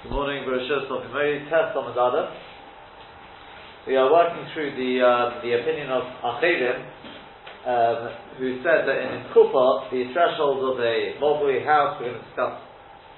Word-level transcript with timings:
Good 0.00 0.16
morning, 0.16 0.48
Baruch 0.48 0.64
test 0.64 0.88
on 1.76 1.92
the 1.92 2.24
We 3.84 4.00
are 4.00 4.08
working 4.08 4.48
through 4.56 4.72
the 4.72 5.04
um, 5.04 5.44
the 5.44 5.60
opinion 5.60 5.92
of 5.92 6.00
Acherim, 6.24 6.88
um, 7.68 8.08
who 8.40 8.64
said 8.64 8.88
that 8.88 8.96
in 8.96 9.28
kupa, 9.36 9.92
the 9.92 10.08
threshold 10.16 10.72
of 10.72 10.80
a 10.80 11.20
Mulberry 11.20 11.60
house, 11.68 12.00
we're 12.00 12.16
going 12.16 12.16
to 12.16 12.24
discuss 12.32 12.64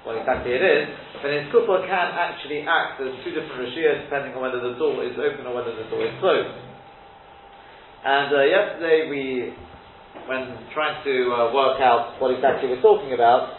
what 0.03 0.19
exactly 0.19 0.51
it 0.51 0.59
is, 0.59 0.91
but 1.23 1.31
in 1.31 1.47
kupa 1.55 1.87
can 1.87 2.07
actually 2.19 2.67
act 2.67 2.99
as 2.99 3.15
two 3.23 3.31
different 3.31 3.63
Rashias 3.63 4.03
depending 4.11 4.35
on 4.35 4.43
whether 4.43 4.59
the 4.59 4.75
door 4.75 5.07
is 5.07 5.15
open 5.15 5.47
or 5.47 5.55
whether 5.55 5.71
the 5.71 5.87
door 5.87 6.03
is 6.03 6.11
closed. 6.19 6.51
And 8.03 8.27
uh, 8.27 8.43
yesterday 8.43 9.07
we, 9.07 9.55
when 10.27 10.51
trying 10.75 10.99
to 11.07 11.15
uh, 11.31 11.55
work 11.55 11.79
out 11.79 12.19
what 12.19 12.35
exactly 12.35 12.67
we're 12.67 12.83
talking 12.83 13.15
about, 13.15 13.55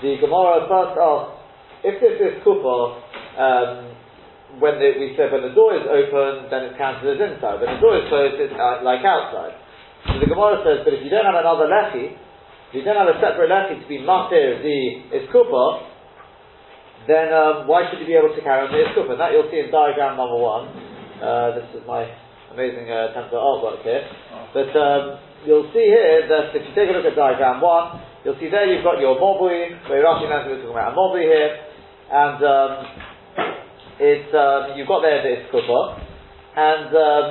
the 0.00 0.16
Gemara 0.24 0.64
first 0.64 0.96
asked 0.96 1.35
if 1.86 2.02
this 2.02 2.18
is 2.18 2.42
kupa, 2.42 2.98
um, 3.38 3.94
when 4.58 4.82
the, 4.82 4.98
we 4.98 5.14
said 5.14 5.30
when 5.30 5.46
the 5.46 5.54
door 5.54 5.78
is 5.78 5.86
open, 5.86 6.50
then 6.50 6.66
it's 6.66 6.78
counted 6.78 7.06
as 7.06 7.20
inside. 7.22 7.62
When 7.62 7.78
the 7.78 7.80
door 7.82 7.94
is 8.02 8.06
closed, 8.10 8.42
it's 8.42 8.56
uh, 8.58 8.82
like 8.82 9.06
outside. 9.06 9.54
So 10.10 10.18
the 10.18 10.26
Gemara 10.26 10.62
says, 10.66 10.82
but 10.82 10.94
if 10.98 11.02
you 11.06 11.10
don't 11.10 11.26
have 11.26 11.38
another 11.38 11.70
lechi, 11.70 12.14
if 12.70 12.82
you 12.82 12.82
don't 12.82 12.98
have 12.98 13.10
a 13.10 13.18
separate 13.22 13.50
lechi 13.50 13.82
to 13.82 13.86
be 13.86 14.02
matir 14.02 14.62
the 14.62 14.78
iskupa, 15.14 15.94
then 17.06 17.30
um, 17.30 17.70
why 17.70 17.86
should 17.86 18.02
you 18.02 18.08
be 18.08 18.18
able 18.18 18.34
to 18.34 18.42
carry 18.42 18.66
on 18.66 18.70
the 18.74 18.82
iskupa? 18.82 19.14
And 19.14 19.20
that 19.22 19.30
you'll 19.30 19.50
see 19.52 19.62
in 19.62 19.70
diagram 19.70 20.18
number 20.18 20.38
one. 20.38 20.66
Uh, 21.22 21.54
this 21.54 21.68
is 21.76 21.82
my 21.86 22.06
amazing 22.50 22.90
uh, 22.90 23.14
template 23.14 23.38
artwork 23.38 23.82
here. 23.86 24.02
But 24.56 24.72
um, 24.74 25.02
you'll 25.44 25.70
see 25.70 25.86
here 25.86 26.26
that 26.26 26.56
if 26.56 26.66
you 26.66 26.72
take 26.74 26.90
a 26.90 26.94
look 26.96 27.06
at 27.06 27.14
diagram 27.14 27.60
one, 27.60 28.00
you'll 28.24 28.38
see 28.40 28.48
there 28.48 28.64
you've 28.64 28.86
got 28.86 28.98
your 28.98 29.20
mobui, 29.20 29.74
where 29.90 30.02
Rashi 30.02 30.26
knows 30.26 30.48
we're 30.48 30.64
talking 30.64 30.74
about 30.74 30.94
a 30.94 30.96
mobui 30.96 31.26
here 31.28 31.65
and 32.10 32.38
um, 32.44 32.72
it's 33.98 34.30
um, 34.34 34.78
you've 34.78 34.88
got 34.88 35.02
there 35.02 35.22
the 35.24 35.42
iskupah, 35.42 35.84
and 36.56 36.90
um, 36.94 37.28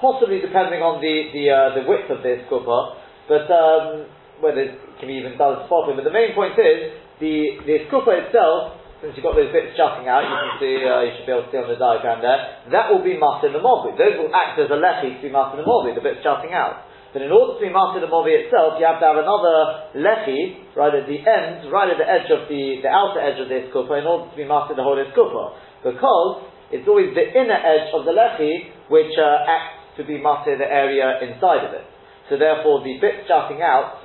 possibly 0.00 0.40
depending 0.40 0.82
on 0.82 1.00
the 1.00 1.30
the, 1.32 1.44
uh, 1.48 1.58
the 1.78 1.84
width 1.88 2.10
of 2.10 2.22
the 2.22 2.42
iskupah, 2.42 2.98
but 3.28 3.46
um, 3.48 4.06
whether 4.40 4.60
it 4.60 4.74
can 4.98 5.08
be 5.08 5.14
even 5.16 5.38
done 5.38 5.64
spotted. 5.66 5.96
But 5.96 6.04
the 6.04 6.14
main 6.14 6.34
point 6.34 6.58
is 6.58 6.92
the 7.20 7.62
the 7.64 7.74
iskupah 7.84 8.28
itself. 8.28 8.74
Since 8.98 9.14
you've 9.14 9.22
got 9.22 9.38
those 9.38 9.54
bits 9.54 9.78
jutting 9.78 10.10
out, 10.10 10.26
you 10.26 10.34
can 10.34 10.58
see, 10.58 10.74
uh, 10.82 11.06
you 11.06 11.14
should 11.14 11.22
be 11.22 11.30
able 11.30 11.46
to 11.46 11.50
see 11.54 11.62
on 11.62 11.70
the 11.70 11.78
diagram 11.78 12.18
there, 12.18 12.66
that 12.74 12.90
will 12.90 12.98
be 12.98 13.14
mat 13.14 13.46
in 13.46 13.54
the 13.54 13.62
mobi. 13.62 13.94
Those 13.94 14.18
will 14.18 14.34
act 14.34 14.58
as 14.58 14.66
a 14.66 14.74
lechi 14.74 15.14
to 15.14 15.22
be 15.22 15.30
mat 15.30 15.54
in 15.54 15.62
the 15.62 15.68
mobi, 15.70 15.94
the 15.94 16.02
bits 16.02 16.18
jutting 16.18 16.50
out. 16.50 16.82
But 17.12 17.24
in 17.24 17.32
order 17.32 17.56
to 17.56 17.62
be 17.64 17.72
master 17.72 18.04
the 18.04 18.10
movi 18.10 18.36
itself, 18.36 18.76
you 18.76 18.84
have 18.84 19.00
to 19.00 19.08
have 19.08 19.16
another 19.16 19.88
lechi 19.96 20.76
right 20.76 20.92
at 20.92 21.08
the 21.08 21.18
end, 21.24 21.72
right 21.72 21.88
at 21.88 21.96
the 21.96 22.04
edge 22.04 22.28
of 22.28 22.52
the, 22.52 22.84
the 22.84 22.90
outer 22.92 23.20
edge 23.24 23.40
of 23.40 23.48
the 23.48 23.64
iskupa, 23.64 23.96
in 23.96 24.04
order 24.04 24.28
to 24.28 24.36
be 24.36 24.44
master 24.44 24.76
the 24.76 24.84
whole 24.84 25.00
iskupa. 25.00 25.56
Because 25.80 26.44
it's 26.68 26.84
always 26.84 27.16
the 27.16 27.24
inner 27.24 27.56
edge 27.56 27.88
of 27.96 28.04
the 28.04 28.12
lechi 28.12 28.76
which 28.92 29.16
uh, 29.16 29.48
acts 29.48 29.96
to 29.96 30.04
be 30.04 30.20
master 30.20 30.60
the 30.60 30.68
area 30.68 31.16
inside 31.24 31.64
of 31.64 31.72
it. 31.72 31.86
So 32.28 32.36
therefore, 32.36 32.84
the 32.84 33.00
bits 33.00 33.24
jutting 33.24 33.64
out 33.64 34.04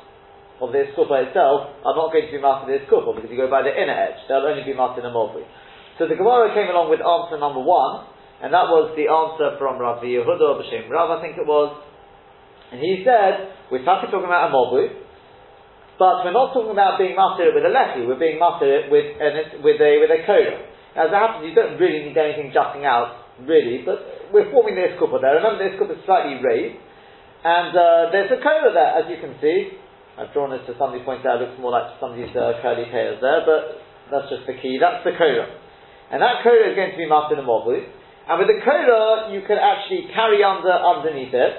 of 0.64 0.72
the 0.72 0.88
iskupa 0.88 1.28
itself 1.28 1.76
are 1.84 1.96
not 2.00 2.16
going 2.16 2.32
to 2.32 2.34
be 2.34 2.40
master 2.40 2.72
the 2.72 2.88
iskupa 2.88 3.20
because 3.20 3.28
you 3.28 3.36
go 3.36 3.52
by 3.52 3.68
the 3.68 3.76
inner 3.76 4.00
edge. 4.00 4.24
They'll 4.32 4.48
only 4.48 4.64
be 4.64 4.72
master 4.72 5.04
the 5.04 5.12
movi. 5.12 5.44
So 6.00 6.08
the 6.08 6.16
Gemara 6.16 6.56
came 6.56 6.72
along 6.72 6.88
with 6.88 7.04
answer 7.04 7.36
number 7.36 7.60
one, 7.60 8.08
and 8.40 8.56
that 8.56 8.72
was 8.72 8.96
the 8.96 9.12
answer 9.12 9.60
from 9.60 9.76
Rabbi 9.78 10.08
Yehuda 10.10 10.58
B'Shem 10.58 10.88
Rav, 10.88 11.20
I 11.20 11.22
think 11.22 11.36
it 11.36 11.46
was 11.46 11.70
and 12.74 12.82
he 12.82 13.06
said, 13.06 13.54
we're 13.70 13.86
talking 13.86 14.10
about 14.10 14.50
a 14.50 14.52
mobu, 14.52 14.90
but 16.02 16.26
we're 16.26 16.34
not 16.34 16.58
talking 16.58 16.74
about 16.74 16.98
being 16.98 17.14
master 17.14 17.54
with 17.54 17.62
a 17.62 17.70
lechi, 17.70 18.02
we're 18.10 18.18
being 18.18 18.42
master 18.42 18.90
with, 18.90 19.14
with 19.62 19.78
a, 19.78 19.92
with 20.02 20.10
a 20.10 20.26
kola. 20.26 20.58
As 20.98 21.14
it 21.14 21.18
happens, 21.18 21.46
you 21.46 21.54
don't 21.54 21.78
really 21.78 22.10
need 22.10 22.18
anything 22.18 22.50
jutting 22.50 22.82
out, 22.82 23.30
really, 23.46 23.86
but 23.86 24.30
we're 24.34 24.50
forming 24.50 24.74
this 24.74 24.98
kupa 24.98 25.22
there. 25.22 25.38
Remember, 25.38 25.62
this 25.62 25.78
kupa 25.78 25.94
is 25.94 26.02
slightly 26.10 26.42
raised, 26.42 26.82
and 27.46 27.78
uh, 27.78 28.10
there's 28.10 28.34
a 28.34 28.42
kola 28.42 28.74
there, 28.74 28.92
as 28.98 29.06
you 29.06 29.22
can 29.22 29.38
see. 29.38 29.78
I've 30.18 30.34
drawn 30.34 30.50
this 30.50 30.66
to 30.70 30.74
somebody 30.78 31.06
pointed 31.06 31.30
out, 31.30 31.42
it 31.42 31.50
looks 31.50 31.62
more 31.62 31.74
like 31.74 31.94
somebody's 32.02 32.34
uh, 32.34 32.58
curly 32.62 32.90
hairs 32.90 33.22
there, 33.22 33.46
but 33.46 33.82
that's 34.10 34.30
just 34.34 34.50
the 34.50 34.58
key. 34.58 34.82
That's 34.82 35.06
the 35.06 35.14
kola. 35.14 35.46
And 36.10 36.22
that 36.22 36.42
kola 36.42 36.70
is 36.70 36.78
going 36.78 36.94
to 36.94 36.98
be 36.98 37.06
master 37.06 37.38
in 37.38 37.42
the 37.42 37.50
mobu. 37.50 37.78
And 38.30 38.36
with 38.38 38.50
the 38.50 38.62
kola, 38.66 39.30
you 39.30 39.42
can 39.46 39.58
actually 39.62 40.10
carry 40.14 40.42
under 40.42 40.74
underneath 40.74 41.34
it, 41.34 41.54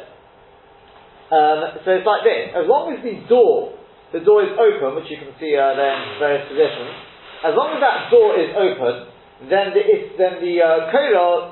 um, 1.35 1.83
so 1.83 1.99
it's 1.99 2.07
like 2.07 2.23
this. 2.23 2.55
As 2.55 2.71
long 2.71 2.95
as 2.95 3.03
the 3.03 3.27
door, 3.27 3.75
the 4.15 4.23
door 4.23 4.47
is 4.47 4.55
open, 4.55 4.95
which 4.95 5.11
you 5.11 5.19
can 5.19 5.35
see 5.43 5.59
uh, 5.59 5.75
there 5.75 5.91
in 5.91 6.23
various 6.23 6.47
positions, 6.47 6.95
as 7.43 7.59
long 7.59 7.75
as 7.75 7.83
that 7.83 8.07
door 8.15 8.39
is 8.39 8.55
open, 8.55 9.11
then 9.51 9.75
the, 9.75 9.83
then 10.15 10.39
the 10.39 10.63
uh, 10.63 10.87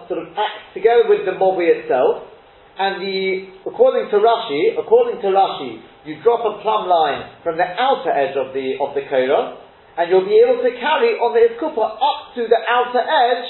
sort 0.06 0.22
of 0.22 0.30
acts 0.38 0.70
together 0.70 1.10
with 1.10 1.26
the 1.26 1.34
mobi 1.34 1.66
itself, 1.66 2.30
and 2.78 3.02
the, 3.02 3.50
according 3.66 4.08
to 4.08 4.16
Rashi, 4.22 4.78
according 4.78 5.20
to 5.20 5.28
Rashi, 5.34 5.82
you 6.06 6.22
drop 6.22 6.40
a 6.46 6.62
plumb 6.62 6.88
line 6.88 7.42
from 7.42 7.58
the 7.58 7.66
outer 7.66 8.10
edge 8.14 8.38
of 8.38 8.54
the, 8.54 8.78
of 8.80 8.94
the 8.94 9.02
korah, 9.10 9.58
and 9.98 10.08
you'll 10.08 10.24
be 10.24 10.40
able 10.40 10.62
to 10.62 10.72
carry 10.80 11.18
on 11.20 11.36
the 11.36 11.52
iskupa 11.52 11.84
up 11.84 12.32
to 12.38 12.48
the 12.48 12.60
outer 12.70 13.04
edge 13.04 13.48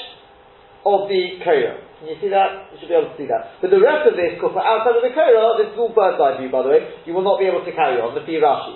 of 0.84 1.08
the 1.08 1.22
korah. 1.42 1.92
Can 2.02 2.10
you 2.10 2.18
see 2.18 2.34
that? 2.34 2.74
You 2.74 2.82
should 2.82 2.90
be 2.90 2.98
able 2.98 3.14
to 3.14 3.18
see 3.18 3.30
that. 3.30 3.62
But 3.62 3.70
the 3.70 3.78
rest 3.78 4.10
of 4.10 4.18
this, 4.18 4.34
kufa, 4.42 4.58
outside 4.58 4.98
of 4.98 5.06
the 5.06 5.14
Korah, 5.14 5.54
this 5.54 5.70
is 5.70 5.78
all 5.78 5.94
bird's 5.94 6.18
eye 6.18 6.42
view, 6.42 6.50
by 6.50 6.66
the 6.66 6.74
way, 6.74 6.82
you 7.06 7.14
will 7.14 7.22
not 7.22 7.38
be 7.38 7.46
able 7.46 7.62
to 7.62 7.70
carry 7.70 8.02
on, 8.02 8.10
the 8.18 8.26
Rashi. 8.26 8.74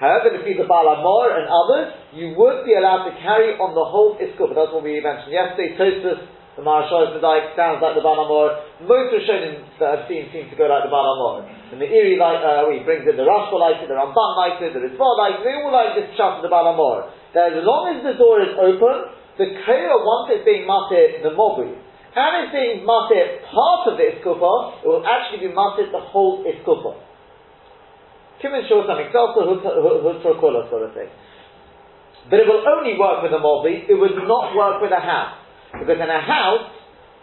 However, 0.00 0.32
the 0.32 0.40
Pisa 0.40 0.64
Baal 0.64 0.88
HaMaor 0.88 1.36
and 1.36 1.46
others, 1.52 1.86
you 2.16 2.32
would 2.32 2.64
be 2.64 2.72
allowed 2.72 3.06
to 3.06 3.12
carry 3.20 3.60
on 3.60 3.76
the 3.76 3.84
whole 3.84 4.16
Iskuf. 4.16 4.56
That's 4.56 4.72
what 4.72 4.80
we 4.80 4.98
mentioned 5.04 5.36
yesterday. 5.36 5.76
Tosfos, 5.76 6.26
the 6.56 6.64
Maharshal 6.64 7.12
Medaik 7.12 7.52
sounds 7.54 7.84
like 7.84 7.92
the 7.92 8.00
Baal 8.00 8.24
HaMaor. 8.24 8.88
Most 8.88 9.14
of 9.14 9.20
Rishonim 9.20 9.62
that 9.76 9.88
I've 9.92 10.04
seen 10.08 10.32
seem 10.32 10.48
to 10.48 10.56
go 10.56 10.64
like 10.66 10.88
the 10.88 10.90
Baal 10.90 11.06
HaMaor. 11.06 11.44
And 11.70 11.78
the 11.78 11.86
Iri 11.86 12.16
like, 12.16 12.40
uh, 12.40 12.66
he 12.72 12.80
brings 12.88 13.04
in 13.04 13.20
the 13.20 13.28
Rashba 13.28 13.52
like 13.60 13.84
it, 13.84 13.92
the 13.92 14.00
Ramban 14.00 14.32
like 14.40 14.64
it, 14.64 14.72
the 14.72 14.80
Ritva 14.80 15.08
like 15.20 15.38
it, 15.38 15.42
they 15.44 15.54
all 15.60 15.70
like 15.70 15.92
this 15.92 16.08
shut 16.16 16.40
of 16.40 16.42
the 16.42 16.48
Baal 16.48 16.72
HaMaor. 16.72 17.12
That 17.36 17.52
as 17.52 17.62
long 17.62 17.92
as 17.92 18.00
the 18.00 18.16
door 18.16 18.40
is 18.40 18.56
open, 18.56 19.21
the 19.38 19.46
Korah, 19.64 19.98
once 20.04 20.28
it's 20.32 20.44
being 20.44 20.68
matir, 20.68 21.22
the 21.22 21.32
Mobu, 21.32 21.64
and 21.64 22.30
it's 22.44 22.52
being 22.52 22.84
matir 22.84 23.40
part 23.48 23.88
of 23.88 23.96
the 23.96 24.04
iskupa, 24.04 24.84
it 24.84 24.88
will 24.88 25.04
actually 25.06 25.48
be 25.48 25.50
matir 25.52 25.88
the 25.88 26.00
whole 26.00 26.44
iskupa. 26.44 27.00
Kimin 28.42 28.68
shows 28.68 28.84
some 28.84 28.98
example, 29.00 29.48
hutrakola 29.48 30.68
sort 30.68 30.84
of 30.84 30.92
thing. 30.92 31.08
But 32.28 32.40
it 32.40 32.46
will 32.46 32.62
only 32.66 32.98
work 32.98 33.22
with 33.22 33.32
a 33.32 33.40
mobi, 33.40 33.88
it 33.88 33.96
would 33.96 34.14
not 34.28 34.54
work 34.54 34.82
with 34.82 34.92
a 34.92 35.00
house. 35.00 35.40
Because 35.72 35.96
in 35.96 36.10
a 36.10 36.20
house, 36.20 36.68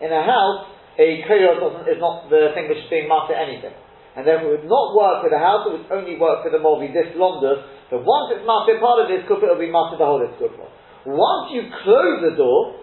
in 0.02 0.12
a 0.12 0.24
house, 0.26 0.66
a 0.98 1.22
koyot 1.30 1.86
is 1.88 2.02
not 2.02 2.28
the 2.34 2.52
thing 2.56 2.68
which 2.68 2.82
is 2.82 2.90
being 2.90 3.08
matir 3.08 3.38
anything. 3.38 3.76
And 4.18 4.26
therefore 4.26 4.58
it 4.58 4.66
would 4.66 4.72
not 4.72 4.98
work 4.98 5.24
with 5.24 5.32
a 5.32 5.40
house, 5.40 5.70
it 5.70 5.72
would 5.78 5.88
only 5.94 6.18
work 6.18 6.44
with 6.44 6.58
a 6.58 6.60
mobi 6.60 6.90
this 6.92 7.14
longer. 7.16 7.62
But 7.94 8.02
once 8.02 8.34
it's 8.34 8.44
matir 8.44 8.82
part 8.82 9.06
of 9.06 9.08
the 9.08 9.22
iskupa, 9.22 9.46
it 9.46 9.54
will 9.54 9.62
be 9.62 9.72
matir 9.72 10.02
the 10.02 10.10
whole 10.10 10.26
iskupa. 10.26 10.66
Once 11.06 11.54
you 11.54 11.70
close 11.84 12.20
the 12.24 12.36
door, 12.36 12.80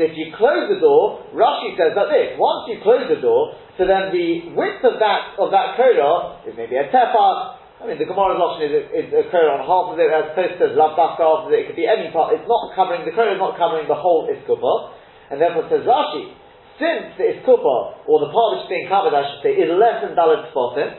if 0.00 0.16
you 0.16 0.32
close 0.32 0.70
the 0.72 0.80
door, 0.80 1.28
Rashi 1.36 1.76
says 1.76 1.92
that 1.92 2.08
this. 2.08 2.38
Once 2.40 2.72
you 2.72 2.80
close 2.80 3.04
the 3.10 3.20
door, 3.20 3.52
so 3.76 3.84
then 3.84 4.08
the 4.08 4.56
width 4.56 4.80
of 4.80 4.96
that 4.96 5.36
of 5.36 5.52
that 5.52 5.76
korah 5.76 6.40
is 6.48 6.56
maybe 6.56 6.80
a 6.80 6.88
tefah. 6.88 7.60
I 7.80 7.88
mean, 7.88 7.96
the 7.96 8.08
Gemara's 8.08 8.40
option 8.40 8.68
is, 8.68 8.92
is 8.92 9.08
a 9.12 9.24
korah 9.28 9.56
on 9.56 9.64
half 9.64 9.92
of 9.92 9.96
it, 9.96 10.08
as 10.08 10.36
to 10.36 10.72
lav 10.76 10.96
half 10.96 11.20
of 11.20 11.52
it. 11.52 11.64
It 11.64 11.66
could 11.68 11.80
be 11.80 11.88
any 11.88 12.08
part. 12.12 12.32
It's 12.32 12.48
not 12.48 12.72
covering 12.72 13.04
the 13.04 13.12
korah 13.12 13.36
is 13.36 13.40
not 13.40 13.60
covering 13.60 13.88
the 13.88 13.98
whole 13.98 14.24
iskupah, 14.28 15.32
and 15.32 15.40
therefore 15.40 15.68
says 15.68 15.84
Rashi, 15.84 16.32
since 16.80 17.16
the 17.20 17.36
iskupah 17.36 18.08
or 18.08 18.24
the 18.24 18.32
part 18.32 18.56
which 18.56 18.64
is 18.66 18.70
being 18.72 18.88
covered, 18.88 19.12
I 19.12 19.28
should 19.28 19.42
say, 19.44 19.52
is 19.52 19.68
less 19.68 20.00
than 20.00 20.16
daled 20.16 20.48
spotim. 20.48 20.96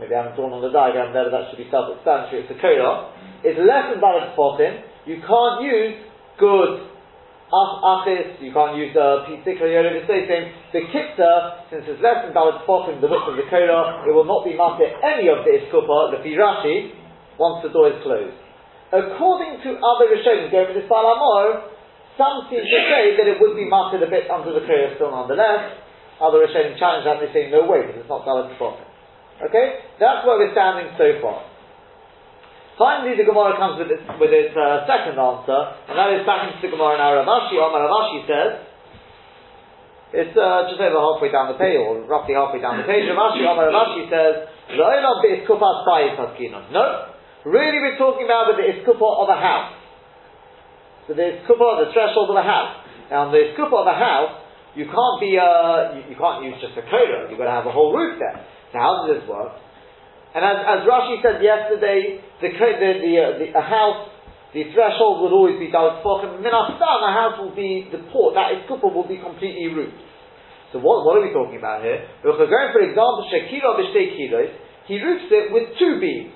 Maybe 0.00 0.12
I 0.12 0.26
haven't 0.26 0.36
drawn 0.36 0.52
on 0.52 0.60
the 0.60 0.74
diagram 0.74 1.16
there, 1.16 1.28
but 1.28 1.32
that 1.32 1.44
should 1.48 1.60
be 1.60 1.70
self-explanatory. 1.70 2.44
It's 2.44 2.52
a 2.52 2.58
korah. 2.60 3.14
It's 3.40 3.56
less 3.56 3.88
than 3.88 4.04
daled 4.04 4.36
spotim. 4.36 4.93
You 5.04 5.20
can't 5.20 5.60
use 5.60 6.00
good 6.40 6.88
achis, 7.52 8.40
you 8.40 8.50
can't 8.50 8.74
use 8.76 8.90
the 8.96 9.28
particular 9.28 9.70
yoda 9.70 9.94
the 9.94 10.06
same. 10.08 10.50
The 10.72 10.82
kitta, 10.90 11.68
since 11.70 11.84
it's 11.86 12.00
less 12.02 12.24
than 12.24 12.34
dalad 12.34 12.64
spotim, 12.64 12.98
the 12.98 13.06
width 13.06 13.28
of 13.28 13.36
the 13.36 13.46
kola, 13.46 14.02
it 14.08 14.12
will 14.16 14.26
not 14.26 14.42
be 14.42 14.56
marked 14.56 14.82
any 14.82 15.28
of 15.28 15.44
the 15.44 15.52
iskupa, 15.60 16.16
the 16.16 16.18
Rashi, 16.34 16.96
once 17.38 17.62
the 17.62 17.70
door 17.70 17.92
is 17.92 18.00
closed. 18.02 18.34
According 18.90 19.60
to 19.66 19.70
other 19.82 20.06
Rishonim 20.08 20.50
going 20.50 20.70
with 20.72 20.78
this 20.82 20.88
Baal 20.88 21.04
HaMaor, 21.04 21.68
some 22.16 22.46
seem 22.46 22.62
to 22.62 22.80
say 22.90 23.18
that 23.18 23.26
it 23.26 23.42
would 23.42 23.58
be 23.58 23.66
marked 23.66 23.98
a 23.98 24.06
bit 24.06 24.30
under 24.30 24.54
the 24.54 24.64
kola 24.66 24.94
still 24.96 25.10
nonetheless. 25.10 25.78
Other 26.22 26.46
Rishonim 26.46 26.78
challenge 26.78 27.04
that 27.04 27.20
they 27.20 27.30
say 27.34 27.50
no 27.50 27.66
way 27.66 27.86
because 27.86 28.06
it's 28.06 28.10
not 28.10 28.24
dalad 28.24 28.54
spotim. 28.56 28.86
Okay? 29.50 29.82
That's 30.00 30.24
where 30.26 30.38
we're 30.38 30.54
standing 30.54 30.94
so 30.96 31.20
far. 31.20 31.53
Finally, 32.74 33.14
the 33.14 33.22
Gemara 33.22 33.54
comes 33.54 33.78
with 33.78 33.86
its, 33.86 34.02
with 34.18 34.34
its 34.34 34.50
uh, 34.56 34.82
second 34.90 35.14
answer, 35.14 35.60
and 35.86 35.94
that 35.94 36.10
is 36.10 36.26
back 36.26 36.50
into 36.50 36.58
the 36.58 36.74
Gemara 36.74 36.98
now. 36.98 37.14
Rav 37.22 37.30
Ashi, 37.30 37.54
Omar 37.54 37.86
Rav 37.86 37.94
Ashi 38.02 38.26
says, 38.26 38.66
it's 40.14 40.30
uh, 40.34 40.66
just 40.70 40.80
over 40.82 40.98
halfway 40.98 41.30
down 41.30 41.54
the 41.54 41.58
page, 41.58 41.78
or 41.78 42.02
roughly 42.06 42.34
halfway 42.34 42.58
down 42.58 42.78
the 42.82 42.86
page. 42.86 43.06
Rav 43.06 43.30
Ashi, 43.30 43.46
Omar 43.46 43.70
Rav 43.70 43.94
Ashi 43.94 44.10
says, 44.10 44.50
No, 44.74 44.90
really 47.46 47.78
we're 47.78 47.98
talking 47.98 48.26
about 48.26 48.50
the 48.50 48.58
iskufa 48.66 49.08
of 49.22 49.30
a 49.30 49.38
house. 49.38 49.84
So 51.06 51.12
there's 51.12 51.44
kupa, 51.46 51.84
the 51.84 51.92
threshold 51.92 52.30
of 52.30 52.36
a 52.36 52.42
house. 52.42 52.76
Now, 53.10 53.30
the 53.30 53.52
kupa 53.58 53.76
of 53.76 53.86
a 53.86 53.98
house, 53.98 54.40
you 54.74 54.86
can't 54.86 55.20
be, 55.20 55.38
uh, 55.38 55.94
you, 55.94 56.10
you 56.10 56.16
can't 56.16 56.44
use 56.44 56.54
just 56.60 56.76
a 56.80 56.82
koda. 56.82 57.28
You've 57.28 57.38
got 57.38 57.44
to 57.44 57.54
have 57.54 57.66
a 57.66 57.72
whole 57.72 57.94
roof 57.94 58.18
there. 58.18 58.44
So 58.72 58.78
how 58.78 59.04
does 59.04 59.20
this 59.20 59.28
work? 59.28 59.52
And 60.34 60.42
as, 60.42 60.58
as 60.66 60.78
Rashi 60.82 61.22
said 61.22 61.38
yesterday, 61.38 62.18
the, 62.42 62.48
the, 62.50 62.90
the, 62.98 63.12
uh, 63.14 63.24
the 63.38 63.46
a 63.54 63.62
house, 63.62 64.10
the 64.50 64.66
threshold 64.74 65.22
would 65.22 65.30
always 65.30 65.62
be 65.62 65.70
Dalit 65.70 66.02
Tfachim. 66.02 66.42
Minastam, 66.42 66.98
a 67.06 67.12
house 67.14 67.36
will 67.38 67.54
be, 67.54 67.86
the 67.90 68.02
port, 68.10 68.34
that 68.34 68.50
is 68.50 68.66
kupa, 68.66 68.90
will 68.90 69.06
be 69.06 69.22
completely 69.22 69.70
roofed. 69.70 70.02
So 70.74 70.82
what, 70.82 71.06
what 71.06 71.22
are 71.22 71.22
we 71.22 71.30
talking 71.30 71.54
about 71.54 71.86
here? 71.86 72.02
If 72.02 72.34
we're 72.34 72.50
going, 72.50 72.74
for 72.74 72.82
example, 72.82 73.30
Shekira 73.30 73.78
b'shtei 73.78 74.10
he 74.90 75.00
roofs 75.00 75.30
it 75.30 75.54
with 75.54 75.78
two 75.78 76.02
beams. 76.02 76.34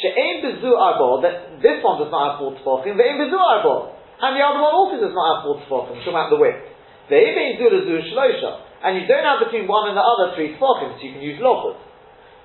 She'ein 0.00 0.40
bezu 0.40 0.72
arbol, 0.72 1.20
that 1.20 1.60
this 1.60 1.84
one 1.84 2.00
does 2.00 2.08
not 2.08 2.22
have 2.24 2.36
four 2.40 2.56
tefachim, 2.56 2.96
ve'ein 2.96 3.20
bezu 3.20 3.36
arbol. 3.36 3.92
And 4.22 4.38
the 4.38 4.42
other 4.46 4.62
one 4.62 4.72
also 4.72 4.96
does 4.96 5.12
not 5.12 5.26
have 5.34 5.40
four 5.44 5.56
tefachim, 5.60 6.00
talking 6.00 6.16
about 6.16 6.30
the 6.30 6.40
width. 6.40 6.62
Ve'ein 7.10 7.58
zu 7.58 7.68
lezu 7.68 8.06
shlosha. 8.08 8.70
And 8.86 9.02
you 9.02 9.06
don't 9.06 9.26
have 9.26 9.44
between 9.44 9.68
one 9.68 9.92
and 9.92 9.96
the 9.98 10.02
other 10.06 10.32
three 10.34 10.56
tefachim, 10.56 10.96
so 10.96 11.02
you 11.04 11.12
can 11.12 11.20
use 11.20 11.38
loppers. 11.42 11.76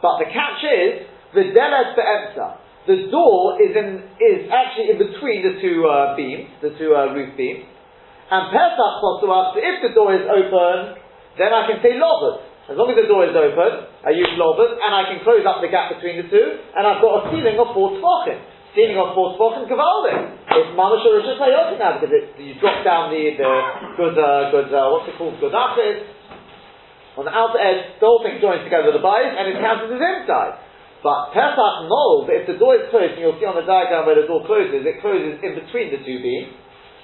But 0.01 0.21
the 0.21 0.27
catch 0.29 0.61
is, 0.61 1.09
the 1.33 1.51
delet 1.51 1.97
be'emsa. 1.97 2.47
The 2.87 3.11
door 3.11 3.59
is 3.59 3.75
in, 3.75 4.07
is 4.15 4.47
actually 4.47 4.95
in 4.95 4.97
between 4.97 5.43
the 5.43 5.59
two 5.59 5.83
uh, 5.83 6.15
beams, 6.15 6.47
the 6.63 6.71
two 6.79 6.95
uh, 6.95 7.11
roof 7.11 7.35
beams. 7.35 7.67
And 8.31 8.51
Pesach 8.51 8.93
so 9.03 9.27
if 9.59 9.75
the 9.83 9.91
door 9.91 10.15
is 10.15 10.23
open, 10.23 10.99
then 11.35 11.51
I 11.51 11.67
can 11.67 11.79
say 11.83 11.95
lovers. 11.99 12.47
As 12.67 12.75
long 12.75 12.91
as 12.91 12.99
the 12.99 13.07
door 13.07 13.23
is 13.23 13.31
open, 13.31 13.71
I 14.03 14.11
use 14.11 14.27
lovers, 14.35 14.75
and 14.75 14.91
I 14.91 15.07
can 15.07 15.23
close 15.23 15.43
up 15.47 15.63
the 15.63 15.71
gap 15.71 15.95
between 15.95 16.19
the 16.19 16.27
two, 16.27 16.47
and 16.75 16.83
I've 16.83 16.99
got 16.99 17.23
a 17.23 17.31
ceiling 17.31 17.55
of 17.55 17.71
four 17.71 17.95
tefachim. 17.95 18.39
Ceiling 18.75 18.99
of 18.99 19.15
four 19.15 19.39
tefachim 19.39 19.71
gavaldim. 19.71 20.35
It's 20.51 20.75
mamash 20.75 21.07
or 21.07 21.23
now 21.79 21.99
because 21.99 22.11
it, 22.11 22.35
you 22.35 22.59
drop 22.59 22.83
down 22.83 23.11
the 23.11 23.39
the 23.39 23.51
good 23.95 24.15
uh, 24.19 24.51
good 24.51 24.67
uh, 24.75 24.91
what's 24.91 25.07
it 25.07 25.15
called 25.15 25.39
good 25.39 25.55
achis 25.55 26.16
on 27.17 27.25
the 27.25 27.33
outer 27.33 27.57
edge. 27.57 27.97
The 27.97 28.05
whole 28.05 28.21
thing 28.21 28.37
joins 28.37 28.61
together 28.63 28.93
with 28.93 29.01
the 29.01 29.05
bias, 29.05 29.33
and 29.33 29.49
it 29.49 29.57
counts 29.57 29.89
as 29.89 29.97
inside. 29.97 30.61
But 31.01 31.33
Pesach 31.33 31.75
knows 31.89 32.29
that 32.29 32.35
if 32.41 32.45
the 32.49 32.57
door 32.57 32.77
is 32.77 32.89
closed, 32.89 33.17
and 33.17 33.21
you'll 33.21 33.37
see 33.37 33.49
on 33.49 33.57
the 33.57 33.65
diagram 33.65 34.05
where 34.05 34.17
the 34.17 34.29
door 34.29 34.45
closes, 34.45 34.85
it 34.85 35.01
closes 35.01 35.41
in 35.41 35.57
between 35.57 35.93
the 35.93 36.01
two 36.01 36.21
beams. 36.21 36.53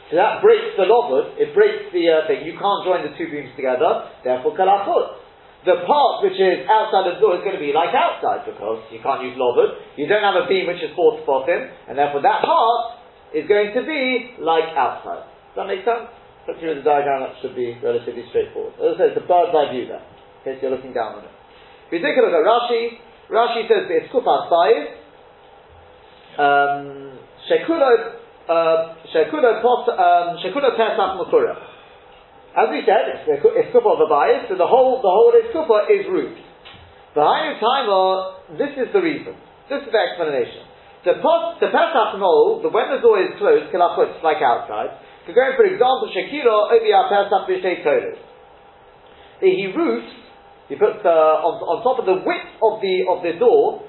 So 0.10 0.22
that 0.22 0.46
breaks 0.46 0.78
the 0.78 0.86
lovud, 0.86 1.42
it 1.42 1.58
breaks 1.58 1.90
the 1.90 2.06
uh, 2.10 2.30
thing. 2.30 2.46
You 2.46 2.54
can't 2.54 2.82
join 2.86 3.02
the 3.02 3.14
two 3.18 3.30
beams 3.34 3.50
together, 3.58 4.14
therefore 4.22 4.54
kalachut. 4.54 5.22
The 5.64 5.80
part 5.88 6.28
which 6.28 6.36
is 6.36 6.68
outside 6.68 7.08
the 7.08 7.24
door 7.24 7.40
is 7.40 7.44
going 7.48 7.56
to 7.56 7.64
be 7.64 7.72
like 7.72 7.96
outside 7.96 8.44
because 8.44 8.84
you 8.92 9.00
can't 9.00 9.24
use 9.24 9.40
lovud. 9.40 9.80
You 9.96 10.12
don't 10.12 10.22
have 10.22 10.36
a 10.36 10.46
beam 10.46 10.68
which 10.68 10.84
is 10.84 10.92
four 10.92 11.24
tefachim, 11.24 11.72
and 11.88 11.96
therefore 11.96 12.22
that 12.22 12.44
part 12.44 13.00
is 13.32 13.48
going 13.48 13.72
to 13.72 13.82
be 13.88 14.36
like 14.44 14.76
outside. 14.76 15.24
Does 15.56 15.64
that 15.64 15.68
make 15.72 15.88
sense? 15.88 16.12
Look 16.48 16.60
through 16.60 16.76
the 16.76 16.86
diagram, 16.86 17.24
that 17.24 17.40
should 17.40 17.56
be 17.56 17.80
relatively 17.80 18.28
straightforward. 18.28 18.76
As 18.76 18.96
I 18.96 18.98
said, 19.00 19.08
it's 19.16 19.22
a 19.24 19.28
bird's 19.28 19.56
eye 19.56 19.72
view 19.72 19.88
there, 19.88 20.04
in 20.04 20.42
case 20.44 20.60
you're 20.60 20.76
looking 20.76 20.92
down 20.92 21.20
on 21.20 21.24
it. 21.24 21.32
If 21.88 22.00
you 22.00 22.04
take 22.04 22.20
a 22.20 22.24
look 22.26 22.36
at 22.36 22.44
Rashi, 22.44 23.00
Rashi 23.32 23.64
says 23.72 23.88
it's 23.88 24.12
kupas 24.12 24.52
bayis, 24.52 24.92
um, 26.36 27.16
shekulo 27.48 28.12
uh, 28.50 29.00
um, 30.04 30.38
Pesach 30.44 31.12
Makura. 31.16 31.56
As 32.54 32.70
we 32.70 32.84
said, 32.86 33.24
it's, 33.24 33.42
it's 33.42 33.74
of 33.74 33.86
a 33.88 34.10
bias, 34.12 34.46
so 34.50 34.60
the 34.60 34.68
whole 34.68 35.00
the 35.00 35.10
whole 35.10 35.32
is 35.32 35.48
kupa 35.56 35.88
is 35.90 36.06
root. 36.12 36.38
Behind 37.16 37.62
timer, 37.62 38.58
this 38.58 38.74
is 38.76 38.92
the 38.92 39.00
reason. 39.00 39.38
This 39.70 39.82
is 39.86 39.90
the 39.94 40.02
explanation. 40.02 40.66
The, 41.06 41.20
pos, 41.22 41.60
the 41.60 41.68
Pesach 41.68 42.20
no, 42.20 42.64
the 42.64 42.70
when 42.70 42.90
the 42.90 43.00
door 43.00 43.22
is 43.22 43.32
closed, 43.38 43.72
kilachut, 43.72 44.24
like 44.24 44.42
outside. 44.42 44.98
Go 45.28 45.44
for 45.56 45.64
example, 45.64 46.12
Shekira 46.12 46.76
Obia 46.76 47.08
Pesach 47.08 47.48
Bishtei 47.48 47.80
Kodesh. 47.80 48.20
He 49.40 49.72
roofs, 49.72 50.12
he 50.68 50.76
puts 50.76 51.00
uh, 51.04 51.48
on, 51.48 51.64
on 51.64 51.84
top 51.84 52.00
of 52.00 52.06
the 52.06 52.20
width 52.28 52.52
of 52.60 52.84
the 52.84 53.08
of 53.08 53.24
the 53.24 53.40
door, 53.40 53.88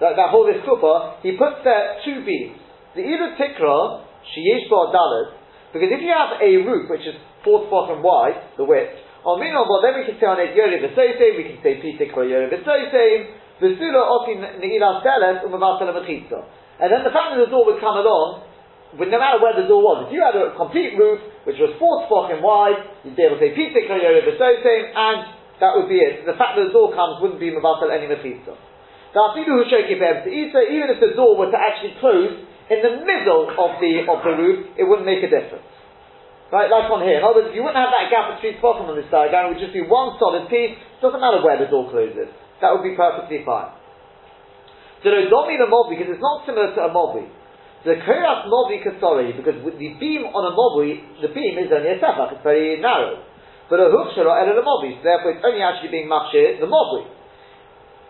that, 0.00 0.16
that 0.16 0.28
whole 0.28 0.48
is 0.48 0.60
kupa, 0.64 1.20
he 1.24 1.32
puts 1.36 1.64
there 1.64 2.00
two 2.04 2.24
beams. 2.24 2.60
The 2.96 3.04
either 3.04 3.36
tikra, 3.40 4.04
sheyesh 4.24 4.68
dalit, 4.68 5.36
because 5.72 5.88
if 5.92 6.00
you 6.04 6.12
have 6.12 6.36
a 6.40 6.52
roof 6.64 6.92
which 6.92 7.08
is 7.08 7.16
fourth 7.44 7.70
bottom 7.72 8.04
wide, 8.04 8.36
the 8.56 8.64
width, 8.64 9.00
on 9.24 9.40
well 9.40 9.80
then 9.80 9.96
we 9.96 10.04
can 10.08 10.16
say 10.20 10.28
on 10.28 10.40
it 10.40 10.56
yori 10.56 10.76
v'soseim, 10.76 11.36
we 11.36 11.44
can 11.44 11.58
say 11.64 11.80
pi 11.80 11.96
tikra 11.96 12.24
yori 12.28 12.52
v'soseim, 12.52 13.20
v'sula 13.60 14.02
oti 14.12 14.36
ne'ilas 14.60 15.00
delet 15.04 15.40
u'mavatel 15.44 15.88
mechitza. 15.88 16.40
And 16.80 16.88
then 16.88 17.04
the 17.04 17.12
fact 17.12 17.36
that 17.36 17.44
the 17.44 17.52
door 17.52 17.64
would 17.68 17.80
come 17.80 17.96
along, 17.96 18.49
no 18.96 19.18
matter 19.22 19.38
where 19.38 19.54
the 19.54 19.70
door 19.70 19.82
was, 19.82 19.98
if 20.06 20.10
you 20.10 20.18
had 20.18 20.34
a 20.34 20.56
complete 20.58 20.98
roof 20.98 21.22
which 21.46 21.58
was 21.62 21.70
four 21.78 22.06
tefachim 22.06 22.42
wide, 22.42 22.78
you'd 23.06 23.14
be 23.14 23.22
able 23.22 23.38
to 23.38 23.42
say 23.46 23.54
pi 23.54 23.70
tikra 23.70 24.02
yori 24.02 24.26
v'soseim, 24.26 24.82
and 24.90 25.18
that 25.62 25.78
would 25.78 25.86
be 25.86 26.02
it. 26.02 26.26
The 26.26 26.34
fact 26.34 26.58
that 26.58 26.68
the 26.68 26.74
door 26.74 26.90
comes 26.90 27.22
wouldn't 27.22 27.38
be 27.38 27.54
mavatel 27.54 27.92
any 27.92 28.10
mechitza. 28.10 28.58
Now, 29.14 29.34
people 29.34 29.58
who 29.58 29.66
shake 29.66 29.90
it 29.90 29.98
even 29.98 30.86
if 30.90 30.98
the 31.02 31.14
door 31.18 31.34
were 31.34 31.50
to 31.50 31.58
actually 31.58 31.98
close 31.98 32.34
in 32.70 32.78
the 32.78 33.02
middle 33.02 33.50
of 33.50 33.82
the 33.82 34.06
of 34.06 34.18
the 34.22 34.32
roof, 34.38 34.58
it 34.78 34.86
wouldn't 34.86 35.06
make 35.06 35.22
a 35.26 35.30
difference. 35.30 35.66
Right, 36.50 36.66
like 36.66 36.90
on 36.90 37.06
here. 37.06 37.18
In 37.18 37.22
other 37.22 37.46
words, 37.46 37.50
if 37.50 37.54
you 37.54 37.62
wouldn't 37.62 37.78
have 37.78 37.94
that 37.94 38.10
gap 38.10 38.34
between 38.34 38.58
bottom 38.58 38.90
on 38.90 38.98
this 38.98 39.06
diagram, 39.06 39.50
it 39.50 39.50
would 39.54 39.62
just 39.62 39.74
be 39.74 39.86
one 39.86 40.18
solid 40.18 40.50
piece. 40.50 40.74
Doesn't 40.98 41.22
matter 41.22 41.42
where 41.46 41.54
the 41.58 41.70
door 41.70 41.86
closes. 41.90 42.26
That 42.58 42.74
would 42.74 42.82
be 42.82 42.98
perfectly 42.98 43.46
fine. 43.46 43.70
So 45.06 45.14
no, 45.14 45.30
don't 45.30 45.46
mean 45.46 45.62
a 45.62 45.70
mobby 45.70 45.94
because 45.94 46.10
it's 46.10 46.22
not 46.22 46.42
similar 46.46 46.74
to 46.74 46.80
a 46.86 46.90
mobby. 46.90 47.30
The 47.84 47.96
koras 48.04 48.44
mobby 48.48 48.84
kasori 48.84 49.36
because 49.36 49.56
the 49.64 49.90
beam 49.96 50.28
on 50.28 50.42
a 50.44 50.52
mobby, 50.52 51.00
the 51.24 51.32
beam 51.32 51.56
is 51.56 51.72
only 51.72 51.96
a 51.96 51.98
sefach. 51.98 52.36
It's 52.36 52.44
very 52.44 52.80
narrow. 52.80 53.24
But 53.68 53.80
a 53.80 53.88
shelo 53.88 54.36
el 54.36 54.52
a 54.52 54.64
mobby, 54.64 54.98
so 54.98 55.02
therefore 55.04 55.32
it's 55.32 55.44
only 55.44 55.62
actually 55.62 55.90
being 55.90 56.08
machshir 56.08 56.60
the 56.60 56.68
mobby. 56.68 57.08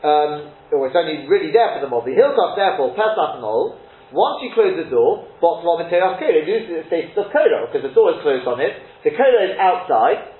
Um, 0.00 0.50
or 0.72 0.88
it's 0.88 0.96
only 0.96 1.28
really 1.28 1.52
there 1.52 1.76
for 1.76 1.84
the 1.84 1.90
mobby. 1.92 2.18
Hilchot 2.18 2.56
therefore 2.56 2.96
pesach 2.98 3.38
mol 3.38 3.78
once 4.10 4.42
you 4.42 4.50
close 4.50 4.74
the 4.74 4.90
door, 4.90 5.22
of 5.38 5.62
Teras 5.86 6.18
Koda, 6.18 6.42
it 6.42 6.46
loses 6.46 6.82
its 6.82 6.86
status 6.90 7.14
of 7.14 7.30
Koda, 7.30 7.70
because 7.70 7.86
the 7.86 7.94
door 7.94 8.10
is 8.10 8.18
closed 8.26 8.46
on 8.46 8.58
it, 8.58 8.74
the 9.06 9.14
Koda 9.14 9.38
is 9.46 9.54
outside, 9.54 10.34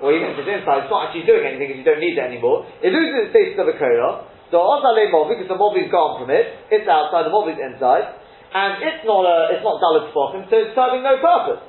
or 0.00 0.16
even 0.16 0.32
if 0.32 0.40
it's 0.40 0.48
inside, 0.48 0.88
it's 0.88 0.92
not 0.92 1.12
actually 1.12 1.28
doing 1.28 1.44
anything 1.44 1.76
because 1.76 1.80
you 1.84 1.88
don't 1.88 2.00
need 2.00 2.16
it 2.16 2.24
anymore. 2.24 2.64
It 2.80 2.88
loses 2.88 3.28
its 3.28 3.30
status 3.36 3.56
of 3.60 3.68
a 3.68 3.76
Koda, 3.76 4.32
so 4.48 4.64
Ozale 4.64 5.12
Mob, 5.12 5.28
because 5.28 5.44
the 5.44 5.60
mob 5.60 5.76
is 5.76 5.92
gone 5.92 6.24
from 6.24 6.32
it, 6.32 6.72
it's 6.72 6.88
outside, 6.88 7.28
the 7.28 7.34
mob 7.36 7.52
is 7.52 7.60
inside, 7.60 8.16
and 8.52 8.84
it's 8.84 9.04
not 9.08 9.24
a, 9.24 9.56
it's 9.56 9.64
not 9.64 9.80
Dalit 9.80 10.12
Tfachim, 10.12 10.44
so 10.52 10.54
it's 10.60 10.76
serving 10.76 11.00
no 11.00 11.16
purpose. 11.16 11.64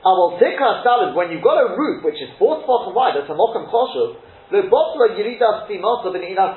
Aval 0.00 0.40
Tikras 0.40 0.80
Dalit, 0.80 1.12
when 1.12 1.28
you've 1.28 1.44
got 1.44 1.60
a 1.60 1.76
roof 1.76 2.00
which 2.00 2.16
is 2.16 2.32
four 2.40 2.64
Tfachim 2.64 2.96
wide, 2.96 3.12
that's 3.12 3.28
a 3.28 3.36
Mokum 3.36 3.68
Choshuv, 3.68 4.16
the 4.48 4.64
Botla 4.72 5.12
Yirida 5.12 5.68
Stimosov 5.68 6.16
in 6.16 6.24
Ina 6.32 6.56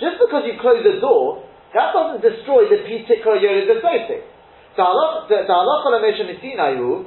Just 0.00 0.16
because 0.16 0.48
you 0.48 0.56
close 0.56 0.80
the 0.80 0.96
door, 0.96 1.44
that 1.76 1.92
doesn't 1.92 2.24
destroy 2.24 2.72
the 2.72 2.80
Pitikra 2.88 3.36
Yorid 3.36 3.68
Vesosik. 3.68 4.24
The 4.76 4.82
halacha 4.82 5.88
l'mesha 5.92 6.24
misinayu, 6.24 7.04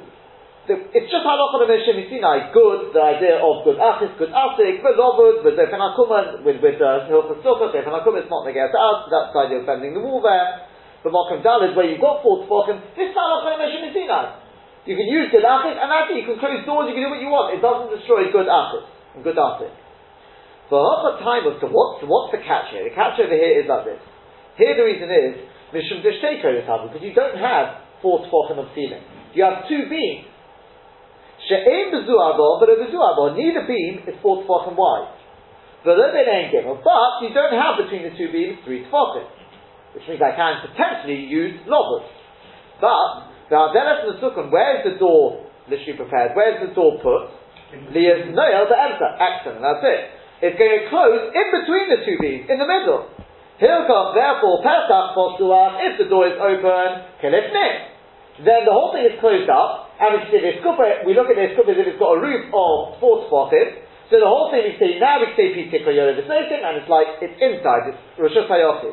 it's 0.68 1.10
just 1.10 1.26
halacha 1.26 1.58
l'mesha 1.58 1.90
misinai, 1.90 2.52
good, 2.54 2.94
the 2.94 3.02
idea 3.02 3.42
of 3.42 3.64
good 3.64 3.82
achis, 3.82 4.14
good 4.16 4.30
asik, 4.30 4.78
with 4.78 5.58
Zefen 5.58 5.80
HaKuma, 5.82 6.44
with, 6.44 6.62
with 6.62 6.80
uh, 6.80 7.10
Hilchas 7.10 7.42
Sukkah, 7.42 7.74
Zefen 7.74 7.90
HaKuma, 7.90 8.22
it's 8.22 8.30
not 8.30 8.46
negated 8.46 8.70
to 8.70 8.78
us, 8.78 9.10
that's 9.10 9.32
the 9.34 9.40
idea 9.40 9.58
of 9.58 9.66
bending 9.66 9.94
the 9.94 10.00
wall 10.00 10.22
there. 10.22 10.70
The 11.04 11.12
Mokum 11.12 11.44
Dalid, 11.44 11.76
where 11.76 11.84
you've 11.84 12.00
got 12.00 12.24
four 12.24 12.48
tefachim, 12.48 12.80
this 12.96 13.12
is 13.12 13.14
halacha 13.14 13.60
l'mesha 13.60 13.84
misinai. 13.84 14.40
You 14.88 14.96
can 14.96 15.04
use 15.04 15.28
good 15.28 15.44
achis, 15.44 15.76
and 15.76 15.92
actually 15.92 16.24
you 16.24 16.26
can 16.32 16.40
close 16.40 16.64
doors, 16.64 16.88
you 16.88 16.96
can 16.96 17.04
do 17.04 17.12
what 17.12 17.20
you 17.20 17.28
want, 17.28 17.52
it 17.52 17.60
doesn't 17.60 17.92
destroy 17.92 18.32
good 18.32 18.48
achis, 18.48 18.88
and 19.12 19.20
good 19.20 19.36
asik. 19.36 19.72
For 20.72 20.80
half 20.80 21.04
the 21.04 21.20
time 21.20 21.44
so 21.60 21.68
what's, 21.68 22.00
what's 22.08 22.32
the 22.32 22.40
catch 22.40 22.72
here? 22.72 22.88
The 22.88 22.96
catch 22.96 23.20
over 23.20 23.36
here 23.36 23.60
is 23.60 23.68
like 23.68 23.84
this. 23.84 24.00
Here 24.56 24.72
the 24.72 24.84
reason 24.88 25.12
is, 25.12 25.44
Mishum 25.76 26.00
Deshteko 26.00 26.56
because 26.88 27.02
you 27.02 27.12
don't 27.12 27.36
have 27.36 27.84
four 28.00 28.24
tefachim 28.24 28.56
of 28.62 28.72
ceiling. 28.72 29.02
You 29.34 29.44
have 29.44 29.68
two 29.68 29.90
beams. 29.90 30.24
She'em 31.48 31.92
bezu'abo, 31.92 32.60
but 32.60 32.72
a 32.72 32.80
bezu'abo, 32.80 33.36
neither 33.36 33.66
beam 33.66 34.08
is 34.08 34.14
four 34.22 34.44
tefachim 34.44 34.76
wide. 34.76 35.12
But 35.84 36.00
you 36.00 37.28
don't 37.34 37.52
have 37.52 37.76
between 37.84 38.08
the 38.08 38.16
two 38.16 38.32
beams 38.32 38.58
three 38.64 38.84
tefachim, 38.88 39.28
which 39.94 40.04
means 40.10 40.20
I 40.20 40.34
can 40.34 40.60
potentially 40.66 41.24
use 41.24 41.62
lovers. 41.70 42.10
But, 42.82 43.30
the 43.48 43.56
Ardelas 43.56 44.04
and 44.04 44.08
the 44.12 44.18
Sukkot, 44.18 44.50
where's 44.50 44.82
the 44.82 44.98
door 44.98 45.46
literally 45.70 45.96
prepared? 45.96 46.34
Where's 46.34 46.58
the 46.60 46.74
door 46.74 46.98
put? 46.98 47.30
Leah's 47.94 48.30
Noel, 48.34 48.66
the 48.66 48.78
Emsa. 48.78 49.08
Excellent, 49.18 49.62
that's 49.62 49.82
it. 49.86 50.02
It's 50.42 50.58
going 50.58 50.74
to 50.74 50.82
close 50.90 51.30
in 51.30 51.46
between 51.54 51.86
the 51.90 51.98
two 52.02 52.18
beams, 52.18 52.46
in 52.50 52.58
the 52.58 52.66
middle. 52.66 53.06
Hilchot, 53.62 54.18
therefore, 54.18 54.66
Pesach 54.66 55.14
Postuach, 55.14 55.78
if 55.78 55.92
the 56.02 56.06
door 56.10 56.26
is 56.26 56.36
open, 56.42 57.06
Kilifnim. 57.22 57.94
Then 58.42 58.66
the 58.66 58.74
whole 58.74 58.90
thing 58.90 59.06
is 59.06 59.14
closed 59.22 59.46
up, 59.46 59.94
and 59.94 60.18
we 60.18 60.26
see 60.26 60.42
this 60.42 60.58
kupa, 60.58 61.06
we 61.06 61.14
look 61.14 61.30
at 61.30 61.38
this 61.38 61.54
kupa 61.54 61.70
as 61.70 61.78
if 61.78 61.86
it's 61.94 62.02
got 62.02 62.18
a 62.18 62.20
roof 62.20 62.50
of 62.50 62.98
four 62.98 63.30
spotted, 63.30 63.78
so 64.10 64.18
the 64.20 64.26
whole 64.26 64.50
thing 64.50 64.66
we 64.66 64.74
see, 64.76 64.98
now 64.98 65.22
we 65.22 65.30
see 65.32 65.54
Pitikra 65.54 65.94
Yoda 65.94 66.18
and 66.18 66.74
it's 66.76 66.90
like, 66.90 67.06
it's 67.24 67.38
inside, 67.40 67.94
it's 67.94 67.98
Rosh 68.20 68.36
Hashanah. 68.36 68.92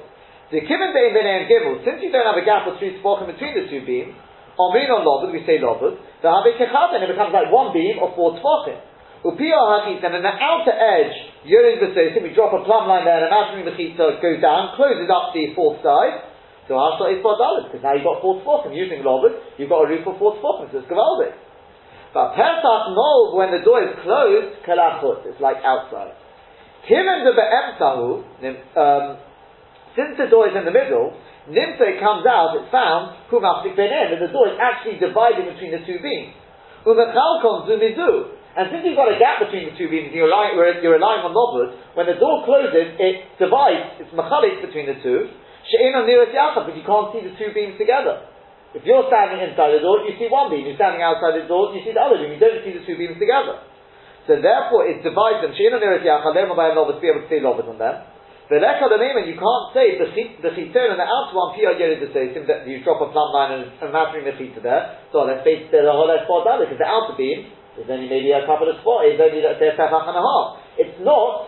The 0.51 0.59
Kibbutz 0.67 0.91
Bein 0.91 1.15
Bein 1.15 1.47
Gimel, 1.47 1.79
since 1.87 2.03
you 2.03 2.11
don't 2.11 2.27
have 2.27 2.35
a 2.35 2.43
gap 2.43 2.67
of 2.67 2.75
three 2.75 2.99
spots 2.99 3.23
between 3.23 3.55
the 3.55 3.71
two 3.71 3.87
beams, 3.87 4.11
Omrin 4.59 4.91
on 4.91 5.07
Lobud, 5.07 5.31
we 5.31 5.47
say 5.47 5.63
Lobud. 5.63 5.95
The 6.19 6.27
Habe 6.27 6.51
Kechad, 6.59 6.91
and 6.91 7.07
it 7.07 7.09
becomes 7.09 7.31
like 7.31 7.47
one 7.47 7.71
beam 7.71 8.03
of 8.03 8.11
four 8.19 8.35
Tfachim. 8.35 8.75
Upiyah 9.23 9.63
Hachit, 9.63 10.03
and 10.03 10.11
in 10.11 10.23
the 10.25 10.35
outer 10.35 10.75
edge, 10.75 11.15
Yurin 11.47 11.79
Besosim, 11.79 12.27
we 12.27 12.35
drop 12.35 12.51
a 12.51 12.67
plumb 12.67 12.91
line 12.91 13.07
there, 13.07 13.23
and 13.23 13.31
imagining 13.31 13.63
the 13.63 13.75
Chitza 13.79 14.19
goes 14.19 14.43
down, 14.43 14.75
closes 14.75 15.07
up 15.07 15.31
the 15.31 15.55
fourth 15.55 15.79
side. 15.79 16.27
So 16.67 16.75
Hashla 16.75 17.15
is 17.15 17.23
dollars 17.23 17.71
because 17.71 17.79
now 17.79 17.95
you've 17.95 18.03
got 18.03 18.19
four 18.19 18.43
Tfachim. 18.43 18.75
Using 18.75 19.07
Lobud, 19.07 19.31
you've 19.55 19.71
got 19.71 19.85
a 19.85 19.87
roof 19.87 20.03
of 20.03 20.19
four 20.19 20.35
Tfachim, 20.35 20.67
so 20.75 20.83
it's 20.83 20.89
Gavaldik. 20.91 21.31
But 22.11 22.35
Pesach 22.35 22.83
no, 22.91 23.39
when 23.39 23.55
the 23.55 23.63
door 23.63 23.79
is 23.87 23.95
closed, 24.03 24.67
Kalachut, 24.67 25.23
it's 25.31 25.39
like 25.39 25.63
outside. 25.63 26.11
Kiven 26.91 27.23
de 27.23 27.31
Be'emtahu, 27.31 28.19
um, 28.75 29.30
since 29.95 30.15
the 30.15 30.27
door 30.31 30.47
is 30.47 30.55
in 30.55 30.63
the 30.63 30.73
middle, 30.73 31.15
Nimse 31.49 31.99
comes 31.99 32.23
out, 32.23 32.55
it's 32.59 32.71
found, 32.71 33.17
Kumaftik 33.27 33.75
Ben 33.75 33.89
and 33.89 34.21
the 34.21 34.31
door 34.31 34.47
is 34.47 34.57
actually 34.61 35.01
divided 35.01 35.51
between 35.51 35.71
the 35.73 35.83
two 35.83 35.99
beams. 35.99 36.37
Umechalkon 36.85 37.67
Zumizu. 37.67 38.37
And 38.51 38.67
since 38.67 38.83
you've 38.83 38.99
got 38.99 39.07
a 39.07 39.15
gap 39.15 39.39
between 39.39 39.71
the 39.71 39.75
two 39.79 39.87
beams, 39.87 40.11
you're 40.11 40.27
relying, 40.27 40.59
you're 40.83 40.99
relying 40.99 41.23
on 41.23 41.31
Nobud, 41.31 41.95
when 41.95 42.03
the 42.03 42.19
door 42.19 42.43
closes, 42.43 42.99
it 42.99 43.39
divides, 43.39 44.03
it's 44.03 44.11
machalik 44.11 44.59
between 44.59 44.91
the 44.91 44.99
two, 44.99 45.31
She'in 45.71 45.93
on 45.93 46.03
nearest 46.03 46.33
Yachab, 46.33 46.67
but 46.67 46.75
you 46.75 46.83
can't 46.83 47.15
see 47.15 47.21
the 47.21 47.31
two 47.37 47.53
beams 47.53 47.77
together. 47.77 48.27
If 48.75 48.83
you're 48.87 49.07
standing 49.07 49.39
inside 49.39 49.75
the 49.75 49.83
door, 49.83 50.03
you 50.07 50.15
see 50.19 50.31
one 50.31 50.51
beam. 50.51 50.67
You're 50.67 50.79
standing 50.79 51.03
outside 51.03 51.39
the 51.39 51.47
door, 51.47 51.75
you 51.75 51.83
see 51.83 51.95
the 51.95 52.01
other 52.01 52.19
beam. 52.19 52.35
You 52.35 52.41
don't 52.41 52.63
see 52.63 52.75
the 52.75 52.83
two 52.87 52.99
beams 52.99 53.19
together. 53.19 53.63
So 54.27 54.39
therefore, 54.39 54.87
it 54.87 55.03
divides 55.03 55.43
them. 55.43 55.55
She'in 55.55 55.75
on 55.75 55.79
nearest 55.83 56.03
Yachab, 56.03 56.35
they're 56.35 56.47
by 56.51 56.75
to 56.75 56.99
be 56.99 57.07
able 57.07 57.23
to 57.23 57.29
see 57.31 57.39
Nobud 57.39 57.67
on 57.67 57.77
them. 57.79 58.10
The 58.51 58.59
name, 58.59 59.15
and 59.15 59.31
you 59.31 59.39
can't 59.39 59.71
say 59.71 59.95
the 59.95 60.11
the 60.11 60.51
chiton 60.51 60.91
and 60.91 60.99
the 60.99 61.07
outer 61.07 61.31
one 61.31 61.55
piyah 61.55 61.79
yerid 61.79 62.03
that 62.03 62.67
you 62.67 62.83
drop 62.83 62.99
a 62.99 63.07
plumb 63.07 63.31
line 63.31 63.55
and, 63.55 63.71
and 63.79 63.95
mattering 63.95 64.27
the 64.27 64.35
chita 64.35 64.59
there. 64.59 64.99
So 65.15 65.23
let's 65.23 65.47
say 65.47 65.71
the 65.71 65.87
whole 65.87 66.11
spot 66.11 66.43
down 66.43 66.59
because 66.59 66.75
the 66.75 66.83
outer 66.83 67.15
beam 67.15 67.47
is 67.79 67.87
only 67.87 68.11
maybe 68.11 68.35
a 68.35 68.43
couple 68.43 68.67
of 68.67 68.75
spot. 68.83 69.07
It's 69.07 69.23
only 69.23 69.39
let's 69.39 69.55
a 69.55 69.71
tefach 69.71 70.03
and 70.03 70.19
a 70.19 70.23
half. 70.27 70.59
It's 70.75 70.99
not. 70.99 71.47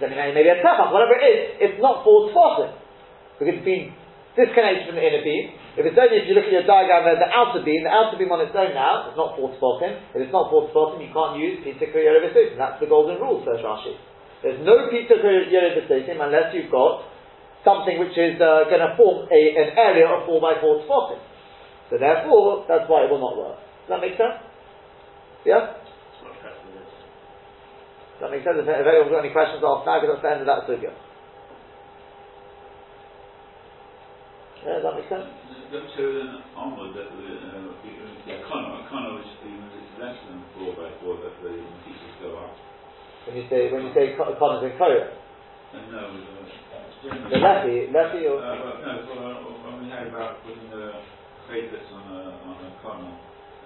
Maybe 0.00 0.48
a 0.48 0.64
tefach, 0.64 0.96
whatever 0.96 1.12
it 1.20 1.24
is. 1.28 1.40
It's 1.68 1.78
not 1.84 2.00
four 2.08 2.32
tefachim 2.32 2.72
because 3.36 3.60
it's 3.60 3.68
been 3.68 3.92
disconnected 4.32 4.88
from 4.88 4.96
the 4.96 5.04
inner 5.04 5.20
beam. 5.20 5.60
If 5.76 5.84
it's 5.84 5.98
only 6.00 6.24
if 6.24 6.24
you 6.24 6.40
look 6.40 6.48
at 6.48 6.56
your 6.56 6.64
diagram, 6.64 7.04
there's 7.04 7.20
the 7.20 7.28
outer 7.28 7.60
beam. 7.60 7.84
The 7.84 7.92
outer 7.92 8.16
beam 8.16 8.32
on 8.32 8.40
its 8.40 8.56
own 8.56 8.72
now 8.72 9.12
it's 9.12 9.18
not 9.20 9.36
four 9.36 9.52
tefachim. 9.52 9.92
If 10.16 10.24
it's 10.24 10.32
not 10.32 10.48
four 10.48 10.72
tefachim, 10.72 11.04
you 11.04 11.12
can't 11.12 11.36
use 11.36 11.60
pizza 11.60 11.92
kriya 11.92 12.16
That's 12.16 12.80
the 12.80 12.88
golden 12.88 13.20
rule, 13.20 13.44
says 13.44 13.60
Rashi. 13.60 14.15
There's 14.42 14.60
no 14.64 14.88
pizza 14.90 15.14
Yerid 15.16 15.88
unless 15.88 16.54
you've 16.54 16.70
got 16.70 17.08
something 17.64 17.98
which 17.98 18.14
is 18.14 18.38
uh, 18.38 18.70
going 18.70 18.84
to 18.84 18.94
form 18.96 19.26
a, 19.26 19.40
an 19.58 19.74
area 19.74 20.06
of 20.06 20.26
4 20.26 20.40
by 20.40 20.54
4 20.60 20.86
spotting. 20.86 21.22
So 21.90 21.98
therefore, 21.98 22.66
that's 22.68 22.86
why 22.86 23.06
it 23.06 23.10
will 23.10 23.22
not 23.22 23.34
work. 23.38 23.58
Does 23.86 23.90
that 23.96 24.00
make 24.02 24.18
sense? 24.18 24.38
Yeah? 25.46 25.78
Does 28.16 28.20
that 28.20 28.30
make 28.30 28.42
sense? 28.42 28.58
If, 28.58 28.66
anyone's 28.66 29.12
got 29.12 29.22
any 29.22 29.34
questions, 29.34 29.62
ask 29.62 29.86
now 29.86 30.00
because 30.00 30.18
that's 30.18 30.24
the 30.24 30.32
end 30.34 30.42
of 30.42 30.48
that 30.50 30.64
sugya. 30.66 30.90
Yeah, 34.66 34.80
does 34.80 34.84
that 34.88 34.96
make 34.98 35.06
sense? 35.06 35.28
Then 35.70 35.86
onward, 36.58 36.94
that 36.98 37.06
the, 37.06 37.26
uh, 37.38 37.70
the 38.26 38.32
econo, 38.34 38.82
is 39.22 39.30
less 40.00 40.18
than 40.26 40.42
4 40.58 40.74
by 40.74 40.90
4, 41.02 41.22
that 41.22 41.34
the 41.42 41.50
pieces 41.50 41.62
go 41.62 41.84
up. 41.84 41.85
When 43.26 43.34
you 43.34 43.46
say 43.50 43.74
when 43.74 43.82
you 43.82 43.92
say 43.92 44.14
Connors 44.14 44.62
and 44.62 44.78
Korah? 44.78 45.10
No, 45.90 46.14
the 47.02 47.38
Lefi, 47.42 47.90
Lefi 47.90 48.22
or 48.26 48.38
uh, 48.38 48.54
well, 48.62 48.78
no, 48.82 48.92
well, 49.02 49.58
when 49.66 49.82
we 49.82 49.90
had 49.90 50.06
about 50.06 50.42
putting 50.46 50.70
the 50.70 50.94
chayfetz 51.50 51.90
on 51.90 52.06
a 52.06 52.38
on 52.46 52.54
a 52.62 52.70
Connor 52.82 53.14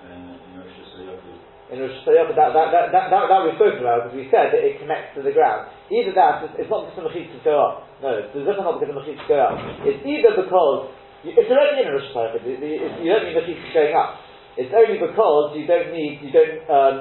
in 0.08 0.56
Rosh 0.56 0.72
Hashanah. 0.80 1.72
In 1.72 1.76
Rosh 1.80 1.92
Hashanah, 2.04 2.36
that, 2.36 2.52
that, 2.56 2.68
that, 2.72 2.84
that, 2.92 3.04
that, 3.12 3.24
that 3.28 3.40
we've 3.44 3.60
spoken 3.60 3.84
about 3.84 4.08
because 4.08 4.16
we 4.16 4.26
said 4.32 4.48
that 4.52 4.64
it 4.64 4.80
connects 4.80 5.12
to 5.16 5.20
the 5.20 5.32
ground. 5.32 5.68
Either 5.92 6.12
that, 6.16 6.56
it's 6.56 6.68
not 6.72 6.88
because 6.88 6.96
the 6.96 7.04
machitz 7.04 7.36
go 7.44 7.60
up. 7.60 7.84
No, 8.00 8.16
it's 8.16 8.32
definitely 8.32 8.64
not 8.64 8.80
because 8.80 8.92
the 8.92 8.98
machitz 9.00 9.22
go 9.28 9.36
up. 9.44 9.56
It's 9.84 10.00
either 10.04 10.40
because 10.40 10.88
it's 11.24 11.52
already 11.52 11.84
in 11.84 11.88
Rosh 11.92 12.08
Hashanah. 12.16 12.40
You 12.48 13.08
don't 13.12 13.24
need 13.28 13.36
machitz 13.36 13.60
going 13.76 13.92
up. 13.92 14.24
It's 14.56 14.72
only 14.72 14.98
because 15.00 15.52
you 15.52 15.68
don't 15.68 15.92
need 15.92 16.24
you 16.24 16.32
don't. 16.32 16.64
Um, 16.68 16.96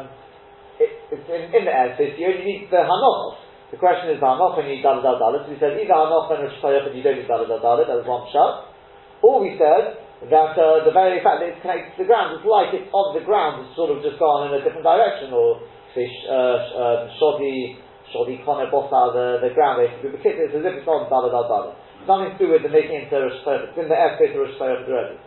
it, 0.79 0.91
it's 1.12 1.27
in, 1.27 1.51
in 1.51 1.63
the 1.67 1.74
so 2.00 2.01
you 2.07 2.25
only 2.31 2.45
need 2.48 2.71
the 2.71 2.79
hanoch. 2.79 3.36
The 3.69 3.77
question 3.77 4.09
is 4.15 4.24
the 4.24 4.25
hanoch 4.25 4.57
and 4.57 4.65
you 4.71 4.79
need 4.79 4.83
dalad. 4.83 5.45
So 5.45 5.51
we 5.51 5.59
said 5.59 5.75
either 5.75 5.93
hanoch 5.93 6.31
and 6.31 6.48
rosh 6.48 6.59
and 6.63 6.95
you 6.95 7.03
don't 7.03 7.19
need 7.19 7.27
dalad. 7.27 7.51
That 7.51 8.00
was 8.00 8.07
one 8.07 8.25
shot. 8.31 8.71
Or 9.19 9.43
we 9.43 9.59
said 9.59 10.00
that 10.31 10.55
uh, 10.55 10.88
the 10.88 10.95
very 10.95 11.19
fact 11.19 11.43
that 11.43 11.51
it's 11.51 11.62
connected 11.62 12.00
to 12.00 12.00
the 12.03 12.07
ground, 12.07 12.39
it's 12.39 12.48
like 12.48 12.71
it's 12.71 12.88
on 12.95 13.12
the 13.12 13.24
ground, 13.27 13.67
it's 13.67 13.75
sort 13.75 13.91
of 13.91 14.00
just 14.00 14.15
gone 14.15 14.48
in 14.48 14.55
a 14.55 14.63
different 14.63 14.88
direction, 14.88 15.36
or 15.36 15.59
say 15.91 16.07
uh, 16.31 17.03
um, 17.03 17.12
shoddy 17.19 18.39
kone 18.48 18.63
the 18.71 19.43
the 19.43 19.51
ground 19.51 19.83
basically. 19.83 20.15
But 20.15 20.24
it's 20.24 20.55
as 20.55 20.63
if 20.63 20.74
it's 20.79 20.88
on 20.88 21.12
dalad 21.12 21.36
dalad. 21.36 21.75
Nothing 22.07 22.31
to 22.31 22.38
do 22.39 22.48
with 22.55 22.63
the 22.63 22.71
making 22.71 23.03
into 23.03 23.19
rosh 23.19 23.43
It's 23.43 23.75
in 23.75 23.91
the 23.91 24.00
of 24.00 24.39
rosh 24.39 24.55
already. 24.63 25.19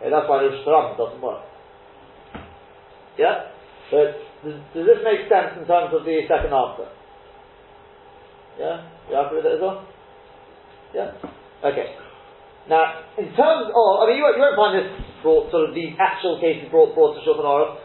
Yeah, 0.00 0.08
that's 0.08 0.24
why 0.24 0.40
rosh 0.40 0.64
doesn't 0.64 1.20
work. 1.20 1.44
Yeah, 3.20 3.52
but 3.92 4.31
does, 4.42 4.58
this 4.74 5.00
make 5.06 5.30
sense 5.30 5.54
in 5.54 5.64
terms 5.70 5.94
of 5.94 6.02
the 6.02 6.26
second 6.26 6.50
answer? 6.50 6.90
Yeah? 8.58 8.90
You 9.08 9.14
happy 9.16 9.38
with 9.38 9.46
it 9.46 9.54
as 9.56 9.62
well? 9.62 9.86
Yeah? 10.94 11.14
Okay. 11.62 11.94
Now, 12.68 13.06
in 13.18 13.30
terms 13.34 13.70
of, 13.70 13.86
I 14.02 14.06
mean, 14.06 14.18
you, 14.18 14.26
you 14.26 14.42
won't 14.42 14.58
find 14.58 14.74
this 14.78 14.90
brought, 15.22 15.50
sort 15.50 15.70
of 15.70 15.74
these 15.74 15.94
actual 15.98 16.38
cases 16.38 16.70
brought, 16.70 16.94
brought 16.94 17.18
to 17.18 17.20
Shulchan 17.26 17.42
Aruch. 17.42 17.78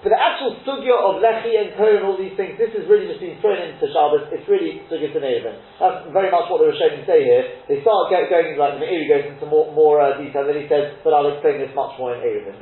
For 0.00 0.08
the 0.08 0.16
actual 0.16 0.56
sugya 0.64 0.96
of 0.96 1.20
Lechi 1.20 1.52
and 1.60 1.76
Ko 1.76 1.84
and 1.84 2.02
all 2.08 2.16
these 2.16 2.32
things, 2.32 2.56
this 2.56 2.72
is 2.72 2.88
really 2.88 3.04
just 3.04 3.20
being 3.20 3.36
thrown 3.44 3.60
into 3.60 3.84
Shabbos. 3.92 4.32
It's 4.32 4.48
really 4.48 4.80
sugya 4.88 5.12
to 5.12 5.20
Neivin. 5.20 5.60
That's 5.76 6.08
very 6.08 6.32
much 6.32 6.48
what 6.48 6.64
the 6.64 6.72
Rishonim 6.72 7.04
say 7.04 7.20
here. 7.20 7.60
They 7.68 7.84
start 7.84 8.08
get, 8.08 8.32
going 8.32 8.56
like 8.56 8.80
the 8.80 8.88
Meiri 8.88 9.04
goes 9.10 9.28
into 9.28 9.44
more, 9.44 9.68
more 9.76 10.00
uh, 10.00 10.16
detail. 10.16 10.48
Then 10.48 10.56
he 10.56 10.64
says, 10.72 10.96
but 11.04 11.12
I'll 11.12 11.28
explain 11.28 11.60
this 11.60 11.74
much 11.76 12.00
more 12.00 12.16
in 12.16 12.24
Eruvin. 12.24 12.56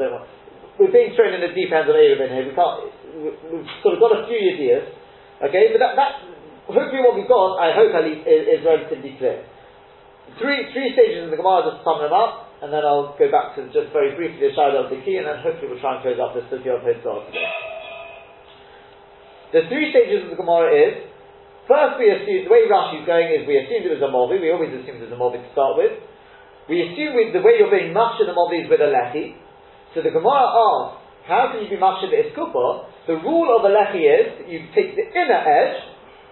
We're 0.82 0.90
being 0.90 1.14
thrown 1.14 1.34
in 1.34 1.42
the 1.42 1.54
deep 1.54 1.70
end 1.70 1.86
of 1.86 1.94
Eruvin 1.94 2.26
here. 2.26 2.50
We 2.50 2.58
can't 2.58 2.90
we've 3.16 3.70
sort 3.80 3.96
of 3.96 4.00
got 4.00 4.12
a 4.12 4.26
few 4.28 4.36
ideas, 4.36 4.92
okay, 5.40 5.72
but 5.72 5.80
that, 5.80 5.96
that 5.96 6.12
hopefully 6.68 7.00
what 7.00 7.16
we've 7.16 7.30
got, 7.30 7.56
I 7.56 7.72
hope 7.72 7.96
at 7.96 8.04
least, 8.04 8.28
is, 8.28 8.44
is 8.44 8.60
relatively 8.64 9.16
clear. 9.16 9.44
Three, 10.36 10.68
three 10.76 10.92
stages 10.92 11.24
in 11.24 11.30
the 11.32 11.40
Gemara, 11.40 11.72
just 11.72 11.80
to 11.80 11.84
sum 11.88 12.04
them 12.04 12.12
up, 12.12 12.52
and 12.60 12.68
then 12.68 12.84
I'll 12.84 13.16
go 13.16 13.32
back 13.32 13.56
to 13.56 13.64
just 13.72 13.94
very 13.96 14.12
briefly 14.12 14.44
the 14.44 14.52
shadow 14.52 14.84
of 14.84 14.92
the 14.92 15.00
key, 15.00 15.16
and 15.16 15.24
then 15.24 15.40
hopefully 15.40 15.72
we'll 15.72 15.80
try 15.80 15.96
and 15.96 16.04
close 16.04 16.20
up 16.20 16.36
the 16.36 16.44
study 16.52 16.68
of 16.68 16.84
today. 16.84 17.48
The 19.56 19.64
three 19.72 19.88
stages 19.88 20.28
of 20.28 20.36
the 20.36 20.36
Gemara 20.36 20.68
is, 20.76 21.08
first 21.64 21.96
we 21.96 22.12
assume, 22.12 22.44
the 22.44 22.52
way 22.52 22.68
Rashi 22.68 23.00
is 23.00 23.06
going 23.08 23.32
is 23.32 23.48
we 23.48 23.56
assumed 23.56 23.88
it 23.88 23.96
was 23.96 24.04
a 24.04 24.12
Movi, 24.12 24.36
we 24.36 24.52
always 24.52 24.68
assumed 24.76 25.00
it 25.00 25.08
was 25.08 25.16
a 25.16 25.20
Movi 25.20 25.40
to 25.40 25.50
start 25.56 25.80
with. 25.80 25.96
We 26.68 26.84
assume 26.84 27.16
with 27.16 27.32
the 27.32 27.40
way 27.40 27.56
you're 27.56 27.72
being 27.72 27.96
much 27.96 28.20
in 28.20 28.28
the 28.28 28.36
Movi 28.36 28.60
is 28.60 28.68
with 28.68 28.84
a 28.84 28.92
Lehi. 28.92 29.40
So 29.96 30.04
the 30.04 30.12
Gemara 30.12 30.52
asks, 30.52 30.98
how 31.28 31.52
can 31.52 31.61
you 31.61 31.68
be 31.68 31.76
mashal 31.76 32.08
iskupa? 32.08 32.88
The 33.04 33.20
rule 33.20 33.52
of 33.52 33.61
a 33.64 33.73
lechi 33.73 34.00
is 34.00 34.40
that 34.40 34.49
you 34.49 34.64
take 34.73 34.97
the 34.97 35.04
inner 35.12 35.44
edge, 35.44 35.76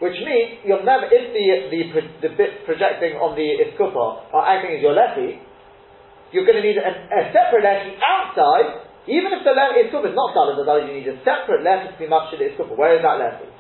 which 0.01 0.17
means 0.25 0.65
you'll 0.65 0.85
never, 0.89 1.05
if 1.13 1.37
the, 1.37 1.45
the, 1.69 1.81
the 2.25 2.31
bits 2.33 2.65
projecting 2.65 3.21
on 3.21 3.37
the 3.37 3.45
iskupa 3.61 4.33
are 4.33 4.45
acting 4.49 4.77
as 4.77 4.81
your 4.81 4.97
lechi, 4.97 5.41
you're 6.33 6.49
going 6.49 6.57
to 6.57 6.65
need 6.65 6.81
a, 6.81 6.89
a 6.89 7.21
separate 7.29 7.65
lechi 7.65 8.01
outside, 8.01 8.89
even 9.05 9.37
if 9.37 9.45
the 9.45 9.53
lechi 9.53 9.93
iskupa 9.93 10.09
is 10.09 10.17
not 10.17 10.33
dalad 10.33 10.57
dalad, 10.65 10.89
you 10.89 10.97
need 10.97 11.09
a 11.13 11.21
separate 11.21 11.61
lechi 11.61 11.93
to 11.93 11.97
be 12.01 12.09
mashal 12.09 12.41
iskupa. 12.41 12.73
Where 12.73 12.97
is 12.97 13.05
that 13.05 13.21
lechi? 13.21 13.53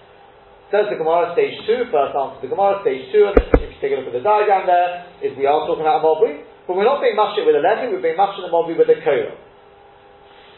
Says 0.73 0.89
the 0.89 0.97
Gemara 0.97 1.37
stage 1.37 1.63
two, 1.69 1.87
first 1.93 2.17
answer 2.17 2.43
the 2.43 2.49
Gemara 2.49 2.81
stage 2.81 3.13
two, 3.13 3.29
and 3.29 3.37
if 3.39 3.71
you 3.71 3.79
take 3.79 3.93
a 3.93 4.01
look 4.01 4.09
at 4.09 4.17
the 4.17 4.25
diagram 4.25 4.65
there, 4.65 5.09
is 5.21 5.37
we 5.37 5.45
are 5.45 5.69
talking 5.69 5.85
about 5.85 6.01
a 6.01 6.05
mobri, 6.05 6.43
but 6.65 6.75
we're 6.75 6.89
not 6.89 7.05
being 7.05 7.15
mashal 7.15 7.45
with 7.45 7.55
a 7.55 7.63
lechi, 7.63 7.93
we're 7.93 8.03
being 8.03 8.17
mashal 8.17 8.43
a 8.43 8.51
mobri 8.51 8.73
with 8.73 8.89
a 8.89 8.99
korah. 9.05 9.46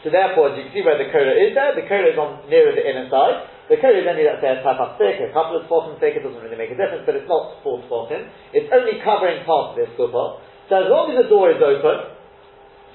So 0.03 0.07
therefore, 0.07 0.55
as 0.55 0.55
you 0.55 0.71
can 0.71 0.73
see 0.79 0.83
where 0.83 0.95
the 0.95 1.11
kola 1.11 1.35
is 1.35 1.51
there, 1.51 1.75
the 1.75 1.83
kola 1.83 2.07
is 2.07 2.15
on 2.15 2.47
nearer 2.47 2.71
the 2.71 2.83
inner 2.83 3.11
side. 3.11 3.51
The 3.67 3.77
kola 3.83 3.99
is 3.99 4.07
only, 4.07 4.23
let's 4.23 4.39
say, 4.39 4.55
a 4.55 4.63
type 4.63 4.79
of 4.79 4.95
thick, 4.95 5.19
a 5.19 5.35
couple 5.35 5.59
of 5.59 5.67
spots 5.67 5.91
thick, 5.99 6.15
it 6.15 6.23
doesn't 6.23 6.39
really 6.39 6.55
make 6.55 6.71
a 6.71 6.79
difference, 6.79 7.03
but 7.03 7.19
it's 7.19 7.27
not 7.27 7.59
full 7.61 7.83
spotting. 7.83 8.31
It's 8.55 8.71
only 8.71 9.03
covering 9.03 9.43
part 9.43 9.75
of 9.75 9.83
this 9.83 9.91
kupa. 9.99 10.39
So 10.71 10.73
as 10.79 10.87
long 10.87 11.11
as 11.11 11.19
the 11.19 11.27
door 11.27 11.51
is 11.51 11.59
open, 11.59 12.15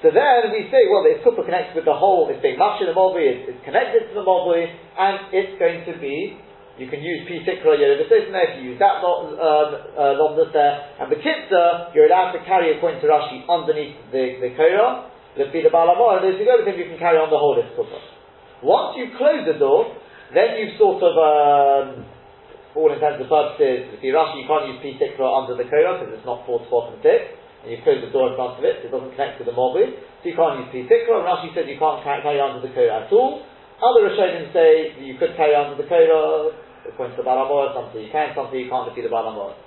so 0.01 0.11
then 0.11 0.51
we 0.51 0.67
say, 0.73 0.89
well, 0.89 1.05
the 1.05 1.21
kupa 1.21 1.45
connects 1.45 1.77
with 1.77 1.85
the 1.85 1.95
whole, 1.95 2.27
it's 2.33 2.41
being 2.41 2.57
much 2.57 2.81
in 2.81 2.89
the 2.89 2.97
mobile, 2.97 3.21
it's, 3.21 3.53
it's, 3.53 3.61
connected 3.61 4.09
to 4.09 4.13
the 4.17 4.25
mobile, 4.25 4.57
and 4.57 5.15
it's 5.29 5.55
going 5.61 5.85
to 5.85 5.93
be, 6.01 6.41
you 6.75 6.91
can 6.91 6.99
use 6.99 7.23
P-Sikra 7.23 7.79
Yerovisosna, 7.79 8.39
if 8.49 8.51
you 8.59 8.75
use 8.75 8.79
that 8.81 8.99
um, 8.99 9.39
uh, 9.39 10.45
there, 10.51 10.75
and 10.99 11.07
the 11.07 11.21
Kitzah, 11.21 11.95
you're 11.95 12.11
allowed 12.11 12.33
to 12.33 12.43
carry, 12.43 12.75
according 12.75 12.99
to 12.99 13.07
Rashi, 13.07 13.47
underneath 13.47 13.95
the, 14.11 14.43
the 14.43 14.51
the 15.35 15.51
be 15.51 15.59
the 15.59 15.71
Baal 15.71 15.91
HaMaor, 15.91 16.23
those 16.23 16.39
who 16.39 16.47
go 16.47 16.55
with 16.59 16.67
him, 16.67 16.79
you 16.79 16.87
can 16.87 16.99
carry 16.99 17.19
on 17.19 17.27
the 17.27 17.39
whole 17.39 17.59
list 17.59 17.75
Once 18.63 18.95
you 18.95 19.11
close 19.19 19.43
the 19.43 19.59
door, 19.59 19.91
then 20.31 20.55
you've 20.55 20.79
sort 20.79 21.03
of, 21.03 21.13
um, 21.19 22.07
for 22.71 22.87
all 22.87 22.91
intents 22.91 23.19
and 23.19 23.27
purposes, 23.27 23.91
if 23.91 23.99
you're 23.99 24.15
Rashi, 24.15 24.43
you 24.43 24.47
can't 24.47 24.71
use 24.71 24.79
P6 24.79 25.19
under 25.19 25.59
the 25.59 25.67
Korah 25.67 25.99
because 25.99 26.15
it's 26.15 26.27
not 26.27 26.47
4 26.47 26.63
to 26.63 26.67
4 26.71 26.95
and 26.95 27.03
6. 27.03 27.43
and 27.65 27.73
you 27.73 27.81
close 27.81 27.99
the 27.99 28.13
door 28.13 28.29
in 28.31 28.37
front 28.37 28.55
of 28.57 28.63
it, 28.63 28.79
so 28.79 28.83
it 28.87 28.93
doesn't 28.93 29.13
connect 29.17 29.41
to 29.41 29.45
the 29.45 29.55
mobile, 29.55 29.89
so 29.89 30.23
you 30.23 30.37
can't 30.37 30.61
use 30.61 30.69
P-Tikra, 30.69 31.17
and 31.17 31.25
Rashi 31.25 31.49
said 31.51 31.65
you 31.65 31.81
can't 31.81 31.99
carry 32.05 32.37
on 32.37 32.61
the 32.61 32.69
Korah 32.71 33.05
at 33.05 33.11
all. 33.11 33.41
Other 33.81 34.07
Rishonim 34.07 34.53
say 34.53 34.95
you 35.03 35.19
could 35.19 35.35
carry 35.35 35.57
on 35.57 35.75
the 35.75 35.83
Korah, 35.83 36.53
according 36.87 37.17
to 37.17 37.21
the 37.21 37.27
Baal 37.27 37.43
HaMaor, 37.43 37.73
something 37.75 37.99
you 37.99 38.13
can, 38.13 38.31
something 38.37 38.55
you 38.55 38.69
can't 38.69 38.87
defeat 38.87 39.03
the 39.03 39.11
Baal 39.11 39.27
HaMaor. 39.33 39.57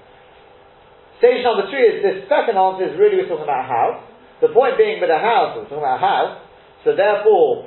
Stage 1.19 1.43
number 1.43 1.67
three 1.67 1.83
is 1.83 1.97
this 1.99 2.31
second 2.31 2.55
answer 2.55 2.87
is 2.87 2.95
really 2.95 3.19
we're 3.19 3.27
talking 3.27 3.43
about 3.43 3.67
a 3.67 3.69
house. 3.69 3.99
The 4.41 4.55
point 4.55 4.79
being 4.79 5.03
with 5.03 5.11
a 5.11 5.19
house, 5.19 5.59
we're 5.59 5.67
talking 5.67 5.83
about 5.83 5.99
a 5.99 6.07
house, 6.07 6.35
so 6.87 6.95
therefore, 6.95 7.67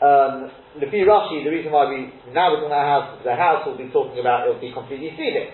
um, 0.00 0.48
Lefi 0.80 1.04
Rashi, 1.04 1.44
the 1.44 1.52
reason 1.52 1.68
why 1.72 1.88
we 1.88 2.12
now 2.32 2.52
we're 2.52 2.64
talking 2.64 2.72
about 2.72 2.84
a 2.84 2.92
house, 2.92 3.08
a 3.24 3.36
house 3.36 3.60
will 3.68 3.76
be 3.76 3.92
talking 3.92 4.16
about 4.16 4.48
it 4.48 4.56
will 4.56 4.64
be 4.64 4.72
completely 4.72 5.12
sealing. 5.16 5.52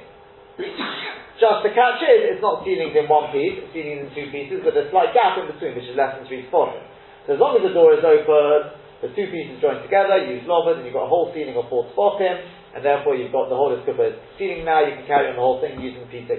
Just 1.43 1.67
the 1.67 1.75
catch 1.75 1.99
is, 2.07 2.39
it's 2.39 2.43
not 2.43 2.63
sealing 2.63 2.95
in 2.95 3.11
one 3.11 3.35
piece, 3.35 3.59
it's 3.59 3.75
sealing 3.75 4.07
in 4.07 4.15
two 4.15 4.31
pieces, 4.31 4.63
with 4.63 4.79
a 4.79 4.87
slight 4.95 5.11
gap 5.11 5.43
in 5.43 5.51
between, 5.51 5.75
which 5.75 5.91
is 5.91 5.99
less 5.99 6.15
than 6.15 6.23
three 6.31 6.47
spots. 6.47 6.79
So 7.27 7.35
as 7.35 7.41
long 7.43 7.59
as 7.59 7.67
the 7.67 7.75
door 7.75 7.91
is 7.91 8.07
open, 8.07 8.79
the 9.03 9.11
two 9.11 9.27
pieces 9.27 9.59
joined 9.59 9.83
together, 9.83 10.23
you 10.23 10.39
use 10.39 10.47
lobbers, 10.47 10.79
and 10.79 10.87
you've 10.87 10.95
got 10.95 11.11
a 11.11 11.11
whole 11.11 11.35
ceiling 11.35 11.59
of 11.59 11.67
four 11.67 11.91
spotim, 11.91 12.39
and 12.79 12.87
therefore 12.87 13.19
you've 13.19 13.35
got 13.35 13.51
the 13.51 13.59
whole 13.59 13.75
of 13.75 13.83
ceiling 13.83 14.63
now, 14.63 14.87
you 14.87 14.95
can 14.95 15.07
carry 15.11 15.27
on 15.31 15.35
the 15.35 15.43
whole 15.43 15.59
thing 15.59 15.83
using 15.83 16.07
P6. 16.07 16.31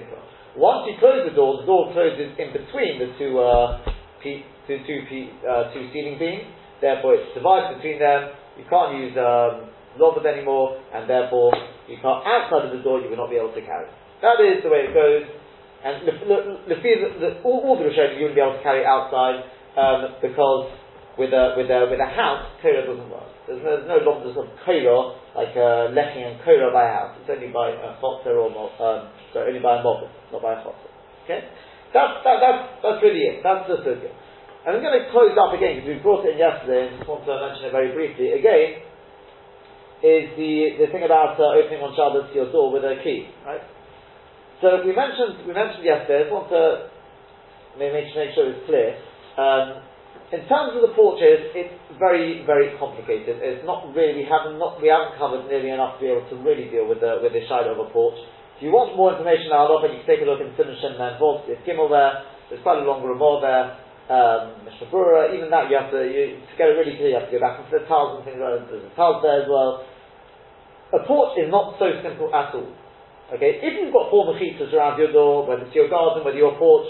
Once 0.56 0.86
you 0.86 0.94
close 1.02 1.26
the 1.26 1.34
door, 1.34 1.58
the 1.60 1.66
door 1.66 1.90
closes 1.90 2.30
in 2.38 2.54
between 2.54 3.02
the 3.02 3.10
two, 3.18 3.38
uh, 3.42 3.82
P, 4.22 4.46
two, 4.70 4.78
two, 4.86 5.02
P, 5.10 5.30
uh, 5.42 5.74
two 5.74 5.90
ceiling 5.90 6.14
beams. 6.18 6.46
Therefore, 6.80 7.18
it's 7.18 7.34
divided 7.34 7.82
between 7.82 7.98
them. 7.98 8.30
You 8.54 8.64
can't 8.70 8.94
use 8.94 9.18
um, 9.18 9.66
lobbers 9.98 10.22
anymore, 10.22 10.78
and 10.94 11.10
therefore 11.10 11.50
you 11.90 11.98
can't 11.98 12.22
outside 12.22 12.70
of 12.70 12.72
the 12.76 12.82
door. 12.86 13.02
You 13.02 13.10
will 13.10 13.18
not 13.18 13.30
be 13.30 13.36
able 13.36 13.50
to 13.50 13.64
carry. 13.66 13.90
That 14.22 14.38
is 14.38 14.62
the 14.62 14.70
way 14.70 14.86
it 14.86 14.94
goes. 14.94 15.26
And 15.84 16.06
the, 16.06 16.12
the, 16.22 16.38
the, 16.70 17.08
the 17.18 17.30
all, 17.42 17.60
all 17.66 17.76
the 17.76 17.84
Rishonim 17.90 18.16
you 18.16 18.30
wouldn't 18.30 18.38
be 18.38 18.40
able 18.40 18.56
to 18.56 18.64
carry 18.64 18.86
outside 18.86 19.44
um, 19.76 20.16
because 20.22 20.70
with 21.18 21.34
a 21.34 21.54
with 21.58 21.68
a 21.68 21.90
with 21.90 22.00
a 22.00 22.08
house, 22.08 22.46
Torah 22.62 22.86
doesn't 22.86 23.10
work. 23.10 23.28
There's 23.46 23.60
no, 23.60 23.76
there's 23.76 23.90
no 23.90 24.00
lobbers 24.00 24.38
of 24.38 24.48
Torah 24.64 25.18
like 25.36 25.52
uh, 25.52 25.92
Lechem 25.92 26.24
and 26.24 26.36
Korah 26.40 26.72
by 26.72 26.88
house. 26.88 27.18
It's 27.20 27.28
only 27.28 27.52
by 27.52 27.74
a 27.74 28.00
chotzer 28.00 28.32
or 28.32 28.48
um, 28.80 29.10
sorry, 29.34 29.50
only 29.50 29.60
by 29.60 29.80
a 29.80 29.82
mob, 29.82 30.06
not 30.30 30.40
by 30.40 30.54
a 30.54 30.62
chotzer. 30.62 30.90
Okay, 31.26 31.42
that's 31.90 32.22
that, 32.22 32.38
that's 32.38 32.62
that's 32.80 33.00
really 33.02 33.26
it. 33.26 33.42
That's 33.42 33.66
the 33.66 33.82
sugya. 33.82 34.14
And 34.64 34.78
I'm 34.78 34.82
going 34.82 34.96
to 34.96 35.12
close 35.12 35.36
up 35.36 35.52
again 35.52 35.82
because 35.82 35.92
we 35.92 36.00
brought 36.00 36.24
it 36.24 36.38
in 36.38 36.40
yesterday 36.40 36.88
and 36.88 36.96
just 36.96 37.04
want 37.04 37.28
to 37.28 37.36
mention 37.36 37.68
it 37.68 37.72
very 37.74 37.92
briefly 37.92 38.32
again. 38.32 38.80
Is 40.00 40.32
the 40.38 40.80
the 40.80 40.88
thing 40.88 41.04
about 41.04 41.36
uh, 41.36 41.58
opening 41.58 41.82
on 41.82 41.92
Shabbos 41.92 42.32
your 42.32 42.48
door 42.54 42.72
with 42.72 42.86
a 42.86 43.02
key, 43.02 43.28
right? 43.44 43.60
So 44.62 44.80
we 44.86 44.94
mentioned 44.96 45.44
we 45.44 45.52
mentioned 45.52 45.84
yesterday. 45.84 46.24
I 46.24 46.30
just 46.30 46.32
want 46.32 46.48
to 46.54 46.88
make, 47.76 47.92
make 47.92 48.32
sure 48.32 48.48
it's 48.48 48.64
clear. 48.64 48.96
Um, 49.34 49.82
in 50.32 50.42
terms 50.48 50.74
of 50.74 50.82
the 50.82 50.92
porches, 50.96 51.52
it's 51.54 51.74
very, 51.98 52.42
very 52.46 52.74
complicated. 52.78 53.38
It's 53.38 53.62
not 53.66 53.94
really 53.94 54.24
haven't 54.24 54.58
not 54.58 54.80
we 54.80 54.88
haven't 54.88 55.18
covered 55.18 55.46
nearly 55.46 55.70
enough 55.70 55.98
to 55.98 56.00
be 56.00 56.10
able 56.10 56.26
to 56.30 56.36
really 56.42 56.66
deal 56.70 56.88
with 56.88 57.00
the 57.00 57.20
with 57.22 57.32
the 57.32 57.44
shadow 57.46 57.76
of 57.76 57.80
a 57.86 57.88
porch. 57.92 58.18
If 58.56 58.62
you 58.62 58.70
want 58.70 58.94
more 58.94 59.10
information 59.18 59.50
on 59.50 59.66
Halacha, 59.66 59.90
you 59.90 59.98
can 60.02 60.06
take 60.06 60.22
a 60.22 60.28
look 60.30 60.38
in 60.38 60.54
Sinishin 60.54 60.94
and 60.94 61.18
Vos. 61.18 61.42
There's 61.50 61.58
Gimel 61.66 61.90
there. 61.90 62.22
There's 62.46 62.62
quite 62.62 62.78
a 62.78 62.86
long 62.86 63.02
Ramah 63.02 63.42
there. 63.42 63.66
Um, 64.04 64.62
Mishnah 64.68 64.92
even 65.32 65.48
that 65.48 65.72
you 65.72 65.80
have 65.80 65.88
to 65.90 66.04
you, 66.04 66.38
to 66.44 66.54
get 66.60 66.68
it 66.70 66.76
really 66.76 66.94
clear. 67.00 67.16
You 67.16 67.18
have 67.18 67.32
to 67.32 67.34
go 67.34 67.42
back 67.42 67.58
into 67.64 67.72
the 67.72 67.88
tiles 67.88 68.20
and 68.20 68.22
things 68.28 68.36
like 68.36 68.62
that. 68.62 68.68
There's 68.68 68.84
a 68.84 68.94
tiles 68.94 69.24
there 69.24 69.42
as 69.42 69.48
well. 69.48 69.82
A 70.92 71.00
porch 71.08 71.34
is 71.40 71.48
not 71.48 71.80
so 71.80 71.88
simple 72.04 72.28
at 72.30 72.52
all. 72.54 72.70
Okay, 73.32 73.58
if 73.64 73.72
you've 73.80 73.90
got 73.90 74.12
four 74.12 74.28
mechitas 74.28 74.70
around 74.76 75.00
your 75.00 75.10
door, 75.10 75.48
whether 75.48 75.64
it's 75.64 75.74
your 75.74 75.88
garden, 75.88 76.22
whether 76.22 76.36
your 76.36 76.54
porch, 76.60 76.86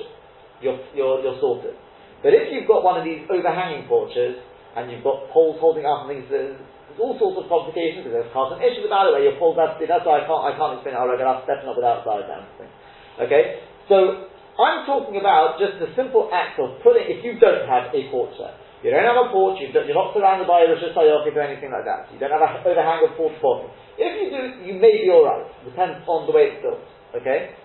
you're, 0.61 0.83
you're, 0.93 1.23
you're 1.23 1.39
sorted. 1.39 1.79
But 2.21 2.35
if 2.35 2.51
you've 2.51 2.67
got 2.67 2.83
one 2.83 2.99
of 2.99 3.07
these 3.07 3.23
overhanging 3.31 3.87
porches, 3.87 4.37
and 4.77 4.91
you've 4.91 5.07
got 5.07 5.31
poles 5.31 5.57
holding 5.63 5.87
up 5.87 6.11
and 6.11 6.27
things, 6.27 6.59
all 6.99 7.19
sorts 7.19 7.41
of 7.41 7.51
complications, 7.51 8.07
there's 8.07 8.31
constant 8.31 8.63
issues 8.63 8.87
about 8.87 9.11
it, 9.11 9.19
where 9.19 9.25
your 9.25 9.37
poles 9.39 9.59
have 9.59 9.79
to 9.79 9.85
that's 9.87 10.07
why 10.07 10.23
I 10.23 10.29
can't, 10.29 10.43
I 10.43 10.53
can't 10.55 10.73
explain 10.79 10.95
how 10.95 11.11
regular 11.11 11.43
stepping 11.43 11.67
up 11.67 11.77
with 11.79 11.87
outside 11.87 12.27
dancing. 12.31 12.71
Okay? 13.19 13.63
So, 13.91 14.31
I'm 14.55 14.87
talking 14.87 15.19
about 15.19 15.59
just 15.59 15.83
the 15.83 15.91
simple 15.99 16.31
act 16.31 16.63
of 16.63 16.79
putting, 16.87 17.11
if 17.11 17.27
you 17.27 17.43
don't 17.43 17.67
have 17.67 17.91
a 17.91 18.01
porch 18.11 18.39
there, 18.39 18.55
you 18.87 18.95
don't 18.95 19.03
have 19.03 19.19
a 19.19 19.33
porch, 19.35 19.59
you 19.59 19.73
are 19.75 19.97
not 19.97 20.15
surrounded 20.15 20.47
by 20.47 20.63
a 20.63 20.71
Rosh 20.71 20.85
Hashanah 20.85 21.27
or 21.27 21.43
anything 21.43 21.75
like 21.75 21.89
that, 21.89 22.13
you 22.15 22.21
don't 22.23 22.31
have 22.31 22.45
an 22.45 22.63
overhang 22.63 23.03
of 23.03 23.19
porch 23.19 23.35
bottom. 23.43 23.73
If 23.99 24.13
you 24.15 24.29
do, 24.31 24.43
you 24.63 24.75
may 24.79 25.03
be 25.03 25.11
alright, 25.11 25.51
depends 25.67 26.07
on 26.07 26.31
the 26.31 26.33
way 26.37 26.55
it's 26.55 26.63
built. 26.63 26.85
Okay? 27.19 27.57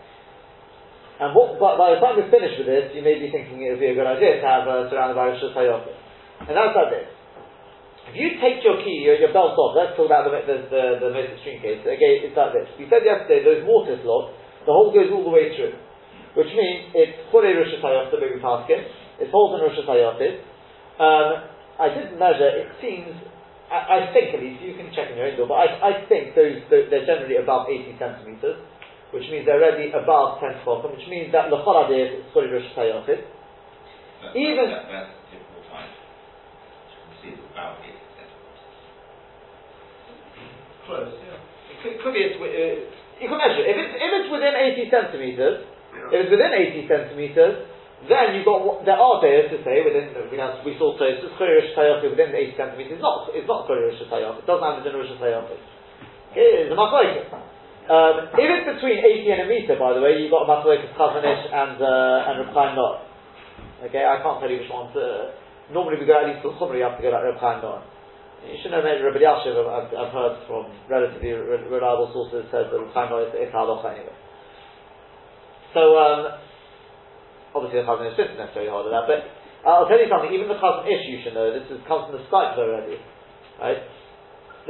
And 1.19 1.35
what, 1.35 1.59
by, 1.59 1.75
by 1.75 1.93
the 1.93 1.99
time 1.99 2.15
we're 2.15 2.31
finished 2.31 2.55
with 2.57 2.71
this, 2.71 2.95
you 2.95 3.03
may 3.03 3.19
be 3.19 3.27
thinking 3.27 3.59
it 3.59 3.75
would 3.75 3.83
be 3.83 3.91
a 3.91 3.97
good 3.97 4.07
idea 4.07 4.39
to 4.39 4.45
have 4.47 4.63
uh, 4.63 4.87
surrounded 4.87 5.19
by 5.19 5.35
Rosh 5.35 5.43
Hashanah. 5.43 6.47
And 6.47 6.55
that's 6.55 6.71
like 6.71 6.89
this. 6.95 7.18
If 8.09 8.17
you 8.17 8.41
take 8.41 8.65
your 8.65 8.81
key, 8.81 9.05
your, 9.05 9.21
your 9.21 9.31
belt 9.31 9.53
off, 9.53 9.77
let's 9.77 9.93
talk 9.93 10.09
about 10.09 10.25
the, 10.25 10.33
the, 10.45 10.57
the, 10.67 10.83
the 10.97 11.09
most 11.13 11.29
extreme 11.37 11.61
case. 11.61 11.85
Again, 11.85 12.25
it's 12.25 12.33
like 12.33 12.57
this. 12.57 12.65
We 12.81 12.89
said 12.89 13.05
yesterday, 13.05 13.45
those 13.45 13.61
mortise 13.63 14.01
locks, 14.01 14.33
the 14.65 14.73
hole 14.73 14.89
goes 14.89 15.13
all 15.13 15.23
the 15.23 15.33
way 15.33 15.53
through. 15.53 15.77
Which 16.33 16.49
means 16.53 16.93
it's 16.93 17.29
Kure 17.29 17.45
Rosh 17.45 17.73
Hashanah, 17.73 18.09
the 18.09 18.21
baby 18.21 18.41
basket. 18.41 18.89
It's 19.21 19.29
holes 19.33 19.57
in 19.57 19.65
Rosh 19.65 19.77
Hashanah. 19.77 20.17
Um, 20.99 21.29
I 21.79 21.87
didn't 21.93 22.19
measure, 22.19 22.49
it 22.49 22.69
seems, 22.83 23.15
I, 23.71 24.03
I, 24.03 24.11
think 24.11 24.35
at 24.35 24.43
least, 24.43 24.59
you 24.59 24.75
can 24.75 24.91
check 24.91 25.13
in 25.13 25.15
your 25.15 25.31
own 25.31 25.37
door, 25.39 25.47
but 25.47 25.63
I, 25.63 25.67
I 25.79 25.91
think 26.11 26.35
those, 26.35 26.59
they're 26.67 27.07
generally 27.07 27.39
above 27.39 27.71
80 27.71 27.95
centimetres 27.95 28.59
which 29.11 29.25
means 29.31 29.45
they're 29.45 29.57
already 29.57 29.89
above 29.89 30.39
10 30.39 30.61
tefachim, 30.61 30.93
which 30.93 31.07
means 31.09 31.31
that 31.33 31.49
l'chol 31.49 31.89
adeh 31.89 32.21
is 32.21 32.25
fully 32.33 32.47
rosh 32.47 32.69
tayochid. 32.77 33.25
Even 34.37 34.69
that, 34.69 34.85
that's 34.85 35.09
typical 35.33 35.65
time. 35.71 35.89
You 35.89 36.97
can 37.01 37.15
see 37.17 37.29
it's 37.33 37.41
about 37.49 37.81
80 37.81 37.89
centimeters. 37.89 38.61
Close, 40.89 41.13
yeah. 41.21 41.37
It 41.69 41.77
could, 41.85 41.93
it 41.93 41.99
could 42.01 42.13
be, 42.17 42.25
uh, 42.25 43.21
you 43.21 43.27
can 43.29 43.37
measure. 43.37 43.61
If 43.61 43.77
it's, 43.77 43.93
if 43.93 44.09
it's 44.09 44.29
within 44.33 44.57
80 44.57 44.89
centimeters, 44.89 45.55
if 46.09 46.17
it's 46.25 46.33
within 46.33 46.49
80 46.49 46.89
centimeters, 46.89 47.55
then 48.09 48.33
you've 48.33 48.47
got, 48.49 48.81
there 48.89 48.97
are 48.97 49.21
days 49.21 49.53
to 49.53 49.61
say, 49.61 49.85
within, 49.85 50.17
we, 50.33 50.41
have, 50.41 50.65
we 50.65 50.73
saw 50.81 50.97
Tosis, 50.97 51.29
Chorish 51.37 51.77
Tayochid 51.77 52.09
within 52.09 52.33
80 52.33 52.57
centimeters, 52.57 52.97
it's 52.97 53.05
not, 53.05 53.29
it's 53.37 53.45
not 53.45 53.69
Chorish 53.69 54.01
Tayochid, 54.09 54.41
it 54.41 54.47
doesn't 54.49 54.65
have 54.65 54.81
the 54.81 54.89
Rosh 54.89 55.13
Tayochid. 55.21 55.61
Okay, 56.33 56.65
it's 56.65 56.73
a 56.73 56.77
machlokes. 56.77 57.37
Um, 57.89 58.29
if 58.37 58.49
it's 58.53 58.69
between 58.77 59.01
80 59.01 59.33
and 59.33 59.41
a 59.41 59.47
meter, 59.49 59.73
by 59.77 59.97
the 59.97 60.01
way, 60.01 60.21
you've 60.21 60.29
got 60.29 60.45
a 60.45 60.49
Machlokes 60.49 60.93
Chazon 60.93 61.25
Ish 61.25 61.49
and 61.49 61.81
uh, 61.81 62.29
and 62.29 62.45
Reb 62.45 62.53
Chaim 62.53 62.77
Na'eh. 62.77 63.89
Okay, 63.89 64.05
I 64.05 64.21
can't 64.21 64.37
tell 64.37 64.45
you 64.45 64.61
which 64.61 64.69
one. 64.69 64.93
To, 64.93 65.33
normally 65.73 65.97
we 65.97 66.05
go 66.05 66.21
at 66.21 66.29
least 66.29 66.45
to 66.45 66.53
Chumri, 66.61 66.77
you 66.77 66.85
have 66.85 67.01
to 67.01 67.01
go 67.01 67.09
like 67.09 67.25
Reb 67.25 67.41
Chaim 67.41 67.65
Na'eh. 67.65 67.81
You 68.45 68.55
should 68.63 68.71
know 68.71 68.79
maybe 68.79 69.03
Rav 69.03 69.15
Elyashiv, 69.19 69.55
I've, 69.67 69.91
I've, 69.91 70.13
heard 70.15 70.35
from 70.47 70.71
relatively 70.87 71.35
re- 71.35 71.67
reliable 71.67 72.07
sources, 72.15 72.47
says 72.47 72.71
that 72.71 72.79
Reb 72.79 72.95
Chaim 72.95 73.11
Na'eh 73.11 73.35
is 73.35 73.51
halacha 73.51 73.99
anyway. 73.99 74.15
So, 75.75 75.99
um, 75.99 76.21
obviously 77.51 77.83
the 77.83 77.87
Chazon 77.87 78.07
Ish 78.07 78.17
isn't 78.17 78.39
necessarily 78.39 78.71
harder 78.71 78.89
than 78.89 78.97
that, 78.97 79.07
but 79.11 79.19
I'll 79.67 79.91
tell 79.91 79.99
you 79.99 80.07
something, 80.07 80.31
even 80.31 80.47
the 80.47 80.55
Chazon 80.55 80.87
Ish, 80.87 81.03
you 81.11 81.19
should 81.19 81.35
know, 81.35 81.51
this 81.51 81.67
is, 81.67 81.83
comes 81.83 82.07
from 82.07 82.15
the 82.15 82.23
Skype 82.31 82.55
already, 82.55 82.95
right? 83.59 83.83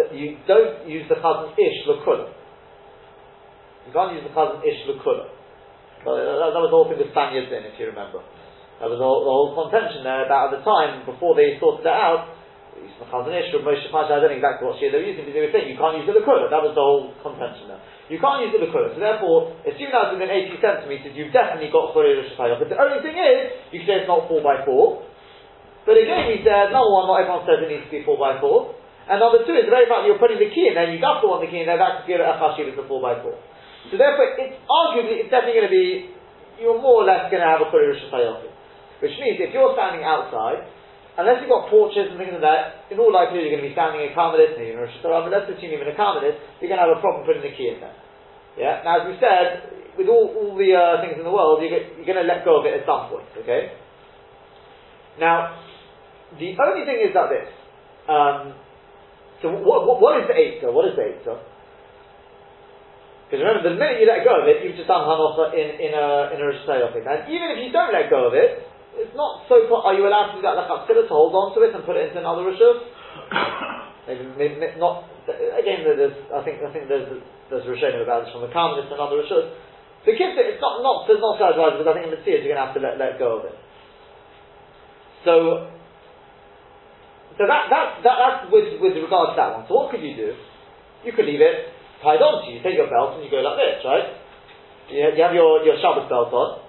That 0.01 0.17
you 0.17 0.41
don't 0.49 0.89
use 0.89 1.05
the 1.05 1.21
Chazon 1.21 1.53
Ish 1.53 1.85
Lakula. 1.85 2.33
You 3.85 3.93
can't 3.93 4.17
use 4.17 4.25
the 4.25 4.33
Chazon 4.33 4.65
Ish 4.65 4.81
l'kula. 4.89 5.29
But 6.01 6.15
that, 6.15 6.57
that 6.57 6.61
was 6.63 6.71
the 6.71 6.77
whole 6.77 6.87
thing 6.89 6.97
with 6.97 7.11
Spaniards 7.11 7.51
in, 7.53 7.69
if 7.69 7.77
you 7.77 7.91
remember. 7.91 8.25
That 8.79 8.87
was 8.87 9.03
all, 9.03 9.27
the 9.27 9.33
whole 9.33 9.51
contention 9.59 10.07
there 10.07 10.23
about 10.23 10.51
at 10.51 10.59
the 10.59 10.63
time, 10.63 11.03
before 11.03 11.35
they 11.35 11.59
sorted 11.59 11.83
it 11.83 11.91
out, 11.91 12.38
I 12.99 13.23
don't 13.23 13.31
know 13.31 14.35
exactly 14.35 14.63
what 14.67 14.75
shir 14.75 14.91
they 14.91 14.99
were 14.99 15.07
using, 15.07 15.23
but 15.23 15.31
they 15.31 15.39
were 15.39 15.53
saying 15.55 15.71
you 15.71 15.79
can't 15.79 15.95
use 15.95 16.03
the 16.03 16.19
l'kula. 16.19 16.51
That 16.51 16.59
was 16.59 16.75
the 16.75 16.83
whole 16.83 17.15
contention 17.23 17.71
there. 17.71 17.79
You 18.11 18.19
can't 18.19 18.43
use 18.43 18.51
the 18.51 18.59
l'kula. 18.59 18.91
So 18.91 18.99
therefore, 18.99 19.55
as 19.63 19.79
soon 19.79 19.95
as 19.95 20.11
within 20.11 20.27
80 20.27 20.59
centimetres, 20.59 21.15
you've 21.15 21.31
definitely 21.31 21.71
got 21.71 21.95
chore 21.95 22.03
rosh 22.03 22.35
But 22.35 22.67
the 22.67 22.75
only 22.75 22.99
thing 22.99 23.15
is, 23.15 23.71
you 23.71 23.87
say 23.87 24.03
it's 24.03 24.09
not 24.11 24.27
4 24.27 24.43
by 24.43 24.67
4 24.67 25.87
But 25.87 25.95
again, 25.95 26.27
we 26.27 26.43
said, 26.43 26.75
number 26.75 26.91
one, 26.91 27.07
not 27.07 27.23
everyone 27.23 27.47
says 27.47 27.63
it 27.63 27.71
needs 27.71 27.87
to 27.87 27.93
be 27.93 28.03
4 28.03 28.19
by 28.19 28.37
4 28.43 28.79
and 29.09 29.17
number 29.17 29.41
two 29.41 29.57
is 29.57 29.65
the 29.65 29.73
very 29.73 29.89
fact 29.89 30.05
you're 30.05 30.21
putting 30.21 30.37
the 30.37 30.53
key 30.53 30.69
in 30.69 30.77
there, 30.77 30.85
you 30.85 31.01
got 31.01 31.17
the 31.17 31.25
one 31.25 31.41
the 31.41 31.49
key 31.49 31.65
in 31.65 31.65
there, 31.65 31.81
that 31.81 31.97
could 31.97 32.13
give 32.13 32.21
it 32.21 32.29
a 32.29 32.37
chashiv 32.37 32.69
as 32.69 32.77
a 32.77 32.85
4 32.85 33.01
by 33.01 33.17
4 33.25 33.33
so 33.89 33.95
therefore, 33.97 34.35
it's 34.35 34.59
arguably, 34.67 35.23
it's 35.23 35.31
definitely 35.31 35.57
going 35.57 35.69
to 35.71 35.75
be, 35.75 35.87
you're 36.59 36.77
more 36.77 37.01
or 37.01 37.07
less 37.07 37.31
going 37.31 37.41
to 37.41 37.47
have 37.47 37.63
a 37.63 37.71
Kuri 37.71 37.95
Rosh 37.95 38.03
Which 38.99 39.15
means 39.17 39.39
if 39.39 39.55
you're 39.55 39.71
standing 39.73 40.03
outside, 40.03 40.67
unless 41.19 41.43
you've 41.43 41.51
got 41.51 41.67
porches 41.67 42.07
and 42.09 42.17
things 42.17 42.31
like 42.31 42.45
that, 42.47 42.87
in 42.87 42.97
all 42.97 43.11
likelihood 43.11 43.45
you're 43.45 43.55
going 43.59 43.67
to 43.67 43.69
be 43.69 43.75
standing 43.75 44.01
in 44.07 44.15
Carmelis, 44.15 44.55
maybe 44.55 44.71
in 44.71 44.79
Rosh 44.79 44.95
but 45.03 45.27
let's 45.27 45.51
assume 45.51 45.75
even 45.75 45.91
a 45.91 45.95
Carmelis, 45.95 46.39
you're 46.63 46.71
going 46.71 46.79
to 46.79 46.87
have 46.87 46.95
a 46.95 47.03
problem 47.03 47.27
putting 47.27 47.43
the 47.43 47.51
key 47.51 47.75
in 47.75 47.83
there. 47.83 47.95
Yeah? 48.55 48.81
Now, 48.87 49.03
as 49.03 49.05
we 49.11 49.19
said, 49.19 49.99
with 49.99 50.07
all, 50.07 50.31
all 50.31 50.55
the 50.55 50.71
uh, 50.71 51.03
things 51.03 51.19
in 51.19 51.27
the 51.27 51.33
world, 51.33 51.59
you're, 51.59 51.75
you're 51.75 52.07
going 52.07 52.23
to 52.23 52.27
let 52.27 52.47
go 52.47 52.63
of 52.63 52.65
it 52.65 52.79
at 52.79 52.87
some 52.87 53.11
point, 53.11 53.27
okay? 53.43 53.75
Now, 55.19 55.59
the 56.39 56.55
only 56.55 56.87
thing 56.87 57.03
is 57.03 57.11
that 57.11 57.27
this. 57.27 57.51
Um, 58.07 58.55
so 59.43 59.51
what, 59.59 59.83
what, 59.83 59.99
what 59.99 60.13
is 60.23 60.25
the 60.31 60.35
Eitzah? 60.35 60.71
What 60.71 60.87
is 60.87 60.95
the 60.95 61.03
Eitzah? 61.03 61.39
Because 63.27 63.45
remember, 63.45 63.61
the 63.61 63.77
minute 63.77 64.01
you 64.01 64.07
let 64.09 64.25
go 64.25 64.41
of 64.41 64.49
it, 64.49 64.65
you've 64.65 64.79
just 64.79 64.89
done 64.89 65.05
hanocha 65.05 65.53
in, 65.53 65.67
in 65.77 65.91
a, 65.93 66.33
in 66.33 66.37
a 66.41 66.45
Rosh 66.49 66.65
Hashanah. 66.65 66.97
And 66.97 67.19
even 67.29 67.53
if 67.53 67.61
you 67.61 67.69
don't 67.69 67.93
let 67.93 68.09
go 68.09 68.25
of 68.25 68.33
it, 68.33 68.68
it's 68.99 69.15
not 69.15 69.47
so, 69.47 69.63
are 69.63 69.95
you 69.95 70.03
allowed 70.03 70.35
to 70.35 70.37
do 70.37 70.43
that 70.43 70.59
like 70.59 70.67
a 70.67 70.91
to 70.91 71.07
hold 71.07 71.31
on 71.31 71.55
to 71.55 71.63
it 71.63 71.71
and 71.71 71.87
put 71.87 71.95
it 71.95 72.11
into 72.11 72.19
another 72.19 72.43
Rosh 72.43 72.59
maybe, 74.03 74.27
maybe 74.35 74.75
not, 74.75 75.07
again, 75.31 75.87
there's, 75.87 76.19
I 76.35 76.43
think, 76.43 76.59
I 76.59 76.69
think 76.75 76.91
there's, 76.91 77.07
there's 77.47 77.63
a 77.63 77.71
Rishonim 77.71 78.03
about 78.03 78.27
this 78.27 78.35
from 78.35 78.43
the 78.43 78.51
Karmelis 78.51 78.91
and 78.91 78.99
another 78.99 79.23
The 79.23 80.13
kids, 80.19 80.35
it's 80.35 80.59
not, 80.59 80.83
not, 80.83 81.07
it's 81.07 81.23
not 81.23 81.39
so 81.39 81.47
advisable 81.47 81.79
because 81.79 81.89
I 81.89 81.95
think 81.95 82.05
in 82.11 82.13
the 82.13 82.21
Tziyas 82.27 82.43
you're 82.43 82.51
going 82.51 82.61
to 82.61 82.67
have 82.67 82.75
to 82.75 82.83
let, 82.83 82.99
let 82.99 83.15
go 83.15 83.39
of 83.39 83.47
it. 83.47 83.57
So, 85.23 85.33
so 87.39 87.43
that, 87.47 87.71
that, 87.71 88.03
that, 88.03 88.17
that's 88.19 88.39
with, 88.51 88.83
with 88.83 88.99
regard 88.99 89.31
to 89.31 89.35
that 89.39 89.49
one. 89.55 89.63
So 89.71 89.79
what 89.79 89.95
could 89.95 90.03
you 90.03 90.11
do? 90.15 90.35
You 91.07 91.15
could 91.15 91.23
leave 91.23 91.39
it 91.39 91.71
tied 92.03 92.19
on 92.19 92.43
to 92.43 92.51
you. 92.51 92.59
You 92.59 92.63
take 92.63 92.75
your 92.75 92.91
belt 92.91 93.15
and 93.15 93.23
you 93.23 93.31
go 93.31 93.39
like 93.39 93.55
this, 93.55 93.79
right? 93.87 94.07
You, 94.91 95.15
you 95.15 95.21
have 95.23 95.31
your, 95.31 95.63
your 95.63 95.79
Shabbos 95.79 96.11
belt 96.11 96.35
on, 96.35 96.68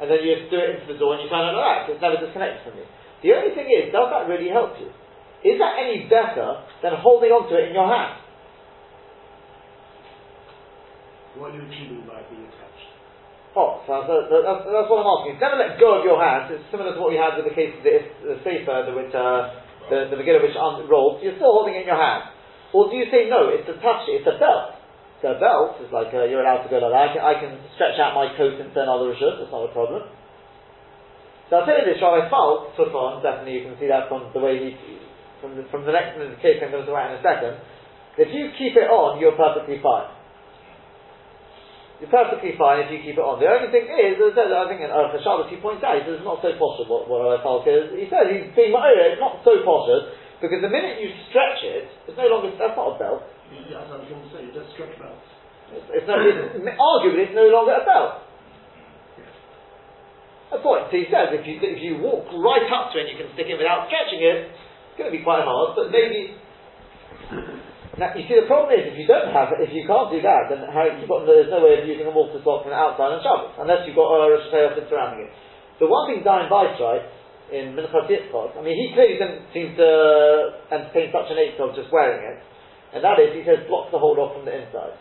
and 0.00 0.08
then 0.08 0.24
you 0.24 0.48
do 0.48 0.56
it 0.56 0.80
into 0.80 0.96
the 0.96 0.98
door 0.98 1.14
and 1.14 1.22
you 1.22 1.28
turn 1.28 1.44
it 1.44 1.52
like 1.52 1.84
that, 1.84 1.92
it's 1.92 2.00
never 2.00 2.16
disconnected 2.16 2.64
from 2.64 2.80
you. 2.80 2.88
The 3.20 3.36
only 3.36 3.52
thing 3.52 3.68
is, 3.68 3.92
does 3.92 4.08
that 4.08 4.24
really 4.24 4.48
help 4.48 4.80
you? 4.80 4.88
Is 5.44 5.60
that 5.60 5.76
any 5.76 6.08
better 6.08 6.64
than 6.80 6.96
holding 6.96 7.28
on 7.28 7.48
to 7.48 7.54
it 7.60 7.68
in 7.68 7.76
your 7.76 7.88
hand? 7.88 8.16
What 11.36 11.52
are 11.52 11.56
you 11.60 11.68
achieving 11.68 12.08
by 12.08 12.24
being 12.32 12.48
attached? 12.48 12.88
Oh, 13.52 13.84
so 13.84 14.00
that's, 14.00 14.28
that's, 14.32 14.62
that's, 14.64 14.88
what 14.88 15.04
I'm 15.04 15.10
asking. 15.20 15.36
Never 15.36 15.60
let 15.60 15.76
go 15.76 16.00
of 16.00 16.02
your 16.04 16.16
hands. 16.16 16.48
It's 16.48 16.64
similar 16.72 16.96
to 16.96 17.00
what 17.00 17.12
we 17.12 17.20
had 17.20 17.36
with 17.36 17.44
the 17.44 17.56
case 17.56 17.76
of 17.76 17.84
the, 17.84 18.00
the 18.24 18.36
Sefer, 18.40 18.88
the, 18.88 18.92
which, 18.96 19.12
uh, 19.12 19.52
the, 19.92 20.08
the 20.08 20.16
Megillah 20.16 20.40
which 20.40 20.56
unrolls. 20.56 21.20
You're 21.20 21.36
still 21.36 21.52
holding 21.52 21.76
it 21.76 21.84
in 21.84 21.90
your 21.92 22.00
hand. 22.00 22.32
Or 22.72 22.88
do 22.88 22.96
you 22.96 23.04
say, 23.12 23.28
no, 23.28 23.50
it's 23.52 23.66
attached, 23.68 24.08
it's 24.08 24.24
a 24.24 24.38
belt. 24.38 24.79
So 25.20 25.36
a 25.36 25.38
belt 25.38 25.76
is 25.84 25.92
like, 25.92 26.08
uh, 26.16 26.24
you're 26.24 26.40
allowed 26.40 26.64
to 26.64 26.72
go 26.72 26.80
like 26.80 26.96
that. 26.96 27.04
I 27.04 27.08
can, 27.12 27.22
I 27.22 27.34
can 27.36 27.52
stretch 27.76 28.00
out 28.00 28.16
my 28.16 28.32
coat 28.40 28.56
and 28.56 28.72
turn 28.72 28.88
other 28.88 29.12
rishus, 29.12 29.36
that's 29.36 29.52
not 29.52 29.68
a 29.68 29.72
problem. 29.72 30.08
So 31.52 31.60
I'll 31.60 31.66
tell 31.68 31.76
you 31.76 31.84
this, 31.84 32.00
Rabbi 32.00 32.30
Falk 32.32 32.72
took 32.78 32.94
on, 32.96 33.20
definitely 33.20 33.60
you 33.60 33.64
can 33.68 33.76
see 33.76 33.90
that 33.92 34.08
from 34.08 34.32
the 34.32 34.40
way 34.40 34.56
he, 34.56 34.70
from 35.44 35.60
the, 35.60 35.68
from 35.68 35.84
the 35.84 35.92
next 35.92 36.16
in 36.16 36.32
the 36.32 36.40
case 36.40 36.62
I'm 36.64 36.72
going 36.72 36.88
to 36.88 36.94
write 36.94 37.12
in 37.12 37.20
a 37.20 37.24
second, 37.26 37.60
if 38.16 38.32
you 38.32 38.48
keep 38.56 38.78
it 38.80 38.88
on, 38.88 39.20
you're 39.20 39.36
perfectly 39.36 39.76
fine. 39.84 40.08
You're 42.00 42.08
perfectly 42.08 42.56
fine 42.56 42.88
if 42.88 42.88
you 42.88 43.04
keep 43.04 43.20
it 43.20 43.24
on. 43.24 43.36
The 43.44 43.50
only 43.50 43.68
thing 43.68 43.92
is, 43.92 44.16
as 44.16 44.32
I 44.32 44.48
said, 44.48 44.48
I 44.56 44.64
think 44.72 44.80
in 44.80 44.88
uh, 44.88 45.12
Shabbos 45.20 45.52
he 45.52 45.60
points 45.60 45.84
out, 45.84 46.00
he 46.00 46.08
says 46.08 46.16
it's 46.16 46.24
not 46.24 46.40
so 46.40 46.56
posh 46.56 46.80
what, 46.88 47.04
what 47.04 47.28
Rabbi 47.28 47.44
Falk 47.44 47.68
is. 47.68 47.92
He 47.92 48.08
says 48.08 48.24
he's 48.32 48.48
being 48.56 48.72
it's 48.72 49.20
not 49.20 49.44
so 49.44 49.60
posh 49.60 50.08
because 50.40 50.60
the 50.64 50.72
minute 50.72 50.98
you 51.04 51.12
stretch 51.28 51.60
it, 51.62 51.86
it's 52.08 52.16
no 52.16 52.26
longer, 52.32 52.50
that's 52.56 52.76
not 52.76 52.96
a 52.96 52.98
belt. 52.98 53.22
Yeah, 53.52 53.84
I 53.84 53.92
was 53.92 54.08
going 54.08 54.24
to 54.24 54.30
say, 54.32 54.48
it 54.48 54.54
does 54.56 54.68
stretch 54.72 54.96
belts. 54.96 55.28
It's, 55.70 56.02
it's, 56.02 56.08
no, 56.08 56.18
it's 56.18 56.66
arguably 56.80 57.30
it's 57.30 57.36
no 57.36 57.46
longer 57.52 57.78
a 57.78 57.84
belt. 57.86 58.26
That's 60.50 60.66
what 60.66 60.90
so 60.90 60.98
he 60.98 61.06
says. 61.06 61.30
If 61.30 61.46
you 61.46 61.62
if 61.62 61.78
you 61.78 62.02
walk 62.02 62.26
right 62.34 62.66
up 62.74 62.90
to 62.90 62.98
it, 62.98 63.06
and 63.06 63.10
you 63.14 63.18
can 63.22 63.30
stick 63.38 63.46
it 63.46 63.54
without 63.54 63.86
stretching 63.86 64.18
it. 64.18 64.50
It's 64.50 64.98
going 64.98 65.06
to 65.06 65.14
be 65.14 65.22
quite 65.22 65.46
hard, 65.46 65.78
but 65.78 65.94
maybe 65.94 66.34
now, 67.98 68.16
you 68.16 68.24
see, 68.24 68.38
the 68.38 68.48
problem 68.48 68.72
is, 68.72 68.88
if 68.88 68.96
you 68.96 69.04
don't 69.04 69.28
have 69.28 69.52
it, 69.52 69.60
if 69.66 69.76
you 69.76 69.84
can't 69.84 70.08
do 70.08 70.24
that, 70.24 70.48
then 70.48 70.64
how, 70.72 70.88
you've 70.88 71.10
got, 71.10 71.28
there's 71.28 71.52
no 71.52 71.60
way 71.60 71.76
of 71.76 71.84
using 71.84 72.08
a 72.08 72.14
water 72.14 72.40
slot 72.40 72.64
from 72.64 72.72
the 72.72 72.78
outside 72.78 73.12
on 73.12 73.20
Shabbos, 73.20 73.52
unless 73.60 73.84
you've 73.84 73.98
got 73.98 74.08
a 74.08 74.24
Rosh 74.24 74.48
surrounding 74.48 75.28
it. 75.28 75.30
The 75.82 75.90
one 75.90 76.08
thing 76.08 76.24
Dayan 76.24 76.48
Weiss 76.48 76.80
writes, 76.80 77.04
in 77.50 77.74
Minchas 77.74 78.06
Yitzchak, 78.06 78.56
I 78.56 78.62
mean, 78.62 78.78
he 78.78 78.94
clearly 78.94 79.18
doesn't 79.18 79.50
seem 79.52 79.74
to 79.76 79.90
entertain 80.70 81.10
such 81.10 81.28
an 81.30 81.38
ache 81.38 81.58
of 81.58 81.74
just 81.74 81.90
wearing 81.90 82.22
it, 82.22 82.38
and 82.94 83.04
that 83.04 83.18
is, 83.18 83.34
he 83.34 83.42
says, 83.46 83.66
blocks 83.66 83.90
the 83.90 83.98
hold 83.98 84.18
off 84.18 84.34
from 84.34 84.46
the 84.46 84.54
inside. 84.54 84.94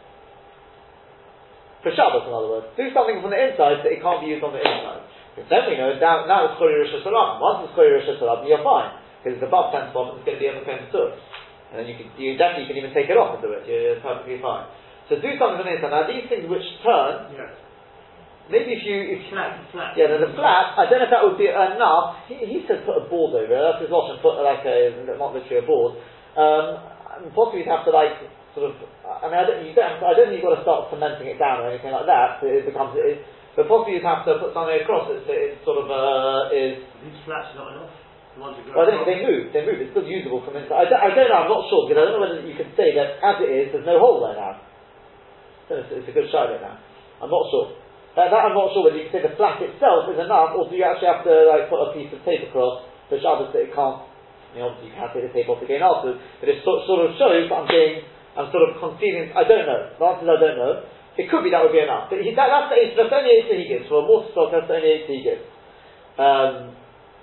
For 1.79 1.95
Shabbos, 1.95 2.27
in 2.27 2.35
other 2.35 2.51
words. 2.51 2.67
Do 2.75 2.91
something 2.91 3.23
from 3.23 3.31
the 3.31 3.39
inside 3.39 3.79
so 3.79 3.87
it 3.87 4.03
can't 4.03 4.19
be 4.19 4.27
used 4.27 4.43
on 4.43 4.51
the 4.51 4.59
inside. 4.59 4.99
Because 5.31 5.47
then 5.47 5.63
we 5.71 5.79
know, 5.79 5.95
now, 5.95 6.27
now 6.27 6.51
it's 6.51 6.59
Chori 6.59 6.75
Rosh 6.75 6.91
Hashanah. 6.91 7.39
Once 7.39 7.71
it's 7.71 7.71
Chori 7.71 7.95
Rosh 7.95 8.09
Hashanah, 8.11 8.43
you're 8.43 8.59
fine. 8.67 8.99
Because 9.23 9.39
it's 9.39 9.47
above 9.47 9.71
10 9.71 9.95
spot, 9.95 10.19
it's 10.19 10.27
going 10.27 10.35
to 10.35 10.43
be 10.43 10.51
a 10.51 10.59
Mekom 10.59 10.91
and 11.69 11.75
then 11.77 11.85
you 11.85 11.95
can, 11.95 12.09
you 12.17 12.33
definitely 12.33 12.65
can 12.65 12.81
even 12.81 12.93
take 12.97 13.13
it 13.13 13.17
off 13.17 13.37
and 13.37 13.41
do 13.45 13.53
it. 13.53 13.61
You're 13.69 14.01
perfectly 14.01 14.41
fine. 14.41 14.65
So 15.05 15.21
do 15.21 15.29
something 15.37 15.61
from 15.61 15.69
the 15.69 15.77
inside. 15.77 15.93
Now 15.93 16.09
these 16.09 16.25
things 16.25 16.49
which 16.49 16.65
turn, 16.81 17.29
yes. 17.37 17.53
Maybe 18.49 18.75
if 18.75 18.83
you, 18.83 18.97
if 19.15 19.29
flat, 19.31 19.61
flat. 19.71 19.95
Yeah, 19.95 20.11
the, 20.11 20.27
the 20.27 20.33
flat. 20.35 20.75
I 20.75 20.89
don't 20.89 20.99
know 20.99 21.07
if 21.07 21.13
that 21.13 21.23
would 21.23 21.39
be 21.39 21.47
enough. 21.47 22.25
He, 22.27 22.35
he 22.43 22.57
says 22.65 22.83
put 22.83 22.99
a 22.99 23.05
board 23.07 23.37
over 23.37 23.49
it. 23.49 23.61
That's 23.61 23.85
his 23.85 23.93
option. 23.93 24.19
Put 24.19 24.41
like 24.41 24.65
a 24.65 25.05
not 25.15 25.31
literally 25.31 25.61
a 25.61 25.65
board. 25.65 25.97
Um, 26.35 27.31
possibly 27.31 27.63
you'd 27.63 27.71
have 27.71 27.85
to 27.85 27.93
like 27.93 28.17
sort 28.57 28.73
of. 28.73 28.77
I 29.05 29.25
mean, 29.29 29.39
I 29.39 29.45
don't. 29.45 29.59
You 29.63 29.73
don't. 29.77 29.87
Have 29.87 30.01
to, 30.01 30.07
I 30.09 30.13
don't 30.17 30.27
think 30.33 30.41
you've 30.41 30.49
got 30.49 30.59
to 30.59 30.65
start 30.65 30.89
cementing 30.91 31.29
it 31.29 31.39
down 31.39 31.63
or 31.63 31.71
anything 31.71 31.93
like 31.93 32.09
that. 32.09 32.41
So 32.41 32.49
it 32.49 32.65
becomes. 32.65 32.97
It, 32.97 33.23
but 33.57 33.65
possibly 33.65 33.97
you'd 33.99 34.07
have 34.07 34.23
to 34.29 34.39
put 34.39 34.53
something 34.55 34.77
across 34.77 35.09
it 35.11 35.25
so 35.25 35.31
it 35.33 35.59
sort 35.63 35.79
of 35.81 35.87
uh, 35.89 36.53
is. 36.53 36.81
These 37.05 37.19
flats 37.25 37.53
are 37.53 37.63
not 37.63 37.69
enough. 37.77 37.95
Well, 38.39 38.55
I 38.55 38.87
think 38.87 39.03
they 39.03 39.19
move. 39.19 39.51
They 39.51 39.67
move. 39.67 39.83
It's 39.83 39.91
still 39.91 40.07
usable 40.07 40.39
from 40.47 40.55
inside. 40.55 40.87
I 40.87 40.87
don't, 40.87 41.01
I 41.01 41.09
don't 41.11 41.27
know. 41.27 41.39
I'm 41.43 41.51
not 41.51 41.67
sure 41.67 41.89
because 41.89 41.99
I 41.99 42.03
don't 42.07 42.15
know 42.15 42.23
whether 42.23 42.39
you 42.39 42.55
can 42.55 42.71
say 42.79 42.95
that 42.95 43.19
as 43.19 43.35
it 43.43 43.51
is, 43.51 43.65
there's 43.75 43.83
no 43.83 43.99
hole 43.99 44.23
there 44.23 44.39
now. 44.39 44.63
It's, 45.67 45.91
it's 45.91 46.07
a 46.07 46.15
good 46.15 46.31
shot 46.31 46.47
right 46.47 46.63
now. 46.63 46.79
I'm 47.19 47.27
not 47.27 47.45
sure. 47.51 47.75
Uh, 48.19 48.27
that 48.27 48.51
I'm 48.51 48.57
not 48.57 48.75
sure 48.75 48.83
whether 48.83 48.99
you 48.99 49.07
can 49.07 49.15
say 49.15 49.23
the 49.23 49.39
flat 49.39 49.63
itself 49.63 50.11
is 50.11 50.19
enough, 50.19 50.51
or 50.51 50.67
do 50.67 50.75
you 50.75 50.83
actually 50.83 51.07
have 51.07 51.23
to 51.23 51.35
like 51.47 51.71
put 51.71 51.79
a 51.79 51.95
piece 51.95 52.11
of 52.11 52.19
tape 52.27 52.43
across 52.51 52.83
the 53.07 53.15
Shabbos 53.15 53.55
that 53.55 53.63
it 53.63 53.71
can't. 53.71 54.03
I 54.03 54.59
mean, 54.59 54.67
obviously 54.67 54.91
you 54.91 54.95
can 54.99 55.07
take 55.15 55.23
the 55.23 55.31
tape 55.31 55.47
off 55.47 55.63
again 55.63 55.79
afterwards, 55.79 56.19
but 56.43 56.51
it 56.51 56.59
sort, 56.67 56.83
sort 56.83 57.07
of 57.07 57.15
shows 57.15 57.47
that 57.47 57.55
I'm 57.55 57.69
being, 57.71 58.03
I'm 58.35 58.51
sort 58.51 58.67
of 58.67 58.75
conceding. 58.75 59.31
I 59.31 59.47
don't 59.47 59.63
know. 59.63 59.95
The 59.95 60.03
answer 60.03 60.25
is 60.27 60.31
I 60.35 60.39
don't 60.41 60.59
know. 60.59 60.73
It 61.15 61.31
could 61.31 61.47
be 61.47 61.51
that 61.55 61.63
would 61.63 61.71
be 61.71 61.79
enough. 61.79 62.11
But 62.11 62.19
he, 62.19 62.35
that, 62.35 62.47
that's 62.51 62.67
the 62.67 62.99
that's 62.99 63.13
only 63.15 63.39
answer 63.39 63.55
he 63.55 63.71
gives 63.71 63.87
for 63.87 64.03
a 64.03 64.05
mortise 64.05 64.35
lock. 64.35 64.51
That's 64.51 64.67
only 64.67 64.91
answer 64.99 65.15
he 65.15 65.23
gives. 65.23 65.45
Um, 66.19 66.75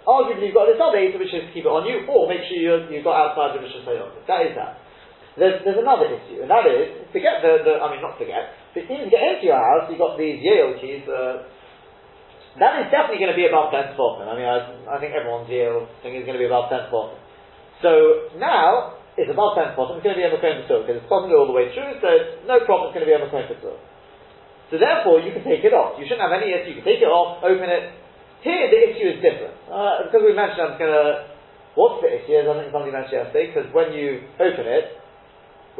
Arguably, 0.07 0.47
you've 0.47 0.55
got 0.55 0.71
this 0.71 0.79
other 0.79 1.03
Eitzah 1.03 1.19
which 1.19 1.35
is 1.35 1.51
keep 1.51 1.67
it 1.67 1.73
on 1.73 1.83
you, 1.83 2.07
or 2.07 2.31
make 2.31 2.47
sure 2.47 2.55
you, 2.55 2.79
you've 2.95 3.03
got 3.03 3.19
outside 3.19 3.59
the 3.59 3.61
Rishon 3.67 3.83
That 3.83 4.47
is 4.47 4.55
that. 4.55 4.79
There's, 5.35 5.59
there's 5.67 5.83
another 5.83 6.07
issue, 6.07 6.47
and 6.47 6.49
that 6.49 6.63
is, 6.63 7.11
to 7.11 7.19
get 7.19 7.43
the, 7.43 7.67
the 7.67 7.73
I 7.83 7.91
mean, 7.91 8.01
not 8.01 8.15
to 8.23 8.25
get, 8.25 8.55
but 8.77 8.85
even 8.85 9.09
to 9.09 9.13
get 9.13 9.25
into 9.25 9.49
your 9.49 9.57
house, 9.57 9.89
you've 9.89 9.97
got 9.97 10.21
these 10.21 10.37
Yale 10.45 10.77
keys, 10.77 11.09
uh, 11.09 11.49
that 12.61 12.85
is 12.85 12.93
definitely 12.93 13.25
going 13.25 13.33
to 13.33 13.41
be 13.41 13.49
above 13.49 13.73
10 13.73 13.97
spotten. 13.97 14.29
I 14.29 14.35
mean, 14.37 14.45
I, 14.45 14.61
I 14.93 14.97
think 15.01 15.17
everyone's 15.17 15.49
Yale 15.49 15.89
thing 16.05 16.13
is 16.13 16.29
going 16.29 16.37
to 16.37 16.43
be 16.45 16.49
above 16.49 16.69
10 16.69 16.93
spotten. 16.93 17.17
So 17.81 17.91
now, 18.37 19.01
it's 19.17 19.33
above 19.33 19.57
10 19.57 19.73
spotten, 19.73 19.97
it's 19.97 20.05
going 20.05 20.17
to 20.17 20.21
be 20.21 20.29
a 20.29 20.33
Makom 20.37 20.69
because 20.69 21.01
it's 21.01 21.09
possibly 21.09 21.33
all 21.33 21.49
the 21.49 21.57
way 21.57 21.73
through, 21.73 21.97
so 22.05 22.45
no 22.45 22.61
problem, 22.69 22.93
it's 22.93 22.97
going 23.01 23.09
to 23.09 23.11
be 23.11 23.17
a 23.17 23.21
Makom 23.25 23.49
So 24.69 24.77
therefore, 24.77 25.25
you 25.25 25.33
can 25.33 25.41
take 25.41 25.65
it 25.65 25.73
off. 25.73 25.97
You 25.97 26.05
shouldn't 26.05 26.25
have 26.25 26.37
any 26.37 26.53
issue. 26.53 26.77
You 26.77 26.85
can 26.85 26.89
take 26.89 27.01
it 27.01 27.09
off, 27.09 27.41
open 27.41 27.73
it, 27.73 27.97
here, 28.45 28.69
the 28.71 28.81
issue 28.93 29.09
is 29.11 29.19
different. 29.25 29.57
Uh, 29.67 30.07
because 30.07 30.23
we 30.23 30.31
mentioned, 30.37 30.61
I'm 30.61 30.79
going 30.79 30.93
to. 30.93 31.35
What's 31.75 31.99
the 31.99 32.09
issue? 32.09 32.41
I 32.41 32.47
think 32.57 32.71
somebody 32.71 32.95
mentioned 32.95 33.27
yesterday, 33.27 33.51
because 33.51 33.69
when 33.75 33.91
you 33.91 34.23
open 34.39 34.65
it, 34.65 34.97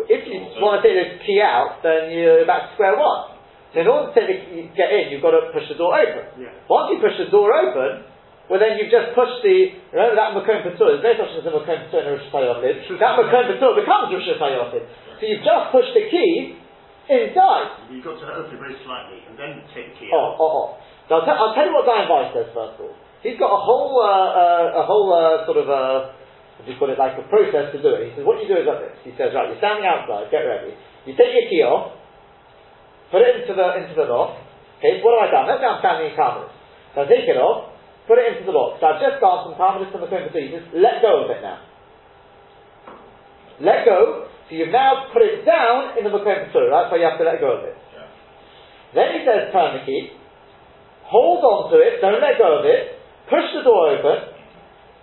if 0.05 0.29
you 0.29 0.37
want 0.61 0.81
to 0.81 0.83
take 0.85 0.97
the 0.97 1.25
key 1.25 1.41
out, 1.41 1.81
then 1.81 2.13
you're 2.13 2.45
back 2.45 2.69
to 2.69 2.71
square 2.77 3.01
one. 3.01 3.37
So 3.73 3.81
in 3.81 3.89
order 3.89 4.13
to 4.13 4.21
the, 4.21 4.37
get 4.77 4.93
in, 4.93 5.09
you've 5.09 5.25
got 5.25 5.33
to 5.33 5.49
push 5.57 5.65
the 5.73 5.77
door 5.81 5.97
open. 5.97 6.37
Yeah. 6.37 6.53
Once 6.69 6.93
you 6.93 7.01
push 7.01 7.17
the 7.17 7.33
door 7.33 7.49
open, 7.53 8.05
well 8.53 8.61
then 8.61 8.77
you've 8.77 8.93
just 8.93 9.17
pushed 9.17 9.41
the, 9.41 9.73
remember 9.93 10.17
that 10.17 10.37
Makom 10.37 10.65
Patur, 10.69 11.01
there's 11.01 11.05
no 11.05 11.13
such 11.17 11.33
thing 11.33 11.45
as 11.45 11.49
a 11.49 11.55
Makom 11.57 11.79
Patur 11.89 12.01
and 12.05 12.09
a 12.09 12.15
Rosh 12.21 12.29
That 12.33 13.15
Makom 13.21 13.45
Patur 13.53 13.73
becomes 13.77 14.13
Rosh 14.13 14.29
So 14.29 15.23
you've 15.25 15.45
just 15.45 15.65
pushed 15.73 15.93
the 15.97 16.05
key 16.13 16.61
inside. 17.09 17.89
You've 17.89 18.05
got 18.05 18.21
to 18.21 18.27
open 18.37 18.53
it 18.53 18.61
very 18.61 18.77
slightly 18.85 19.25
and 19.29 19.35
then 19.37 19.65
take 19.73 19.93
the 19.93 19.97
key 19.97 20.11
oh, 20.13 20.37
out. 20.37 20.37
Oh, 20.37 20.45
oh, 20.45 20.53
oh. 20.57 20.69
So 21.09 21.11
I'll, 21.21 21.25
t- 21.25 21.37
I'll 21.37 21.55
tell 21.57 21.67
you 21.67 21.75
what 21.75 21.89
Dayan 21.89 22.09
Weiss 22.11 22.37
says 22.37 22.49
first 22.53 22.81
of 22.81 22.85
all. 22.85 22.97
He's 23.25 23.39
got 23.41 23.51
a 23.51 23.61
whole, 23.61 23.97
uh, 24.01 24.09
uh, 24.09 24.83
a 24.83 24.85
whole 24.87 25.09
uh, 25.11 25.45
sort 25.49 25.59
of 25.59 25.69
a, 25.69 26.17
you 26.65 26.81
call 26.81 26.89
it, 26.89 26.97
like 26.97 27.21
a 27.21 27.27
process 27.29 27.69
to 27.77 27.79
do 27.85 28.01
it. 28.01 28.09
He 28.09 28.11
says, 28.17 28.25
what 28.25 28.41
you 28.41 28.49
do 28.49 28.57
is 28.57 28.65
like 28.65 28.81
this. 28.81 28.97
He 29.05 29.13
says, 29.21 29.37
right, 29.37 29.53
you're 29.53 29.61
standing 29.61 29.85
outside, 29.85 30.33
get 30.33 30.49
ready. 30.49 30.73
You 31.05 31.13
take 31.13 31.37
your 31.37 31.47
key 31.53 31.61
off, 31.61 32.01
put 33.13 33.21
it 33.21 33.45
into 33.45 33.53
the 33.53 33.67
into 33.85 33.93
the 33.93 34.09
lock. 34.09 34.41
Okay, 34.81 34.99
so 34.99 35.05
what 35.05 35.21
have 35.21 35.29
I 35.29 35.31
done? 35.33 35.45
Let's 35.53 35.61
say 35.61 35.69
I'm 35.69 35.81
standing 35.85 36.07
in 36.13 36.15
Carmelis. 36.17 36.53
So 36.97 36.97
I 37.03 37.07
take 37.07 37.29
it 37.29 37.37
off, 37.37 37.77
put 38.09 38.17
it 38.17 38.27
into 38.33 38.49
the 38.49 38.57
lock. 38.57 38.81
So 38.81 38.89
I've 38.89 39.01
just 39.05 39.21
gone 39.21 39.47
from 39.47 39.55
Carmelis 39.61 39.93
to 39.93 40.01
the 40.01 40.09
He 40.09 40.57
let 40.81 41.05
go 41.05 41.25
of 41.25 41.29
it 41.29 41.41
now. 41.45 41.61
Let 43.61 43.85
go. 43.85 44.33
So 44.49 44.53
you've 44.57 44.73
now 44.73 45.13
put 45.13 45.21
it 45.21 45.45
down 45.45 46.01
in 46.01 46.05
the 46.05 46.13
Makom 46.13 46.49
right? 46.53 46.87
So 46.89 46.97
you 46.97 47.05
have 47.05 47.21
to 47.21 47.27
let 47.27 47.41
go 47.41 47.61
of 47.61 47.69
it. 47.69 47.77
Yeah. 47.93 48.09
Then 48.97 49.09
he 49.17 49.21
says, 49.29 49.53
turn 49.53 49.81
the 49.81 49.85
key 49.85 50.17
hold 51.07 51.43
on 51.47 51.71
to 51.71 51.79
it, 51.79 52.03
don't 52.03 52.19
let 52.19 52.39
go 52.39 52.59
of 52.61 52.65
it, 52.67 52.99
push 53.31 53.47
the 53.55 53.63
door 53.63 53.95
open, 53.95 54.36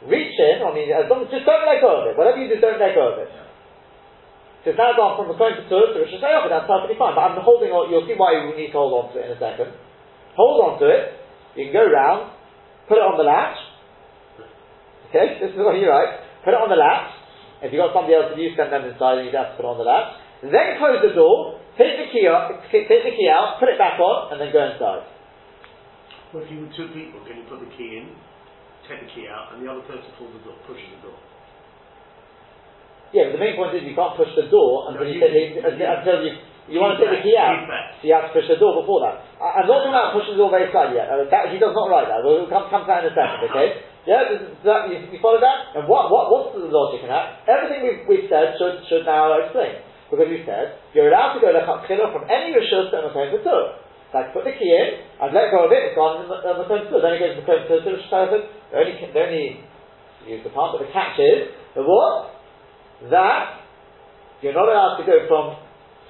reach 0.08 0.36
in, 0.36 0.60
eh, 0.60 0.66
I 0.66 0.70
mean, 0.76 0.88
as 0.92 1.08
long 1.08 1.24
as, 1.24 1.32
just 1.32 1.48
don't 1.48 1.64
let 1.64 1.80
go 1.80 2.04
of 2.04 2.12
it. 2.12 2.18
Whatever 2.20 2.40
you 2.40 2.52
do, 2.52 2.60
don't 2.60 2.80
let 2.80 2.96
go 2.96 3.16
of 3.16 3.18
it. 3.24 3.30
So 4.64 4.72
it's 4.72 4.80
now 4.80 4.96
gone 4.96 5.20
from 5.20 5.28
the 5.28 5.36
phone 5.36 5.60
to 5.60 5.64
Tur 5.68 5.92
to 5.92 5.98
Rosh 6.08 6.16
Hashanah, 6.16 6.48
that's 6.48 6.68
perfectly 6.68 6.96
fine. 6.96 7.16
But 7.16 7.28
I'm 7.28 7.40
holding 7.44 7.72
on, 7.76 7.92
you'll 7.92 8.08
see 8.08 8.16
why 8.16 8.32
you 8.40 8.56
need 8.56 8.72
to 8.72 8.80
hold 8.80 8.96
on 8.96 9.06
to 9.12 9.20
it 9.20 9.28
in 9.28 9.36
a 9.36 9.40
second. 9.40 9.76
Hold 10.40 10.58
on 10.64 10.74
to 10.80 10.88
it, 10.88 11.20
you 11.60 11.68
can 11.68 11.76
go 11.76 11.86
round, 11.88 12.32
put 12.88 12.96
it 13.00 13.06
on 13.06 13.20
the 13.20 13.28
latch. 13.28 13.60
Okay, 15.12 15.38
this 15.44 15.52
is 15.52 15.60
what 15.60 15.78
you 15.78 15.92
write. 15.92 16.16
Put 16.42 16.56
it 16.56 16.62
on 16.64 16.72
the 16.72 16.80
latch. 16.80 17.12
If 17.62 17.72
you've 17.72 17.80
got 17.80 17.96
somebody 17.96 18.18
else 18.18 18.34
with 18.34 18.40
you, 18.40 18.52
send 18.58 18.74
them 18.74 18.88
inside 18.88 19.22
and 19.22 19.28
you 19.28 19.36
have 19.36 19.54
to 19.54 19.62
put 19.62 19.68
it 19.68 19.72
on 19.72 19.80
the 19.80 19.88
latch. 19.88 20.20
Then 20.44 20.76
close 20.76 21.00
the 21.00 21.16
door, 21.16 21.64
take 21.80 21.96
the 21.96 22.12
key 22.12 22.28
out, 22.28 22.52
take 22.68 22.92
the 22.92 23.14
key 23.16 23.30
out, 23.32 23.56
put 23.60 23.72
it 23.72 23.80
back 23.80 23.96
on, 24.00 24.36
and 24.36 24.42
then 24.42 24.52
go 24.52 24.60
inside. 24.60 25.08
Well, 26.36 26.44
if 26.44 26.52
you 26.52 26.66
were 26.66 26.74
two 26.76 26.92
people, 26.92 27.22
can 27.24 27.40
you 27.40 27.46
put 27.48 27.62
the 27.62 27.72
key 27.78 28.04
in, 28.04 28.12
take 28.90 29.02
the 29.04 29.10
key 29.12 29.26
out, 29.32 29.54
and 29.56 29.64
the 29.64 29.68
other 29.70 29.84
person 29.88 30.08
pulls 30.20 30.32
the 30.36 30.42
door, 30.48 30.58
pushes 30.68 30.88
the 31.00 31.10
door? 31.10 31.18
Yeah, 33.14 33.30
but 33.30 33.38
the 33.38 33.44
main 33.46 33.54
point 33.56 33.78
is 33.78 33.86
you 33.86 33.94
can't 33.94 34.18
push 34.18 34.34
the 34.34 34.50
door 34.50 34.90
until 34.90 35.06
No, 35.06 35.10
you, 35.10 35.18
you- 35.18 35.22
take 35.22 35.34
the, 35.62 35.70
you- 35.78 35.86
until 35.86 36.18
you 36.26 36.34
you 36.64 36.80
want 36.80 36.96
to 36.96 37.04
take 37.04 37.20
the 37.20 37.24
key 37.28 37.36
out. 37.36 37.60
So 38.00 38.08
you 38.08 38.16
have 38.16 38.32
to 38.32 38.34
push 38.40 38.48
the 38.48 38.56
door 38.56 38.80
before 38.80 39.04
that. 39.04 39.20
I, 39.36 39.60
I'm 39.60 39.68
not 39.68 39.84
talking 39.84 39.92
about 39.92 40.16
pushing 40.16 40.40
the 40.40 40.40
door 40.40 40.48
very 40.48 40.72
slightly 40.72 40.96
yet. 40.96 41.12
Uh, 41.12 41.28
that, 41.28 41.52
he 41.52 41.60
does 41.60 41.76
not 41.76 41.92
write 41.92 42.08
that. 42.08 42.24
We'll 42.24 42.48
come, 42.48 42.72
come 42.72 42.88
to 42.88 42.90
that 42.90 43.04
in 43.04 43.12
a 43.12 43.16
second, 43.20 43.44
okay? 43.52 43.68
Yeah, 44.08 44.32
that, 44.64 44.80
you, 44.88 45.12
you 45.12 45.20
follow 45.20 45.44
that? 45.44 45.76
And 45.76 45.92
what, 45.92 46.08
what, 46.08 46.32
what's 46.32 46.56
the 46.56 46.64
logic 46.72 47.04
in 47.04 47.12
that? 47.12 47.44
Everything 47.52 47.84
we've, 47.84 48.02
we've 48.08 48.28
said 48.32 48.56
should, 48.56 48.80
should 48.88 49.04
now 49.04 49.36
explain. 49.44 49.84
Because 50.08 50.32
we 50.32 50.48
said, 50.48 50.80
you're 50.96 51.12
allowed 51.12 51.36
to 51.36 51.44
go 51.44 51.52
to 51.52 51.68
Chakchila 51.68 52.16
from 52.16 52.32
any 52.32 52.56
Rishus 52.56 52.96
to 52.96 53.12
Makom 53.12 53.28
Patur. 54.14 54.22
Like, 54.22 54.34
put 54.34 54.46
the 54.46 54.54
key 54.54 54.70
in, 54.70 55.02
I've 55.18 55.34
let 55.34 55.50
go 55.50 55.66
of 55.66 55.72
it, 55.74 55.90
it's 55.90 55.98
gone 55.98 56.22
in 56.22 56.30
the 56.30 56.38
Makom 56.38 56.86
Then 56.86 57.18
it 57.18 57.20
goes 57.20 57.34
to 57.34 57.42
Makom 57.42 57.66
Patur 57.66 57.82
to. 57.82 58.38
The 58.70 58.78
only, 58.78 58.94
the 59.02 59.20
only, 59.20 59.46
use 60.30 60.44
the 60.46 60.54
part, 60.54 60.78
but 60.78 60.86
the 60.86 60.92
catch 60.94 61.18
is, 61.18 61.50
the 61.74 61.82
what? 61.82 62.38
That 63.10 63.66
you're 64.46 64.54
not 64.54 64.70
allowed 64.70 65.02
to 65.02 65.04
go 65.04 65.26
from 65.26 65.58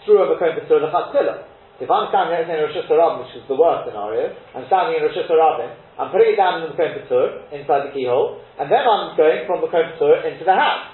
through 0.03 0.19
a 0.19 0.35
Makom 0.35 0.59
Patur 0.59 0.83
to 0.83 0.91
Chakchila. 0.91 1.47
If 1.79 1.89
I'm 1.89 2.07
standing 2.11 2.43
in 2.43 2.59
Rosh 2.59 2.77
Hashanah, 2.77 3.25
which 3.25 3.33
is 3.39 3.43
the 3.49 3.57
worst 3.57 3.89
scenario, 3.89 4.35
I'm 4.53 4.67
standing 4.67 4.99
in 4.99 5.07
Rosh 5.07 5.17
Hashanah, 5.17 5.97
I'm 5.97 6.11
putting 6.11 6.35
it 6.35 6.37
down 6.37 6.59
in 6.59 6.69
the 6.69 6.75
Makom 6.75 7.07
Patur, 7.07 7.55
inside 7.55 7.87
the 7.87 7.91
keyhole, 7.95 8.43
and 8.59 8.67
then 8.67 8.83
I'm 8.83 9.15
going 9.15 9.47
from 9.47 9.63
the 9.63 9.71
Makom 9.71 9.95
Patur 9.95 10.27
into 10.27 10.43
the 10.43 10.53
house. 10.53 10.91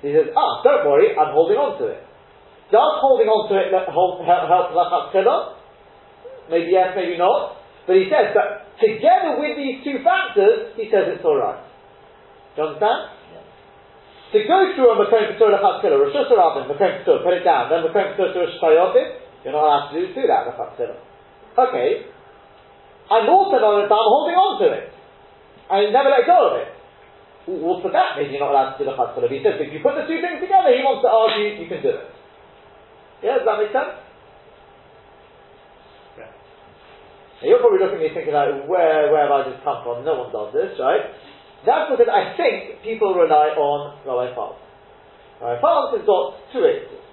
He 0.00 0.12
says, 0.12 0.32
ah, 0.36 0.60
don't 0.64 0.84
worry, 0.84 1.16
I'm 1.16 1.32
holding 1.32 1.56
on 1.56 1.80
to 1.80 1.88
it. 1.88 2.00
Does 2.68 2.94
holding 3.00 3.28
on 3.28 3.48
to 3.48 3.54
it 3.56 3.72
hold, 3.88 4.20
help, 4.24 4.48
help 4.48 4.72
Lachatchila? 4.76 5.63
Maybe 6.50 6.72
yes, 6.72 6.92
maybe 6.96 7.16
not. 7.16 7.56
But 7.86 7.96
he 7.96 8.08
says 8.08 8.32
that 8.32 8.74
together 8.80 9.36
with 9.40 9.56
these 9.56 9.84
two 9.84 10.00
factors, 10.04 10.72
he 10.76 10.88
says 10.88 11.08
it's 11.12 11.24
alright. 11.24 11.60
Do 12.56 12.62
you 12.62 12.68
understand? 12.68 13.12
To 14.34 14.38
go 14.50 14.58
through 14.74 14.90
a 14.90 14.96
Makom 14.98 15.30
Patur 15.30 15.54
Lachatchila, 15.54 15.94
Rosh 15.94 16.16
Hashanah, 16.16 16.66
Makom 16.66 16.90
Patur, 17.04 17.22
put 17.22 17.34
it 17.38 17.44
down, 17.44 17.70
then 17.70 17.86
Makom 17.86 18.16
Patur 18.16 18.34
to 18.34 18.38
Rosh 18.40 18.56
Hashanah, 18.58 19.46
you're 19.46 19.52
not 19.52 19.62
allowed 19.62 19.92
to 19.92 20.00
do, 20.00 20.10
do 20.10 20.26
that, 20.26 20.48
Lachatchila. 20.50 20.96
Okay. 21.54 22.10
I'm 23.10 23.28
also 23.28 23.60
not, 23.60 23.84
I'm 23.84 23.88
holding 23.90 24.34
on 24.34 24.60
to 24.64 24.66
it. 24.72 24.90
I 25.70 25.86
never 25.92 26.08
let 26.08 26.26
go 26.26 26.50
of 26.50 26.54
it. 26.60 26.68
Well, 27.46 27.80
for 27.84 27.92
that 27.92 28.16
reason, 28.16 28.32
you're 28.32 28.40
not 28.40 28.56
allowed 28.56 28.72
to 28.76 28.84
do 28.84 28.90
the 28.90 28.96
Chatzah. 28.96 29.28
He 29.28 29.44
says, 29.44 29.60
if 29.60 29.72
you 29.72 29.80
put 29.84 29.94
the 29.94 30.08
two 30.08 30.20
things 30.24 30.40
together, 30.40 30.72
he 30.72 30.80
wants 30.80 31.04
to 31.04 31.12
argue, 31.12 31.60
you 31.60 31.68
can 31.68 31.82
do 31.84 31.92
it. 31.92 32.08
Yeah, 33.20 33.36
does 33.36 33.44
that 33.44 33.60
make 33.60 33.72
sense? 33.72 34.00
Yeah. 36.16 36.32
Now 37.40 37.44
you're 37.48 37.62
probably 37.62 37.82
looking 37.82 37.98
at 37.98 38.04
me 38.06 38.10
thinking 38.14 38.34
like, 38.34 38.68
where, 38.70 39.10
where 39.10 39.24
have 39.26 39.34
I 39.34 39.40
just 39.50 39.64
come 39.66 39.82
from? 39.82 40.04
No 40.06 40.26
one 40.26 40.30
does 40.30 40.54
this, 40.54 40.78
right? 40.78 41.10
That's 41.64 41.88
because 41.88 42.12
I 42.12 42.36
think 42.36 42.84
people 42.84 43.16
rely 43.16 43.56
on 43.56 43.96
Rabbi 44.04 44.36
Falk. 44.36 44.60
Rabbi 45.40 45.58
Falk 45.64 45.96
has 45.96 46.04
got 46.04 46.36
two 46.52 46.62
answers. 46.62 47.04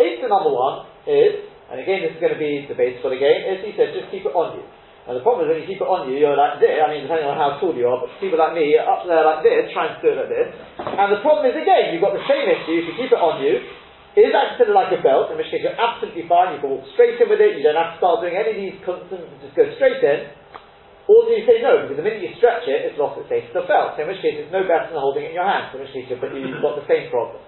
Answer 0.00 0.28
number 0.32 0.48
one 0.48 0.88
is, 1.04 1.44
and 1.68 1.76
again 1.76 2.00
this 2.00 2.16
is 2.16 2.20
going 2.20 2.32
to 2.32 2.40
be 2.40 2.64
the 2.64 2.74
base 2.74 2.96
for 3.04 3.12
the 3.12 3.20
game, 3.20 3.44
is 3.52 3.60
he 3.60 3.76
says 3.76 3.92
just 3.92 4.08
keep 4.08 4.24
it 4.24 4.32
on 4.32 4.56
you. 4.56 4.64
Now 5.04 5.18
the 5.18 5.24
problem 5.26 5.44
is 5.44 5.52
when 5.52 5.60
you 5.60 5.68
keep 5.68 5.82
it 5.82 5.88
on 5.88 6.08
you, 6.08 6.16
you're 6.16 6.38
like 6.38 6.56
this, 6.56 6.72
I 6.80 6.88
mean 6.88 7.04
depending 7.04 7.28
on 7.28 7.36
how 7.36 7.60
tall 7.60 7.76
you 7.76 7.84
are, 7.84 8.00
but 8.00 8.08
people 8.16 8.40
like 8.40 8.56
me 8.56 8.72
are 8.80 8.88
up 8.88 9.04
there 9.04 9.20
like 9.20 9.44
this, 9.44 9.68
trying 9.76 9.92
to 9.92 10.00
do 10.00 10.14
it 10.14 10.18
like 10.24 10.32
this. 10.32 10.48
And 10.80 11.08
the 11.12 11.20
problem 11.20 11.44
is 11.52 11.58
again, 11.58 11.92
you've 11.92 12.00
got 12.00 12.16
the 12.16 12.24
same 12.24 12.48
issue, 12.48 12.80
if 12.80 12.84
you 12.88 12.94
keep 12.96 13.12
it 13.12 13.20
on 13.20 13.44
you, 13.44 13.60
is 14.20 14.28
considered 14.28 14.76
like 14.76 14.92
a 14.92 15.00
belt, 15.00 15.32
in 15.32 15.40
which 15.40 15.48
case 15.48 15.64
you're 15.64 15.78
absolutely 15.78 16.28
fine, 16.28 16.52
you 16.52 16.60
can 16.60 16.68
walk 16.68 16.84
straight 16.92 17.16
in 17.16 17.28
with 17.32 17.40
it, 17.40 17.56
you 17.56 17.64
don't 17.64 17.78
have 17.80 17.96
to 17.96 17.98
start 17.98 18.20
doing 18.20 18.36
any 18.36 18.52
of 18.52 18.58
these 18.60 18.78
constant, 18.84 19.24
just 19.40 19.56
go 19.56 19.64
straight 19.80 20.04
in. 20.04 20.28
Or 21.08 21.26
do 21.26 21.34
you 21.34 21.42
say 21.48 21.64
no, 21.64 21.82
because 21.82 21.98
the 21.98 22.06
minute 22.06 22.22
you 22.22 22.36
stretch 22.38 22.68
it, 22.68 22.92
it's 22.92 23.00
lost 23.00 23.18
its 23.18 23.26
status 23.26 23.50
of 23.56 23.64
the 23.64 23.72
belt, 23.72 23.96
in 23.98 24.06
which 24.06 24.20
case 24.20 24.38
it's 24.38 24.52
no 24.52 24.68
better 24.68 24.92
than 24.92 25.00
holding 25.00 25.26
it 25.26 25.34
in 25.34 25.36
your 25.40 25.48
hand, 25.48 25.72
in 25.74 25.80
which 25.80 25.90
case 25.96 26.06
you've 26.06 26.20
got 26.20 26.76
the 26.76 26.86
same 26.86 27.08
problem. 27.08 27.40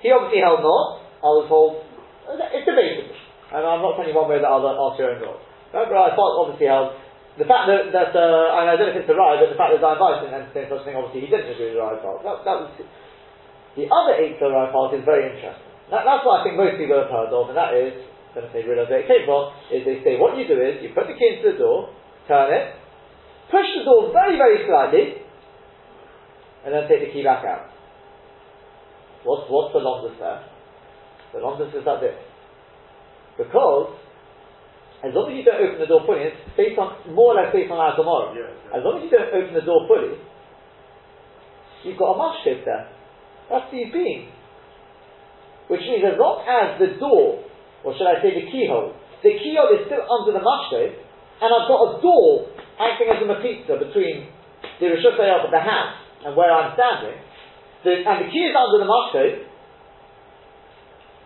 He 0.00 0.08
obviously 0.10 0.40
held 0.40 0.64
not, 0.64 1.04
I 1.20 1.30
was 1.38 1.46
told, 1.46 1.84
it's 2.32 2.66
debatable. 2.66 3.14
And 3.52 3.62
I'm 3.62 3.84
not 3.84 3.94
telling 3.94 4.10
you 4.10 4.16
one 4.16 4.28
way 4.28 4.40
or 4.40 4.44
the 4.44 4.50
other, 4.50 4.72
ask 4.72 4.96
your 4.98 5.16
own 5.16 5.20
God. 5.20 5.38
Remember, 5.70 5.96
I 6.00 6.16
thought 6.16 6.32
obviously 6.48 6.66
held, 6.66 6.96
the 7.38 7.46
fact 7.46 7.70
that, 7.70 7.94
that 7.94 8.10
uh, 8.16 8.56
I, 8.56 8.74
don't 8.74 8.90
know 8.90 8.94
if 8.96 9.06
it's 9.06 9.10
the 9.10 9.14
right, 9.14 9.38
but 9.38 9.52
the 9.52 9.60
fact 9.60 9.70
that 9.76 9.84
Dayan 9.84 10.02
Weiss 10.02 10.24
didn't 10.26 10.38
entertain 10.42 10.66
such 10.66 10.82
a 10.82 10.84
thing, 10.88 10.98
obviously 10.98 11.22
he 11.22 11.30
didn't 11.30 11.54
agree 11.54 11.70
with 11.70 11.78
the 11.78 11.84
right. 11.84 12.02
That, 12.02 12.42
that 12.42 12.56
was, 12.66 12.68
the 13.78 13.86
other 13.86 14.18
eight 14.18 14.42
the 14.42 14.50
part 14.50 14.90
is 14.98 15.06
very 15.06 15.30
interesting. 15.30 15.70
That, 15.94 16.02
that's 16.02 16.26
what 16.26 16.42
I 16.42 16.50
think 16.50 16.58
most 16.58 16.74
people 16.82 16.98
have 16.98 17.06
heard 17.06 17.30
of, 17.30 17.46
and 17.46 17.54
that 17.54 17.78
is, 17.78 17.94
I 17.94 18.42
don't 18.42 18.44
know 18.44 18.50
if 18.50 18.54
they 18.58 18.66
realise 18.66 18.90
where 18.90 19.06
it 19.06 19.08
came 19.08 19.22
from, 19.22 19.54
is 19.70 19.86
they 19.86 20.02
say 20.02 20.18
what 20.18 20.34
you 20.34 20.50
do 20.50 20.58
is, 20.58 20.82
you 20.82 20.90
put 20.90 21.06
the 21.06 21.14
key 21.14 21.38
into 21.38 21.54
the 21.54 21.58
door, 21.62 21.94
turn 22.26 22.50
it, 22.50 22.74
push 23.54 23.70
the 23.78 23.86
door 23.86 24.10
very, 24.10 24.34
very 24.34 24.66
slightly, 24.66 25.22
and 26.66 26.74
then 26.74 26.90
take 26.90 27.06
the 27.06 27.14
key 27.14 27.22
back 27.22 27.46
out. 27.46 27.70
What's, 29.22 29.46
what's 29.46 29.70
the 29.70 29.80
longest 29.80 30.18
there? 30.18 30.42
The 31.32 31.40
longest 31.40 31.70
is 31.78 31.86
that 31.86 32.02
this. 32.02 32.18
Because, 33.38 33.94
as 35.06 35.14
long 35.14 35.30
as 35.30 35.38
you 35.38 35.46
don't 35.46 35.62
open 35.62 35.78
the 35.78 35.86
door 35.86 36.02
fully, 36.02 36.34
it's 36.34 36.42
based 36.58 36.74
on, 36.74 36.98
more 37.14 37.38
or 37.38 37.38
less 37.38 37.54
based 37.54 37.70
on 37.70 37.78
our 37.78 37.94
tomorrow. 37.94 38.34
Yeah, 38.34 38.50
As 38.74 38.82
long 38.82 38.98
as 38.98 39.06
you 39.06 39.12
don't 39.14 39.30
open 39.30 39.54
the 39.54 39.62
door 39.62 39.86
fully, 39.86 40.18
you've 41.86 41.94
got 41.94 42.12
a 42.12 42.16
mashkid 42.18 42.66
there. 42.66 42.97
That's 43.48 43.68
the 43.72 43.88
being. 43.92 44.28
Which 45.68 45.84
means 45.84 46.04
as 46.04 46.16
long 46.16 46.44
as 46.44 46.80
the 46.80 46.96
door, 47.00 47.44
or 47.84 47.92
should 47.96 48.08
I 48.08 48.20
say 48.20 48.32
the 48.32 48.48
keyhole, 48.48 48.96
the 49.24 49.32
keyhole 49.36 49.72
is 49.76 49.88
still 49.88 50.04
under 50.04 50.32
the 50.32 50.44
mashkid, 50.44 50.96
and 51.40 51.48
I've 51.48 51.68
got 51.68 51.80
a 51.80 51.90
door 52.00 52.52
acting 52.80 53.08
as 53.12 53.20
a 53.20 53.28
machitza 53.28 53.74
between 53.76 54.32
the 54.80 54.86
Rishus 54.94 55.18
of 55.18 55.50
the 55.50 55.62
house 55.62 55.96
and 56.24 56.34
where 56.34 56.50
I'm 56.50 56.74
standing, 56.74 57.18
the, 57.84 58.02
and 58.02 58.26
the 58.26 58.28
key 58.30 58.50
is 58.50 58.54
under 58.56 58.82
the 58.82 58.88
mashkid, 58.88 59.48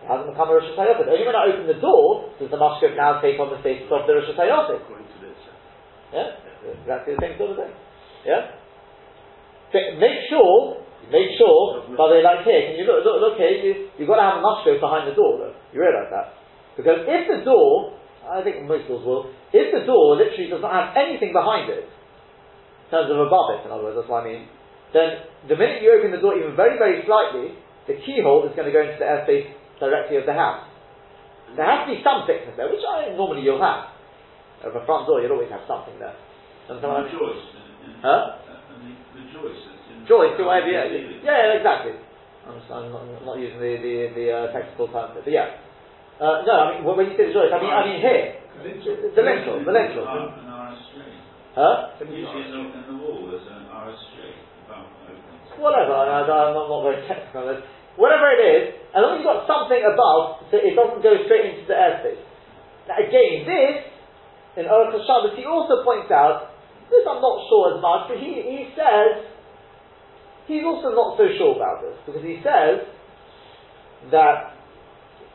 it 0.03 0.11
hasn't 0.11 0.35
become 0.35 0.51
a 0.51 0.59
Hayah. 0.59 0.99
Only 0.99 1.23
when 1.23 1.35
I 1.39 1.47
open 1.47 1.63
the 1.63 1.79
door 1.79 2.35
does 2.35 2.51
the 2.51 2.59
mashkid 2.59 2.99
now 2.99 3.23
take 3.23 3.39
on 3.39 3.55
the 3.55 3.59
status 3.63 3.87
of 3.87 4.03
the 4.03 4.35
Hayah. 4.35 4.75
According 4.75 5.07
to 5.07 5.17
this. 5.23 5.39
Yeah, 6.11 6.35
exactly 6.75 7.15
the 7.15 7.23
same 7.23 7.39
sort 7.39 7.55
of 7.55 7.57
thing. 7.63 7.71
Yeah. 8.27 8.59
So 9.71 9.79
make 10.03 10.27
sure, 10.27 10.82
make 11.11 11.33
sure. 11.39 11.83
By 11.97 12.07
the 12.11 12.15
way, 12.19 12.23
like 12.23 12.45
here, 12.47 12.61
can 12.71 12.75
you 12.79 12.85
look? 12.87 13.03
Look, 13.03 13.17
look 13.19 13.35
here. 13.39 13.51
You, 13.59 13.71
you've 13.97 14.07
got 14.07 14.19
to 14.21 14.27
have 14.27 14.37
a 14.39 14.43
mushroom 14.43 14.79
behind 14.79 15.09
the 15.09 15.15
door, 15.15 15.39
though. 15.41 15.55
You 15.75 15.81
realise 15.83 16.11
that? 16.13 16.37
Because 16.77 17.03
if 17.05 17.21
the 17.29 17.41
door, 17.45 17.97
I 18.25 18.41
think 18.41 18.63
most 18.65 18.87
doors 18.87 19.03
will, 19.05 19.29
if 19.53 19.67
the 19.73 19.83
door 19.85 20.15
literally 20.17 20.49
does 20.49 20.61
not 20.63 20.73
have 20.73 20.87
anything 20.97 21.33
behind 21.35 21.69
it, 21.69 21.85
in 21.85 22.87
terms 22.89 23.09
of 23.09 23.17
above 23.19 23.57
it, 23.57 23.65
in 23.65 23.69
other 23.73 23.83
words, 23.83 23.97
that's 23.97 24.09
what 24.09 24.25
I 24.25 24.31
mean. 24.31 24.43
Then 24.93 25.25
the 25.49 25.57
minute 25.57 25.81
you 25.81 25.89
open 25.93 26.13
the 26.13 26.21
door 26.21 26.37
even 26.37 26.53
very, 26.55 26.77
very 26.77 27.01
slightly, 27.05 27.57
the 27.89 27.97
keyhole 28.05 28.45
is 28.45 28.53
going 28.55 28.69
to 28.69 28.73
go 28.73 28.81
into 28.85 28.97
the 29.01 29.05
airspace 29.05 29.49
directly 29.81 30.17
of 30.21 30.25
the 30.29 30.33
house. 30.37 30.69
There 31.57 31.65
has 31.65 31.85
to 31.85 31.93
be 31.93 32.01
some 32.05 32.25
thickness 32.25 32.53
there, 32.57 32.69
which 32.69 32.81
I 32.85 33.13
normally 33.17 33.41
you'll 33.41 33.61
have. 33.61 33.89
Of 34.63 34.73
a 34.77 34.85
front 34.85 35.05
door, 35.05 35.19
you'll 35.21 35.33
always 35.35 35.51
have 35.51 35.65
something 35.67 35.99
there. 35.99 36.15
I 36.69 36.79
The 36.79 36.87
and- 36.87 37.07
and- 37.11 37.11
Huh? 37.99 38.39
and 38.71 38.95
the, 39.13 39.31
the. 39.33 39.72
Joyce, 40.07 40.35
or 40.39 40.45
whatever, 40.51 40.67
yeah, 40.67 40.85
yeah, 41.23 41.57
exactly. 41.57 41.95
I'm, 42.43 42.59
s- 42.59 42.67
I'm 42.71 42.91
not, 42.91 43.07
I'm 43.07 43.25
not 43.25 43.39
using 43.39 43.59
the 43.59 43.79
the, 43.79 43.95
the 44.15 44.25
uh, 44.31 44.51
technical 44.51 44.91
term, 44.91 45.15
but 45.15 45.23
yeah. 45.31 45.63
Uh, 46.19 46.43
no, 46.43 46.53
I 46.53 46.65
mean 46.75 46.83
when 46.83 47.07
you 47.07 47.15
say 47.15 47.31
the 47.31 47.35
joist, 47.35 47.55
I 47.55 47.59
mean 47.63 47.71
I 47.71 47.81
mean 47.87 47.99
here, 48.03 48.25
the 49.15 49.23
lintel, 49.23 49.63
the 49.63 49.71
lintel. 49.71 50.03
Ah, 50.03 50.75
huh? 51.55 52.03
Usually 52.03 52.51
in 52.51 52.83
the, 52.83 52.97
wall 52.99 53.31
there's 53.31 53.47
an 53.47 53.63
above. 53.71 54.87
Whatever. 55.55 55.93
I, 55.93 56.25
I'm 56.25 56.53
not, 56.53 56.67
not 56.67 56.81
very 56.83 56.99
technical 57.07 57.47
on 57.47 57.55
this. 57.55 57.63
Whatever 57.95 58.25
it 58.33 58.41
is, 58.41 58.63
as 58.89 58.99
long 59.05 59.15
as 59.15 59.17
you've 59.21 59.29
got 59.29 59.45
something 59.45 59.81
above, 59.85 60.49
so 60.49 60.57
it 60.57 60.73
doesn't 60.73 61.01
go 61.05 61.13
straight 61.29 61.53
into 61.53 61.69
the 61.69 61.77
airspace. 61.77 62.21
Now 62.89 62.97
again, 62.99 63.45
this 63.45 63.75
in 64.57 64.65
Orchos 64.69 65.05
Shabbos, 65.05 65.33
he 65.37 65.45
also 65.45 65.81
points 65.85 66.11
out. 66.11 66.51
This 66.91 67.05
I'm 67.07 67.21
not 67.23 67.37
sure 67.49 67.73
as 67.73 67.79
much, 67.81 68.11
but 68.11 68.17
he 68.21 68.37
he 68.43 68.69
says 68.77 69.32
he's 70.47 70.63
also 70.63 70.91
not 70.91 71.17
so 71.17 71.25
sure 71.37 71.55
about 71.55 71.81
this 71.81 71.97
because 72.05 72.23
he 72.23 72.39
says 72.43 72.83
that 74.11 74.55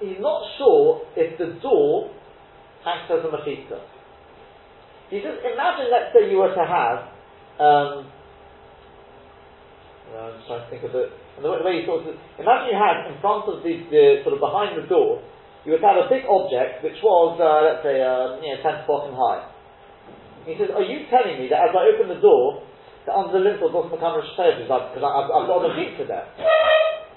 he's 0.01 0.21
not 0.21 0.43
sure 0.59 1.03
if 1.17 1.39
the 1.39 1.59
door 1.61 2.11
acts 2.87 3.11
as 3.11 3.25
a 3.25 3.31
machita. 3.33 3.81
He 5.11 5.25
says, 5.25 5.41
imagine, 5.41 5.89
let's 5.89 6.13
say 6.13 6.29
you 6.29 6.37
were 6.37 6.53
to 6.53 6.67
have, 6.69 6.99
um, 7.57 8.13
uh, 10.13 10.37
I'm 10.37 10.41
trying 10.45 10.65
to 10.65 10.69
think 10.69 10.85
of 10.85 10.93
it, 10.93 11.09
and 11.37 11.45
the 11.45 11.49
way, 11.49 11.81
he 11.81 11.89
sort 11.89 12.05
of, 12.05 12.13
imagine 12.37 12.69
you 12.69 12.77
had 12.77 13.09
in 13.09 13.17
front 13.25 13.49
of 13.49 13.65
the, 13.65 13.73
the, 13.89 14.21
sort 14.21 14.37
of 14.37 14.41
behind 14.41 14.77
the 14.77 14.85
door, 14.85 15.25
you 15.65 15.73
would 15.73 15.85
have 15.85 15.97
a 15.97 16.09
big 16.13 16.29
object 16.29 16.85
which 16.85 17.01
was, 17.01 17.41
uh, 17.41 17.65
let's 17.65 17.81
say, 17.81 18.05
uh, 18.05 18.37
you 18.45 18.53
know, 18.53 18.61
10 18.61 18.85
to 18.85 18.85
bottom 18.85 19.17
high. 19.17 19.49
He 20.45 20.57
says, 20.57 20.73
are 20.73 20.85
you 20.85 21.09
telling 21.09 21.41
me 21.41 21.49
that 21.53 21.61
as 21.61 21.73
I 21.73 21.93
open 21.93 22.09
the 22.09 22.21
door, 22.21 22.68
the 23.09 23.17
under 23.17 23.41
the 23.41 23.43
lintel 23.43 23.73
doesn't 23.73 23.97
become 23.97 24.21
a 24.21 24.25
because 24.29 25.01
I've, 25.01 25.49
got 25.49 25.65
a 25.65 25.73
mechita 25.73 26.05
there? 26.05 26.29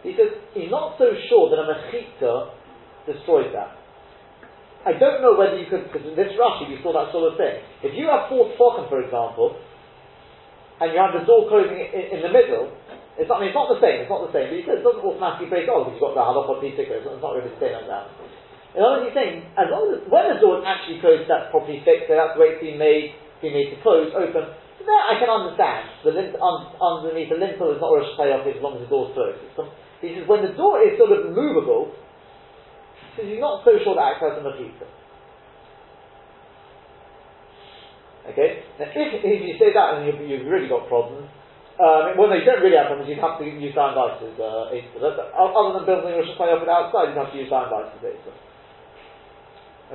He 0.08 0.16
says, 0.16 0.34
he's 0.56 0.72
not 0.72 0.96
so 0.96 1.12
sure 1.28 1.52
that 1.52 1.60
a 1.60 1.68
mechita 1.68 2.56
destroys 3.06 3.52
that. 3.52 3.76
I 4.82 4.98
don't 4.98 5.22
know 5.22 5.38
whether 5.38 5.60
you 5.60 5.70
could, 5.70 5.92
because 5.92 6.02
in 6.08 6.18
this 6.18 6.34
Rashi 6.40 6.66
we 6.66 6.82
saw 6.82 6.90
that 6.96 7.14
sort 7.14 7.30
of 7.30 7.38
thing. 7.38 7.62
If 7.86 7.94
you 7.94 8.10
have 8.10 8.32
four 8.32 8.50
tefachim, 8.58 8.90
for 8.90 9.04
example, 9.04 9.60
and 10.82 10.90
you 10.90 10.98
have 10.98 11.14
the 11.14 11.22
door 11.28 11.46
closing 11.46 11.78
in, 11.78 12.18
in 12.18 12.20
the 12.26 12.34
middle, 12.34 12.74
it's 13.20 13.30
not, 13.30 13.38
I 13.38 13.46
mean, 13.46 13.54
it's 13.54 13.60
not 13.60 13.70
the 13.70 13.78
same, 13.78 14.02
it's 14.02 14.10
not 14.10 14.26
the 14.26 14.34
same, 14.34 14.50
but 14.50 14.58
he 14.58 14.66
says 14.66 14.82
it 14.82 14.86
doesn't 14.88 15.06
automatically 15.06 15.54
break 15.54 15.70
off 15.70 15.86
because 15.86 16.02
you've 16.02 16.08
got 16.10 16.18
the 16.18 16.26
halakha 16.26 16.58
pitikah, 16.58 17.04
it's 17.04 17.22
not 17.22 17.38
really 17.38 17.54
the 17.54 17.62
same 17.62 17.78
like 17.78 17.92
that. 17.92 18.10
In 18.74 18.82
other 18.82 19.04
words, 19.04 19.12
he's 19.12 19.18
saying, 19.20 19.46
as 19.54 19.68
long 19.70 19.92
as, 19.94 20.02
when 20.10 20.26
the 20.34 20.40
door 20.42 20.64
is 20.64 20.66
actually 20.66 20.98
closed, 20.98 21.30
that's 21.30 21.54
properly 21.54 21.84
fixed, 21.86 22.10
so 22.10 22.18
that's 22.18 22.34
the 22.34 22.42
way 22.42 22.58
it's 22.58 22.64
been 22.64 22.82
made, 22.82 23.14
been 23.44 23.54
made 23.54 23.70
to 23.70 23.78
close, 23.86 24.10
open, 24.18 24.50
that 24.86 25.04
I 25.12 25.16
can 25.20 25.30
understand. 25.30 25.90
The 26.04 26.12
lint, 26.12 26.34
un, 26.38 26.58
underneath 26.78 27.30
the 27.30 27.40
lintel 27.40 27.74
is 27.74 27.82
not 27.82 27.92
Rosh 27.92 28.14
Hashanah 28.18 28.46
as 28.46 28.62
long 28.62 28.78
as 28.78 28.86
the 28.86 28.92
door's 28.92 29.14
closed. 29.14 29.42
He 30.02 30.18
says, 30.18 30.26
when 30.26 30.42
the 30.42 30.54
door 30.58 30.82
is 30.82 30.98
sort 30.98 31.14
of 31.14 31.34
movable, 31.34 31.94
he 33.16 33.22
says, 33.22 33.26
you're 33.30 33.44
not 33.44 33.62
so 33.62 33.78
sure 33.84 33.94
that 33.98 34.18
acts 34.18 34.26
as 34.26 34.38
a 34.38 34.44
mechitza. 34.46 34.88
Okay? 38.34 38.66
Now, 38.78 38.90
if, 38.94 39.22
if 39.22 39.40
you 39.46 39.54
say 39.58 39.74
that, 39.74 39.98
then 39.98 40.10
you've, 40.10 40.22
you've 40.26 40.48
really 40.48 40.70
got 40.70 40.86
problems. 40.88 41.30
Um, 41.82 42.14
well, 42.18 42.30
no, 42.30 42.38
you 42.38 42.46
don't 42.46 42.62
really 42.62 42.78
have 42.78 42.94
problems. 42.94 43.10
You'd 43.10 43.22
have 43.22 43.42
to 43.42 43.46
use 43.46 43.74
sign 43.74 43.98
vices. 43.98 44.38
Uh, 44.38 44.70
other 44.70 45.82
than 45.82 45.86
building 45.90 46.14
Rosh 46.14 46.30
Hashanah 46.38 46.66
outside, 46.70 47.14
you'd 47.14 47.22
have 47.22 47.34
to 47.34 47.38
use 47.38 47.50
sign 47.50 47.70
vices. 47.74 48.02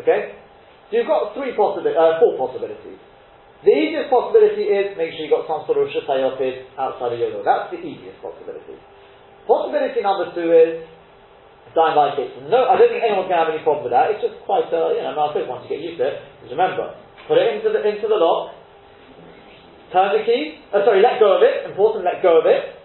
Okay? 0.03 0.35
So 0.91 0.97
you've 0.99 1.07
got 1.07 1.35
three 1.35 1.55
possibilities, 1.55 1.99
uh, 1.99 2.19
four 2.19 2.39
possibilities. 2.39 2.99
The 3.65 3.73
easiest 3.73 4.13
possibility 4.13 4.69
is 4.69 4.97
make 4.99 5.17
sure 5.17 5.25
you've 5.25 5.33
got 5.33 5.49
some 5.49 5.65
sort 5.65 5.81
of 5.81 5.89
Shusayopid 5.89 6.77
outside 6.77 7.17
of 7.17 7.19
your 7.19 7.33
door. 7.33 7.43
That's 7.47 7.73
the 7.73 7.81
easiest 7.81 8.21
possibility. 8.21 8.77
Possibility 9.49 10.03
number 10.03 10.35
two 10.35 10.51
is 10.53 10.73
like 11.77 12.17
it. 12.17 12.33
No, 12.49 12.65
I 12.65 12.81
don't 12.81 12.89
think 12.89 13.05
anyone's 13.05 13.29
going 13.29 13.37
to 13.37 13.45
have 13.45 13.53
any 13.53 13.61
problem 13.61 13.85
with 13.85 13.93
that. 13.93 14.17
It's 14.17 14.25
just 14.25 14.41
quite, 14.49 14.73
uh, 14.73 14.97
you 14.97 15.05
know, 15.05 15.13
I 15.13 15.29
suppose 15.29 15.45
once 15.45 15.69
you 15.69 15.77
get 15.77 15.85
used 15.85 16.01
to 16.01 16.09
it, 16.09 16.17
remember, 16.49 16.97
put 17.29 17.37
it 17.37 17.61
into 17.61 17.69
the, 17.69 17.85
into 17.85 18.09
the 18.09 18.17
lock, 18.17 18.57
turn 19.93 20.17
the 20.17 20.25
key, 20.25 20.57
oh, 20.73 20.81
sorry, 20.89 21.05
let 21.05 21.21
go 21.21 21.37
of 21.37 21.45
it, 21.45 21.69
important, 21.69 22.09
let 22.09 22.25
go 22.25 22.41
of 22.41 22.49
it, 22.49 22.81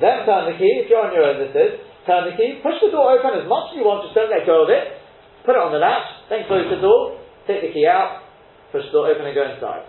then 0.00 0.24
turn 0.24 0.48
the 0.48 0.56
key, 0.56 0.80
if 0.80 0.88
you're 0.88 1.04
on 1.04 1.12
your 1.12 1.28
own 1.28 1.36
this 1.36 1.52
is, 1.52 1.84
turn 2.08 2.32
the 2.32 2.34
key, 2.34 2.64
push 2.64 2.80
the 2.80 2.88
door 2.88 3.12
open 3.12 3.36
as 3.36 3.44
much 3.44 3.70
as 3.70 3.74
you 3.76 3.84
want, 3.84 4.08
just 4.08 4.16
don't 4.16 4.32
let 4.32 4.48
go 4.48 4.64
of 4.64 4.72
it, 4.72 4.96
put 5.44 5.52
it 5.52 5.60
on 5.60 5.68
the 5.68 5.82
latch, 5.82 6.08
then 6.32 6.48
close 6.48 6.64
the 6.72 6.80
door, 6.80 7.20
take 7.44 7.60
the 7.60 7.76
key 7.76 7.84
out, 7.84 8.21
push 8.72 8.88
the 8.88 8.92
door 8.96 9.12
open 9.12 9.28
and 9.28 9.36
go 9.36 9.44
inside. 9.44 9.86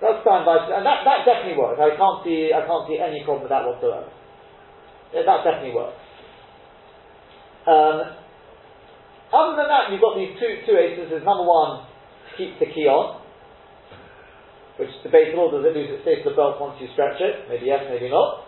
That's 0.00 0.22
time 0.22 0.46
by 0.46 0.62
and 0.70 0.86
that, 0.86 1.02
that 1.06 1.26
definitely 1.26 1.58
works. 1.58 1.78
I 1.78 1.94
can't 1.94 2.22
see 2.22 2.50
I 2.54 2.62
can't 2.66 2.86
see 2.86 2.98
any 2.98 3.26
problem 3.26 3.46
with 3.46 3.54
that 3.54 3.66
whatsoever. 3.66 4.10
Yeah, 5.14 5.26
that 5.26 5.42
definitely 5.46 5.74
works. 5.74 5.98
Um, 7.64 7.96
other 9.32 9.54
than 9.58 9.68
that, 9.70 9.90
you've 9.90 10.02
got 10.02 10.18
these 10.18 10.34
two 10.38 10.66
two 10.66 10.76
aces. 10.78 11.10
Number 11.22 11.46
one, 11.46 11.86
keep 12.36 12.58
the 12.58 12.66
key 12.70 12.86
on, 12.90 13.22
which 14.78 14.90
is 14.90 15.00
debatable. 15.02 15.50
Does 15.50 15.66
it 15.66 15.74
lose 15.74 15.90
its 15.90 16.02
state 16.02 16.22
to 16.26 16.30
the 16.30 16.36
belt 16.36 16.60
once 16.60 16.78
you 16.82 16.90
stretch 16.92 17.18
it? 17.22 17.46
Maybe 17.48 17.66
yes, 17.70 17.86
maybe 17.88 18.10
not. 18.10 18.46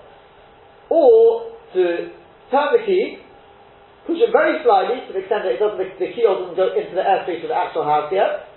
Or 0.91 1.55
to 1.75 1.83
turn 2.51 2.69
the 2.75 2.83
key, 2.87 3.19
push 4.07 4.19
it 4.23 4.31
very 4.31 4.63
slightly 4.63 5.07
to 5.07 5.11
the 5.15 5.23
extent 5.23 5.47
that 5.47 5.55
it 5.55 5.63
doesn't, 5.63 5.79
the, 5.79 5.89
the 5.99 6.11
key 6.15 6.23
doesn't 6.23 6.55
go 6.55 6.71
into 6.75 6.95
the 6.95 7.03
airspace 7.03 7.43
of 7.43 7.51
the 7.51 7.59
actual 7.59 7.83
house 7.83 8.11
yet. 8.15 8.56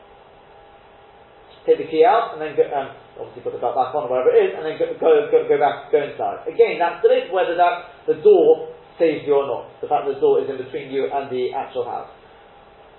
Take 1.67 1.79
the 1.79 1.89
key 1.91 2.07
out 2.07 2.35
and 2.35 2.39
then 2.39 2.55
go, 2.55 2.63
um, 2.71 2.95
obviously 3.19 3.43
put 3.43 3.53
the 3.53 3.61
belt 3.61 3.75
back 3.75 3.91
on 3.91 4.07
or 4.07 4.09
whatever 4.09 4.31
it 4.31 4.47
is, 4.47 4.51
and 4.55 4.63
then 4.63 4.79
go, 4.79 4.87
go, 4.95 5.27
go, 5.27 5.57
back, 5.59 5.91
go 5.91 5.99
inside. 5.99 6.47
Again, 6.47 6.79
that's 6.79 7.03
debatable 7.03 7.35
whether 7.35 7.55
that 7.59 8.07
the 8.07 8.17
door 8.23 8.71
saves 8.95 9.27
you 9.27 9.35
or 9.35 9.47
not. 9.47 9.67
The 9.83 9.91
fact 9.91 10.07
that 10.07 10.15
the 10.15 10.23
door 10.23 10.39
is 10.39 10.47
in 10.47 10.55
between 10.59 10.91
you 10.91 11.11
and 11.11 11.27
the 11.27 11.51
actual 11.51 11.83
house. 11.83 12.11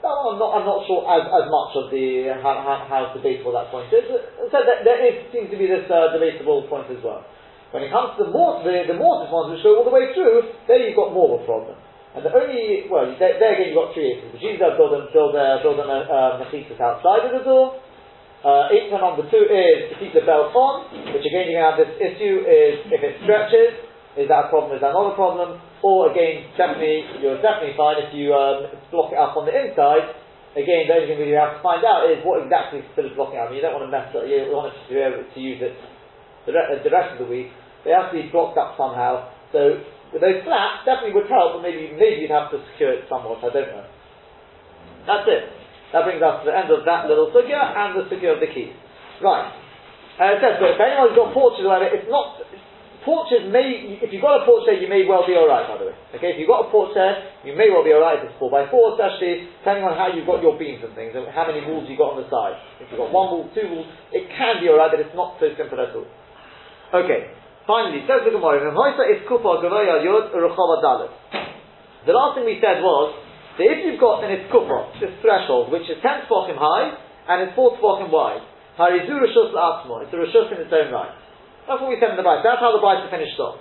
No, 0.00 0.32
I'm 0.32 0.40
not, 0.40 0.50
I'm 0.56 0.64
not 0.64 0.88
sure 0.88 1.04
as, 1.04 1.28
as 1.28 1.46
much 1.52 1.70
of 1.76 1.92
the 1.92 2.32
how, 2.40 2.56
how, 2.64 2.76
how 2.88 3.00
debatable 3.12 3.52
that 3.52 3.68
point 3.68 3.92
is. 3.92 4.08
So 4.48 4.56
there, 4.64 4.80
there 4.80 5.00
is, 5.04 5.28
seems 5.28 5.52
to 5.52 5.60
be 5.60 5.68
this 5.68 5.84
uh, 5.92 6.16
debatable 6.16 6.64
point 6.72 6.88
as 6.88 7.04
well. 7.04 7.20
When 7.70 7.84
it 7.84 7.92
comes 7.92 8.16
to 8.16 8.24
the, 8.24 8.32
mort- 8.32 8.64
the, 8.64 8.88
the 8.88 8.96
mortise 8.96 9.28
ones 9.28 9.52
which 9.52 9.62
go 9.62 9.76
all 9.76 9.86
the 9.86 9.92
way 9.92 10.10
through, 10.16 10.56
there 10.66 10.80
you've 10.80 10.96
got 10.96 11.12
more 11.12 11.36
of 11.36 11.44
a 11.44 11.46
problem. 11.46 11.76
And 12.16 12.26
the 12.26 12.32
only, 12.34 12.90
well, 12.90 13.06
there, 13.20 13.38
there 13.38 13.54
again 13.54 13.70
you've 13.70 13.78
got 13.78 13.94
three 13.94 14.10
issues. 14.10 14.34
The 14.34 14.42
Jews 14.42 14.58
have 14.58 14.74
build 14.74 14.90
them, 14.96 15.06
build, 15.14 15.36
uh, 15.36 15.62
build 15.62 15.78
them 15.78 15.86
a 15.86 16.00
uh 16.10 16.42
outside 16.42 17.22
of 17.28 17.32
the 17.36 17.44
door. 17.46 17.78
Uh, 18.40 18.72
eight 18.72 18.88
number 18.88 19.28
two 19.28 19.44
is 19.44 19.92
to 19.92 19.94
keep 20.00 20.16
the 20.16 20.24
belt 20.24 20.48
on, 20.56 20.88
which 21.12 21.28
again 21.28 21.52
going 21.52 21.60
to 21.60 21.66
have 21.66 21.76
this 21.76 21.92
issue 22.00 22.40
is 22.48 22.88
if 22.88 23.04
it 23.04 23.20
stretches, 23.20 23.76
is 24.16 24.32
that 24.32 24.48
a 24.48 24.50
problem, 24.50 24.72
is 24.72 24.80
that 24.80 24.96
not 24.96 25.12
a 25.12 25.16
problem? 25.16 25.60
Or 25.84 26.08
again, 26.08 26.48
definitely, 26.56 27.04
you're 27.20 27.36
definitely 27.44 27.76
fine 27.76 28.00
if 28.00 28.16
you 28.16 28.32
um, 28.32 28.72
block 28.88 29.12
it 29.12 29.20
up 29.20 29.36
on 29.36 29.44
the 29.44 29.52
inside. 29.52 30.16
Again, 30.56 30.88
the 30.88 30.98
only 30.98 31.06
thing 31.06 31.20
we 31.20 31.36
have 31.36 31.60
to 31.60 31.62
find 31.62 31.84
out 31.84 32.08
is 32.08 32.24
what 32.24 32.40
exactly 32.40 32.80
is 32.80 32.88
still 32.96 33.12
blocking 33.12 33.38
up. 33.38 33.52
I 33.52 33.54
mean, 33.54 33.60
you 33.60 33.64
don't 33.64 33.76
want 33.76 33.86
to 33.86 33.92
mess 33.92 34.08
up, 34.16 34.24
you 34.24 34.48
want 34.48 34.72
to 34.72 34.80
be 34.88 34.98
able 34.98 35.22
to 35.22 35.38
use 35.38 35.60
it 35.60 35.76
the, 36.48 36.56
re- 36.56 36.80
the 36.80 36.90
rest 36.90 37.14
of 37.14 37.20
the 37.20 37.28
week. 37.28 37.52
They 37.84 37.92
have 37.92 38.08
to 38.08 38.16
be 38.16 38.32
blocked 38.32 38.56
up 38.56 38.74
somehow. 38.80 39.30
So, 39.52 39.84
with 40.16 40.24
those 40.24 40.42
flaps, 40.48 40.88
definitely 40.88 41.14
would 41.14 41.28
help, 41.28 41.60
but 41.60 41.62
maybe, 41.62 41.92
maybe 41.92 42.24
you'd 42.24 42.34
have 42.34 42.50
to 42.50 42.58
secure 42.72 42.96
it 42.96 43.04
somewhat, 43.06 43.44
I 43.44 43.52
don't 43.52 43.68
know. 43.68 43.86
That's 45.06 45.28
it. 45.28 45.59
That 45.92 46.06
brings 46.06 46.22
us 46.22 46.42
to 46.42 46.50
the 46.50 46.56
end 46.56 46.70
of 46.70 46.86
that 46.86 47.10
little 47.10 47.34
sugya 47.34 47.58
and 47.58 47.98
the 47.98 48.06
sugya 48.06 48.34
of 48.34 48.40
the 48.40 48.50
keys. 48.50 48.74
Right. 49.18 49.50
Uh, 50.20 50.36
it 50.36 50.38
says, 50.44 50.60
but 50.60 50.76
if 50.76 50.80
anyone's 50.80 51.16
got 51.16 51.32
porches 51.32 51.64
or 51.64 51.72
whatever, 51.72 51.96
it's 51.96 52.10
not, 52.12 52.44
Porches 53.00 53.48
may, 53.48 53.96
if 54.04 54.12
you've 54.12 54.20
got 54.20 54.44
a 54.44 54.44
porch 54.44 54.68
there, 54.68 54.76
you 54.76 54.84
may 54.84 55.08
well 55.08 55.24
be 55.24 55.32
alright, 55.32 55.64
by 55.64 55.80
the 55.80 55.88
way. 55.88 55.96
Okay, 56.20 56.36
if 56.36 56.38
you've 56.38 56.52
got 56.52 56.68
a 56.68 56.70
porch 56.70 56.92
there, 56.92 57.32
you 57.48 57.56
may 57.56 57.72
well 57.72 57.80
be 57.80 57.96
alright 57.96 58.20
it's 58.20 58.36
4 58.36 58.52
by 58.52 58.68
4 58.68 58.92
especially, 58.92 59.48
depending 59.56 59.88
on 59.88 59.96
how 59.96 60.12
you've 60.12 60.28
got 60.28 60.44
your 60.44 60.60
beams 60.60 60.84
and 60.84 60.92
things, 60.92 61.16
and 61.16 61.24
how 61.32 61.48
many 61.48 61.64
walls 61.64 61.88
you've 61.88 61.96
got 61.96 62.12
on 62.12 62.20
the 62.20 62.28
side. 62.28 62.60
If 62.76 62.92
you've 62.92 63.00
got 63.00 63.08
one 63.08 63.32
wall, 63.32 63.48
two 63.56 63.64
walls, 63.72 63.88
it 64.12 64.28
can 64.36 64.60
be 64.60 64.68
alright, 64.68 64.92
but 64.92 65.00
it's 65.00 65.16
not 65.16 65.40
so 65.40 65.48
simple 65.56 65.80
at 65.80 65.96
all. 65.96 66.04
Okay, 66.92 67.32
finally, 67.64 68.04
says 68.04 68.20
the 68.20 68.36
Gemara, 68.36 68.68
The 68.68 68.76
last 72.12 72.36
thing 72.36 72.44
we 72.44 72.60
said 72.60 72.84
was, 72.84 73.16
that 73.60 73.68
if 73.68 73.84
you've 73.84 74.00
got 74.00 74.24
an 74.24 74.32
iskupah, 74.32 74.96
this 74.96 75.12
threshold, 75.20 75.68
which 75.68 75.84
is 75.84 76.00
10 76.00 76.24
tefachim 76.24 76.56
high, 76.56 76.96
and 77.28 77.44
it's 77.44 77.52
4 77.52 77.76
tefachim 77.76 78.08
wide, 78.08 78.40
harizu 78.80 79.20
rishus 79.20 79.52
la'atzmo, 79.52 80.00
it's 80.00 80.12
a 80.16 80.16
rishus 80.16 80.48
in 80.48 80.64
its 80.64 80.72
own 80.72 80.88
right. 80.88 81.12
That's 81.68 81.76
what 81.84 81.92
we 81.92 82.00
said 82.00 82.16
in 82.16 82.18
the 82.18 82.24
Bible. 82.24 82.40
That's 82.40 82.58
how 82.58 82.72
the 82.72 82.80
Bible 82.80 83.04
finished 83.12 83.36
off. 83.36 83.60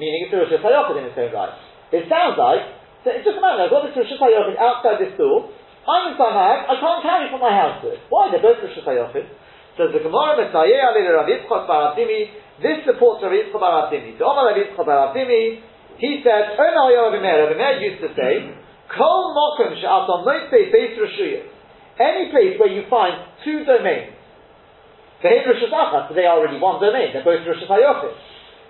Meaning 0.00 0.26
it's 0.26 0.32
a 0.32 0.40
Rosh 0.40 0.50
Hashanah 0.50 0.96
in 0.96 1.04
its 1.12 1.18
own 1.20 1.30
right. 1.30 1.54
It 1.92 2.08
sounds 2.08 2.40
like, 2.40 2.64
so 3.04 3.12
it's 3.12 3.22
just 3.28 3.36
a 3.36 3.42
matter, 3.44 3.68
I've 3.68 3.70
got 3.70 3.84
this 3.84 3.94
Rosh 3.94 4.16
Hashanah 4.16 4.56
outside 4.56 4.96
this 4.98 5.12
door, 5.20 5.52
I'm 5.84 6.10
in 6.10 6.14
Samag, 6.16 6.64
I 6.64 6.74
can't 6.80 7.04
carry 7.04 7.28
from 7.28 7.44
my 7.44 7.52
house 7.52 7.84
to 7.84 7.92
it. 7.92 8.00
Why? 8.08 8.32
They're 8.32 8.40
both 8.40 8.64
Rosh 8.64 8.80
Hashanah. 8.80 9.12
Says 9.76 9.90
the 9.92 10.00
Gemara, 10.00 10.40
Messiah, 10.40 10.88
Ali 10.88 11.04
Rabbi 11.04 11.44
Yitzchak 11.44 11.66
Bar 11.68 11.98
this 11.98 12.86
supports 12.86 13.20
Rabbi 13.20 13.50
Yitzchak 13.50 13.60
Bar 13.60 13.90
So 13.90 14.22
Omar 14.24 14.54
Rabbi 14.54 14.72
Yitzchak 14.72 14.86
Bar 14.86 15.12
he 15.98 16.22
said, 16.26 16.58
Oh 16.58 16.70
no, 16.74 16.90
Rabbi 16.90 17.22
Meir, 17.22 17.46
Rabbi 17.46 17.58
Meir 17.58 17.74
used 17.82 18.02
to 18.02 18.10
say, 18.18 18.50
Kol 18.90 19.32
Mokum 19.32 19.72
Sha'atam 19.80 20.24
Moitze 20.26 20.72
Beis 20.72 20.98
Rashuyah. 20.98 21.44
Any 21.94 22.30
place 22.34 22.58
where 22.58 22.68
you 22.68 22.84
find 22.90 23.22
two 23.46 23.62
domains, 23.64 24.10
V'hein 25.22 25.46
Rosh 25.46 25.62
Hashanah, 25.62 26.10
so 26.10 26.14
they 26.14 26.26
are 26.26 26.36
already 26.36 26.58
one 26.58 26.82
domain. 26.82 27.14
They're 27.14 27.24
both 27.24 27.46
Rosh 27.46 27.62
Hashanah. 27.64 28.12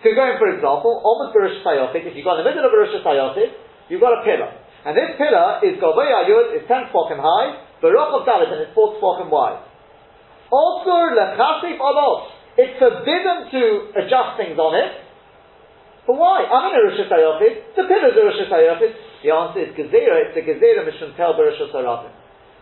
So 0.04 0.12
going, 0.12 0.36
for 0.36 0.52
example, 0.52 1.00
almost 1.02 1.34
Rosh 1.34 1.58
Hashanah, 1.64 1.90
if 1.96 2.14
you've 2.14 2.22
got 2.22 2.38
in 2.38 2.44
the 2.44 2.50
middle 2.52 2.68
of 2.68 2.70
Rosh 2.70 2.94
Hashanah, 2.94 3.88
you've 3.88 4.04
got 4.04 4.20
a 4.20 4.22
pillar. 4.22 4.52
And 4.84 4.92
this 4.92 5.16
pillar 5.16 5.64
is 5.64 5.80
Gavay 5.80 6.08
Ayud, 6.12 6.60
is 6.60 6.68
10 6.68 6.92
tefachim 6.92 7.16
high, 7.16 7.64
Baruch 7.80 8.12
of 8.12 8.28
Dalit, 8.28 8.52
and 8.52 8.60
it's 8.68 8.76
4 8.76 9.00
tefachim 9.00 9.32
wide. 9.32 9.64
Also, 10.52 10.94
Lechasif 11.16 11.80
Alot, 11.80 12.28
it's 12.60 12.76
forbidden 12.78 13.48
to 13.50 13.62
adjust 14.04 14.36
things 14.36 14.60
on 14.60 14.76
it. 14.76 14.92
But 16.06 16.20
why? 16.20 16.44
I'm 16.44 16.68
in 16.70 16.76
a 16.76 16.82
Rosh 16.92 17.00
Hashanah, 17.00 17.40
the 17.74 17.82
pillar 17.88 18.12
is 18.12 18.16
a 18.20 18.24
Rosh 18.28 18.44
Hashanah. 18.44 19.13
The 19.24 19.32
answer 19.32 19.64
is 19.64 19.72
Gezerah, 19.72 20.28
it's 20.28 20.36
a 20.36 20.44
Gezerah 20.44 20.84
Mishum 20.84 21.16
Tel 21.16 21.32
Hashanah. 21.32 22.12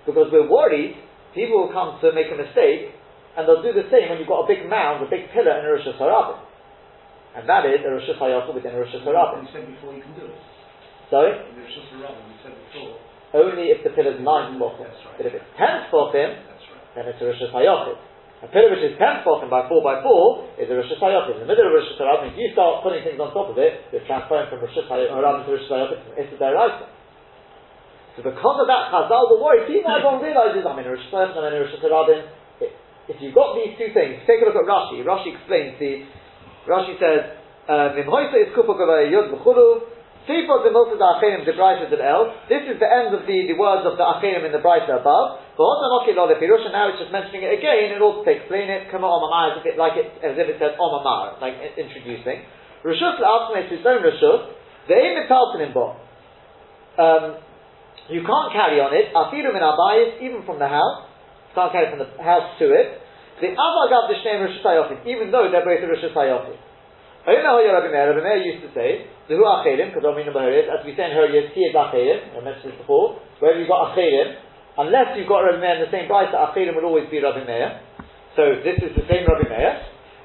Because 0.06 0.30
we're 0.30 0.46
worried, 0.46 0.94
people 1.34 1.66
will 1.66 1.74
come 1.74 1.98
to 1.98 2.14
make 2.14 2.30
a 2.30 2.38
mistake, 2.38 2.94
and 3.34 3.50
they'll 3.50 3.66
do 3.66 3.74
the 3.74 3.90
same 3.90 4.14
when 4.14 4.22
you've 4.22 4.30
got 4.30 4.46
a 4.46 4.48
big 4.48 4.70
mound, 4.70 5.02
a 5.02 5.10
big 5.10 5.26
pillar 5.34 5.58
in 5.58 5.66
Rosh 5.66 5.82
Hashanah. 5.90 6.38
And 7.34 7.50
that 7.50 7.66
is 7.66 7.82
a 7.82 7.90
Rosh 7.90 8.06
Hashanah 8.14 8.54
within 8.54 8.78
a 8.78 8.78
Rosh 8.78 8.94
Hashanah. 8.94 9.42
You 9.42 9.50
said 9.50 9.66
before 9.74 9.90
you 9.90 10.06
can 10.06 10.14
do 10.14 10.30
it. 10.30 10.38
Sorry? 11.10 11.34
In 11.34 11.58
the 11.58 11.66
Rosh 11.66 11.82
Hashanah, 11.82 12.30
you 12.30 12.38
said 12.46 12.54
before. 12.54 12.94
Only 13.34 13.74
if 13.74 13.82
the 13.82 13.90
pillar 13.90 14.14
is 14.14 14.22
nine 14.22 14.54
tefachim. 14.54 14.86
Right. 14.86 15.18
But 15.18 15.26
if 15.26 15.34
it's 15.34 15.50
ten 15.58 15.90
tefachim, 15.90 16.14
right. 16.14 16.94
then 16.94 17.10
it's 17.10 17.18
a 17.18 17.26
Rosh 17.26 17.42
Hashanah. 17.42 18.11
A 18.42 18.48
pillar 18.50 18.74
which 18.74 18.82
is 18.82 18.98
ten 18.98 19.22
tefachim 19.22 19.46
by 19.46 19.70
four 19.70 19.80
by 19.86 20.02
four 20.02 20.50
is 20.58 20.66
a 20.66 20.74
Rosh 20.74 20.90
Hashanah. 20.98 21.38
In 21.38 21.46
the 21.46 21.48
middle 21.48 21.70
of 21.70 21.78
Rosh 21.78 21.94
Hashanah, 21.94 22.34
if 22.34 22.34
you 22.34 22.50
start 22.52 22.82
putting 22.82 23.06
things 23.06 23.18
on 23.22 23.30
top 23.30 23.54
of 23.54 23.58
it, 23.58 23.86
it's 23.94 24.02
transferring 24.10 24.50
from 24.50 24.66
Rosh 24.66 24.74
Hashanah 24.74 25.14
to 25.14 25.48
Rosh 25.48 25.66
Hashanah. 25.70 26.42
Deraisa. 26.42 26.86
So 28.18 28.26
because 28.26 28.56
of 28.58 28.66
that, 28.66 28.90
Chazal 28.90 29.30
were 29.30 29.40
worried. 29.40 29.70
People 29.70 29.88
everyone 29.88 30.20
realizes 30.20 30.66
I'm 30.66 30.76
in 30.82 30.86
a 30.86 30.92
Rosh 30.92 31.06
Hashanah, 31.06 31.38
I'm 31.38 31.54
in 31.54 31.54
a 31.54 31.60
Rosh 31.62 31.78
Hashanah 31.78 32.42
if 33.08 33.18
you've 33.20 33.34
got 33.34 33.58
these 33.58 33.74
two 33.74 33.90
things, 33.90 34.22
take 34.26 34.38
a 34.42 34.46
look 34.46 34.54
at 34.54 34.62
Rashi. 34.62 35.02
Rashi 35.02 35.34
explains 35.34 35.74
the, 35.78 36.06
Rashi 36.70 36.94
says, 37.02 37.34
um, 37.66 37.98
Sifot 37.98 38.78
the 40.26 40.70
Milta 40.70 40.94
the 40.94 41.08
Acherim 41.18 41.42
the 41.42 41.52
Brisa 41.52 41.90
the 41.90 41.98
El. 41.98 42.30
This 42.46 42.62
is 42.70 42.78
the 42.78 42.86
end 42.86 43.10
of 43.10 43.26
the, 43.26 43.38
the 43.50 43.56
words 43.58 43.82
of 43.82 43.98
the 43.98 44.06
Acherim 44.06 44.46
in 44.46 44.52
the 44.54 44.62
Brisa 44.62 45.02
above. 45.02 45.42
But 45.58 45.64
Otanoki 45.66 46.14
Lo 46.14 46.30
Lefirush, 46.30 46.62
and 46.62 46.72
now 46.72 46.94
it's 46.94 47.02
just 47.02 47.10
mentioning 47.10 47.42
it 47.42 47.58
again 47.58 47.90
in 47.90 47.98
order 47.98 48.22
to 48.22 48.30
explain 48.30 48.70
it. 48.70 48.86
Kama 48.90 49.02
Omamar, 49.02 49.52
as 49.52 49.54
if 49.60 49.74
it, 49.74 49.74
like 49.74 49.98
it, 49.98 50.08
as 50.22 50.38
if 50.38 50.46
it 50.46 50.56
says 50.62 50.78
Omamar, 50.78 51.42
like 51.42 51.58
introducing. 51.74 52.46
Rishus 52.86 53.18
La'atzim 53.18 53.66
is 53.66 53.82
its 53.82 53.86
own 53.86 54.02
Rishus. 54.02 54.54
The 54.86 54.94
Ein 54.94 55.26
Metaltanim 55.26 55.74
Bo. 55.74 55.98
Um, 56.98 57.42
you 58.10 58.22
can't 58.22 58.50
carry 58.54 58.78
on 58.78 58.94
it. 58.94 59.10
Afirum 59.14 59.54
in 59.54 59.62
Abayis, 59.62 60.22
even 60.22 60.46
from 60.46 60.58
the 60.58 60.70
house. 60.70 61.06
You 61.50 61.54
can't 61.54 61.72
carry 61.72 61.90
from 61.90 61.98
the 61.98 62.10
house 62.22 62.58
to 62.58 62.70
it. 62.70 63.02
The 63.42 63.50
Avagav 63.58 64.06
the 64.06 64.16
Shneim 64.22 64.46
Rishus 64.46 65.06
even 65.06 65.30
though 65.34 65.50
they're 65.50 65.66
both 65.66 65.82
Rishus 65.82 66.14
Hayofim. 66.14 66.58
Rabbi 67.22 68.18
Meir 68.18 68.42
used 68.42 68.66
to 68.66 68.70
say, 68.74 69.06
the 69.30 69.38
Hu 69.38 69.46
Achelim, 69.46 69.94
as 69.94 70.82
we 70.82 70.90
say 70.98 71.06
in 71.06 71.14
Horayos, 71.14 71.54
He 71.54 71.62
is 71.62 71.74
Achelim, 71.74 72.34
I 72.34 72.42
mentioned 72.42 72.74
this 72.74 72.80
before, 72.82 73.22
wherever 73.38 73.62
you've 73.62 73.70
got 73.70 73.94
Achelim, 73.94 74.42
unless 74.78 75.14
you've 75.14 75.30
got 75.30 75.46
Rabbi 75.46 75.62
Meir 75.62 75.78
in 75.78 75.82
the 75.86 75.92
same 75.94 76.10
price, 76.10 76.34
Achelim 76.34 76.74
will 76.74 76.90
always 76.90 77.06
be 77.14 77.22
Rabbi 77.22 77.46
Meir. 77.46 77.78
So 78.34 78.58
this 78.66 78.74
is 78.82 78.98
the 78.98 79.06
same 79.06 79.22
Rabbi 79.22 79.46
Meir, 79.46 79.72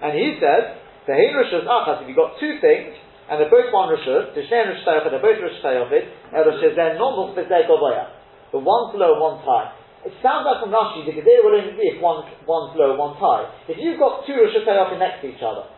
and 0.01 0.17
he 0.17 0.41
says, 0.41 0.81
the 1.05 1.13
Hein 1.13 1.37
Rishus 1.37 1.69
Achas, 1.69 2.01
if 2.01 2.09
you've 2.09 2.17
got 2.17 2.41
two 2.41 2.57
things, 2.65 2.97
and 3.29 3.37
they're 3.37 3.53
both 3.53 3.69
one 3.69 3.93
Rishus, 3.93 4.33
the 4.33 4.41
Shneim 4.49 4.73
Rishus 4.73 4.81
Tayofit, 4.81 5.13
they're 5.13 5.21
both 5.21 5.37
Rishus 5.37 5.61
Tayofit, 5.61 6.03
and 6.33 6.41
Rishus, 6.49 6.73
they're 6.73 6.97
normal 6.97 7.29
for 7.37 7.45
Zay 7.45 7.69
Govaya. 7.69 8.09
The 8.49 8.57
one's 8.57 8.97
low, 8.97 9.21
one's 9.21 9.45
high. 9.45 9.69
It 10.01 10.17
sounds 10.25 10.49
like 10.49 10.65
from 10.65 10.73
Rashi, 10.73 11.05
the 11.05 11.13
Gedera 11.13 11.45
will 11.45 11.61
only 11.61 11.77
be 11.77 11.93
if 11.93 12.01
one, 12.01 12.25
one's 12.49 12.73
low, 12.73 12.97
one's 12.97 13.21
high. 13.21 13.53
If 13.69 13.77
you've 13.77 13.99
got 13.99 14.25
two 14.25 14.33
Rishus 14.33 14.65
Tayofit 14.65 14.97
next 14.97 15.21
to 15.21 15.29
each 15.29 15.45
other, 15.45 15.76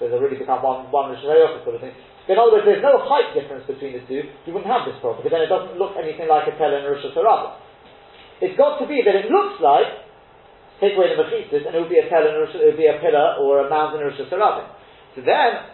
so 0.00 0.08
they 0.08 0.16
really 0.16 0.40
become 0.40 0.64
one, 0.64 0.88
one 0.88 1.12
Rosh 1.12 1.20
sort 1.20 1.76
of 1.76 1.84
thing. 1.84 1.92
In 2.24 2.40
other 2.40 2.56
words, 2.56 2.64
there's 2.64 2.80
no 2.80 3.04
height 3.04 3.36
difference 3.36 3.68
between 3.68 4.00
the 4.00 4.02
two, 4.08 4.24
you 4.48 4.50
wouldn't 4.56 4.70
have 4.70 4.88
this 4.88 4.96
problem, 5.04 5.20
because 5.20 5.36
then 5.36 5.44
it 5.44 5.52
doesn't 5.52 5.76
look 5.76 5.92
anything 6.00 6.24
like 6.24 6.48
a 6.48 6.56
Tel 6.56 6.72
and 6.72 6.88
Rosh 6.88 7.04
Hashanah. 7.04 7.60
It's 8.40 8.56
got 8.56 8.80
to 8.80 8.88
be 8.88 9.04
that 9.04 9.12
it 9.12 9.28
looks 9.28 9.60
like, 9.60 10.08
take 10.80 10.96
away 10.96 11.12
the 11.12 11.20
Mechitzis, 11.20 11.68
and 11.68 11.76
it 11.76 11.80
would 11.84 11.92
be 11.92 12.00
a 12.00 12.08
Tel 12.08 12.24
and 12.24 12.32
it 12.32 12.72
would 12.72 12.80
be 12.80 12.88
a 12.88 12.96
pillar 12.96 13.36
or 13.44 13.66
a 13.66 13.68
mountain 13.68 14.00
Rosh 14.00 14.16
Hashanah. 14.16 14.72
So 15.12 15.20
then, 15.20 15.68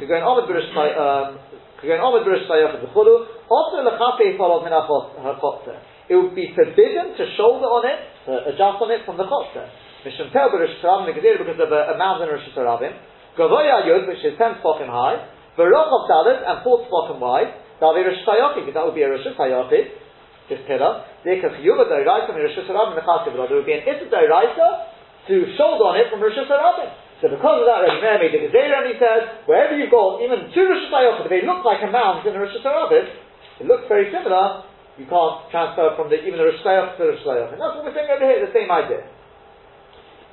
to 0.00 0.04
go 0.10 0.18
in 0.18 0.26
Omid 0.26 0.50
B'Rosh 0.50 0.74
um, 0.74 1.38
to 1.78 1.84
go 1.86 1.94
in 1.94 2.02
Omid 2.02 2.26
B'Rosh 2.26 2.50
Hashanah 2.50 2.82
the 2.82 2.90
Chulu, 2.90 3.46
also 3.46 3.76
L'chafei 3.86 4.34
follow 4.34 4.64
min 4.66 4.74
It 4.74 6.16
would 6.16 6.34
be 6.34 6.50
forbidden 6.56 7.14
to 7.14 7.24
shoulder 7.36 7.68
on 7.68 7.84
it, 7.86 8.00
to 8.26 8.48
adjust 8.50 8.80
on 8.82 8.90
it 8.90 9.04
from 9.06 9.20
the 9.20 9.28
Chotzer. 9.28 9.68
Mishum 10.08 10.32
Tel 10.32 10.50
B'Rosh 10.50 10.80
Hashanah, 10.80 11.14
because 11.14 11.60
of 11.60 11.70
a, 11.70 11.94
a 11.94 11.98
mountain 11.98 12.32
Rosh 12.32 12.48
Hashanah. 12.56 13.17
Gavoya 13.38 13.86
Yud, 13.86 14.10
which 14.10 14.26
is 14.26 14.34
10 14.34 14.58
spoken 14.58 14.90
high, 14.90 15.22
Barochov 15.54 16.10
Dalit, 16.10 16.42
and 16.42 16.66
4 16.66 16.90
spoken 16.90 17.22
wide, 17.22 17.54
be 17.78 17.86
Rosh 17.86 18.18
Hashanah, 18.26 18.58
because 18.58 18.74
that 18.74 18.82
would 18.82 18.98
be 18.98 19.06
a 19.06 19.10
Rosh 19.10 19.22
Hashanah, 19.22 19.70
this 19.70 20.60
pillar. 20.66 21.06
Could 21.22 21.54
be 21.54 21.70
Doiraisa 21.70 22.26
from 22.26 22.36
Rosh 22.42 22.58
Hashanah 22.58 22.90
and 22.90 22.98
the 22.98 23.04
Chaskiv, 23.06 23.36
There 23.36 23.56
would 23.56 23.68
be 23.68 23.76
an 23.78 23.84
Issa 23.86 24.10
Doiraisa 24.10 24.58
uh, 24.58 25.30
to 25.30 25.34
shoulder 25.54 25.86
on 25.92 26.00
it 26.00 26.10
from 26.10 26.24
Rosh 26.24 26.34
Hashanah. 26.34 27.22
So 27.22 27.30
because 27.30 27.62
of 27.62 27.66
that, 27.66 27.84
Rabbi 27.84 28.00
Meir 28.02 28.18
made 28.18 28.34
the 28.34 28.42
Gezerah, 28.48 28.82
and 28.82 28.88
he 28.90 28.96
says, 28.98 29.44
wherever 29.46 29.74
you 29.76 29.90
go, 29.90 30.18
even 30.24 30.50
two 30.50 30.66
Rosh 30.66 30.90
Hashanah, 30.90 31.30
they 31.30 31.44
look 31.44 31.62
like 31.62 31.84
a 31.84 31.90
mound 31.92 32.26
in 32.26 32.34
a 32.34 32.40
Rosh 32.40 32.56
Hashanah, 32.58 33.62
it 33.62 33.66
looks 33.66 33.86
very 33.86 34.10
similar, 34.10 34.66
you 34.98 35.06
can't 35.06 35.46
transfer 35.54 35.94
from 35.94 36.10
the, 36.10 36.18
even 36.24 36.40
the 36.40 36.48
Rosh 36.48 36.62
Hashanah 36.64 36.96
to 36.96 36.98
the 36.98 37.08
Rosh 37.14 37.22
Hashanah. 37.22 37.54
And 37.54 37.60
that's 37.60 37.74
what 37.78 37.86
we're 37.86 37.94
saying 37.94 38.10
over 38.10 38.24
here, 38.24 38.42
the 38.42 38.54
same 38.56 38.70
idea. 38.72 39.06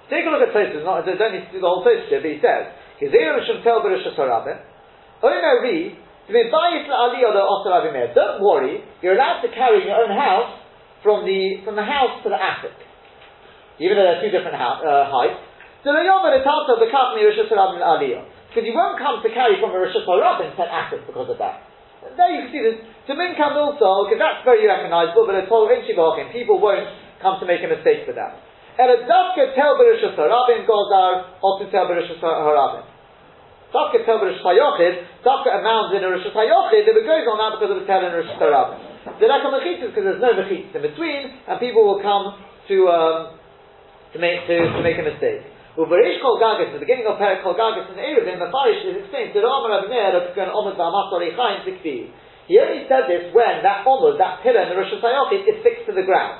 Take 0.09 0.25
a 0.25 0.29
look 0.29 0.45
at 0.45 0.53
Tosfos, 0.53 0.85
not, 0.85 1.01
don't 1.05 1.17
the 1.17 1.65
whole 1.65 1.81
Tosfos 1.81 2.09
here, 2.09 2.21
but 2.21 2.29
he 2.29 2.37
says, 2.37 2.69
Gezerah 3.01 3.39
Mishum 3.39 3.63
Tel 3.63 3.81
Berush 3.81 4.05
Hasarabim. 4.07 4.59
Oino 5.23 5.61
Ri, 5.61 5.97
don't 8.15 8.41
worry, 8.41 8.83
you're 9.01 9.13
allowed 9.13 9.41
to 9.41 9.49
carry 9.53 9.85
your 9.85 9.95
own 10.01 10.09
house 10.09 10.59
from 11.03 11.25
the 11.25 11.61
from 11.63 11.75
the 11.75 11.85
house 11.85 12.23
to 12.23 12.29
the 12.29 12.39
attic. 12.41 12.73
Even 13.77 13.97
though 13.97 14.09
they're 14.09 14.25
two 14.25 14.31
different 14.33 14.57
house, 14.57 14.81
uh, 14.81 15.05
heights. 15.13 15.37
Because 15.85 16.01
you 18.65 18.73
won't 18.73 18.97
come 18.97 19.21
to 19.21 19.29
carry 19.29 19.61
from 19.61 19.69
a 19.69 19.77
Rosh 19.77 19.93
Hashanah 19.93 20.55
to 20.57 20.63
an 20.63 20.69
attic 20.71 21.05
because 21.05 21.29
of 21.29 21.37
that. 21.37 21.61
And 22.01 22.17
there 22.17 22.33
you 22.33 22.49
can 22.49 22.51
see 22.53 22.63
this. 22.63 22.81
To 23.05 23.13
min 23.13 23.37
comes 23.37 23.53
also, 23.53 24.09
because 24.09 24.17
that's 24.17 24.41
very 24.41 24.65
recognizable, 24.65 25.29
but 25.29 25.35
it's 25.37 25.51
all 25.51 25.69
People 25.69 26.57
won't 26.57 26.89
come 27.21 27.37
to 27.37 27.45
make 27.45 27.61
a 27.61 27.69
mistake 27.69 28.09
for 28.09 28.13
that. 28.17 28.41
Ela 28.75 29.07
dafke 29.07 29.55
tel 29.55 29.79
berishus 29.79 30.15
harabim 30.19 30.67
gozar, 30.67 31.39
or 31.41 31.59
to 31.59 31.71
tel 31.71 31.87
berishus 31.87 32.19
harabim. 32.19 32.83
Dafke 33.71 34.05
tel 34.05 34.19
berishus 34.19 34.43
hayochid, 34.43 35.23
dafke 35.23 35.47
a 35.47 35.63
mound 35.63 35.95
in 35.95 36.03
a 36.03 36.07
rishus 36.11 36.35
hayochid, 36.35 36.83
it 36.83 37.05
goes 37.07 37.27
on 37.27 37.37
that 37.39 37.55
because 37.55 37.71
of 37.71 37.79
the 37.79 37.87
tel 37.87 38.03
in 38.03 38.11
rishus 38.11 38.35
harabim. 38.35 39.19
The 39.19 39.27
lack 39.27 39.45
of 39.47 39.55
mechitzas 39.55 39.95
because 39.95 40.03
there's 40.03 40.21
no 40.21 40.35
mechitzas 40.35 40.75
in 40.75 40.81
between, 40.81 41.21
and 41.47 41.59
people 41.59 41.87
will 41.87 42.01
come 42.03 42.35
to 42.67 42.75
um, 42.89 43.39
to 44.11 44.19
make 44.19 44.43
to, 44.47 44.55
to 44.59 44.81
make 44.83 44.99
a 44.99 45.07
mistake. 45.07 45.47
Uvarish 45.75 46.19
kol 46.23 46.39
gagas, 46.39 46.71
the 46.71 46.79
beginning 46.79 47.07
of 47.07 47.19
Perak 47.19 47.43
kol 47.43 47.55
gagas 47.55 47.91
in 47.91 47.99
Eruvin, 47.99 48.39
the 48.39 48.47
Farish 48.47 48.83
is 48.87 48.95
explained 49.03 49.35
to 49.35 49.43
Meir 49.43 50.15
of 50.15 50.35
Gan 50.35 50.47
Omer 50.47 50.71
Ba'amasor 50.75 51.19
Echaim 51.19 51.67
Zikti. 51.67 52.11
He 52.47 52.55
only 52.59 52.87
said 52.87 53.11
this 53.11 53.35
when 53.35 53.59
that 53.63 53.83
Omer, 53.83 54.15
that 54.17 54.39
pillar 54.39 54.63
in 54.63 54.69
the 54.71 54.75
Rosh 54.79 54.95
Hashanah 54.95 55.35
is 55.35 55.59
fixed 55.63 55.87
to 55.87 55.93
the 55.95 56.07
ground. 56.07 56.39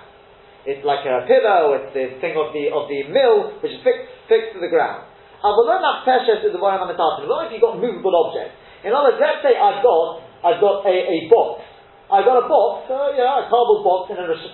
It's 0.65 0.81
like 0.81 1.05
a 1.05 1.25
pillow, 1.29 1.77
it's 1.77 1.93
the 1.93 2.17
thing 2.17 2.33
of 2.33 2.49
the 2.49 2.73
of 2.73 2.89
the 2.89 3.05
mill, 3.13 3.61
which 3.61 3.77
is 3.77 3.81
fixed, 3.85 4.09
fixed 4.25 4.57
to 4.57 4.59
the 4.59 4.69
ground. 4.69 5.05
Peshes 5.45 6.41
is 6.41 6.53
the 6.53 6.61
Not 6.61 7.45
if 7.45 7.53
you've 7.53 7.61
got 7.61 7.77
movable 7.77 8.13
objects. 8.17 8.57
In 8.81 8.89
other 8.89 9.13
words, 9.13 9.21
let's 9.21 9.45
say 9.45 9.53
I've 9.53 9.85
got 9.85 10.25
I've 10.41 10.61
got 10.61 10.85
a, 10.85 10.95
a 10.95 11.17
box. 11.29 11.61
I've 12.05 12.21
got 12.21 12.37
a 12.37 12.45
box, 12.45 12.85
uh, 12.85 13.17
yeah, 13.17 13.41
a 13.41 13.49
cardboard 13.49 13.81
box 13.81 14.13
in 14.13 14.21
a 14.21 14.29
Rosh 14.29 14.45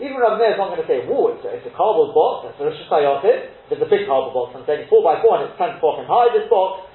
Even 0.00 0.16
Rav 0.16 0.40
Meir 0.40 0.56
is 0.56 0.60
not 0.60 0.72
going 0.72 0.80
to 0.80 0.88
say, 0.88 1.04
whoa, 1.04 1.36
it's 1.36 1.44
a, 1.44 1.52
it's 1.60 1.68
a 1.68 1.74
cardboard 1.76 2.16
box, 2.16 2.48
it's 2.48 2.56
a 2.56 2.64
Rosh 2.64 2.80
It's 3.68 3.84
a 3.84 3.90
big 3.92 4.08
cardboard 4.08 4.32
box, 4.32 4.56
I'm 4.56 4.64
saying 4.64 4.88
it's 4.88 4.92
4 4.92 5.04
by 5.04 5.20
4 5.20 5.44
and 5.44 5.52
it's 5.52 5.60
10 5.60 5.76
tefachim 5.76 6.08
high, 6.08 6.32
this 6.32 6.48
box. 6.48 6.88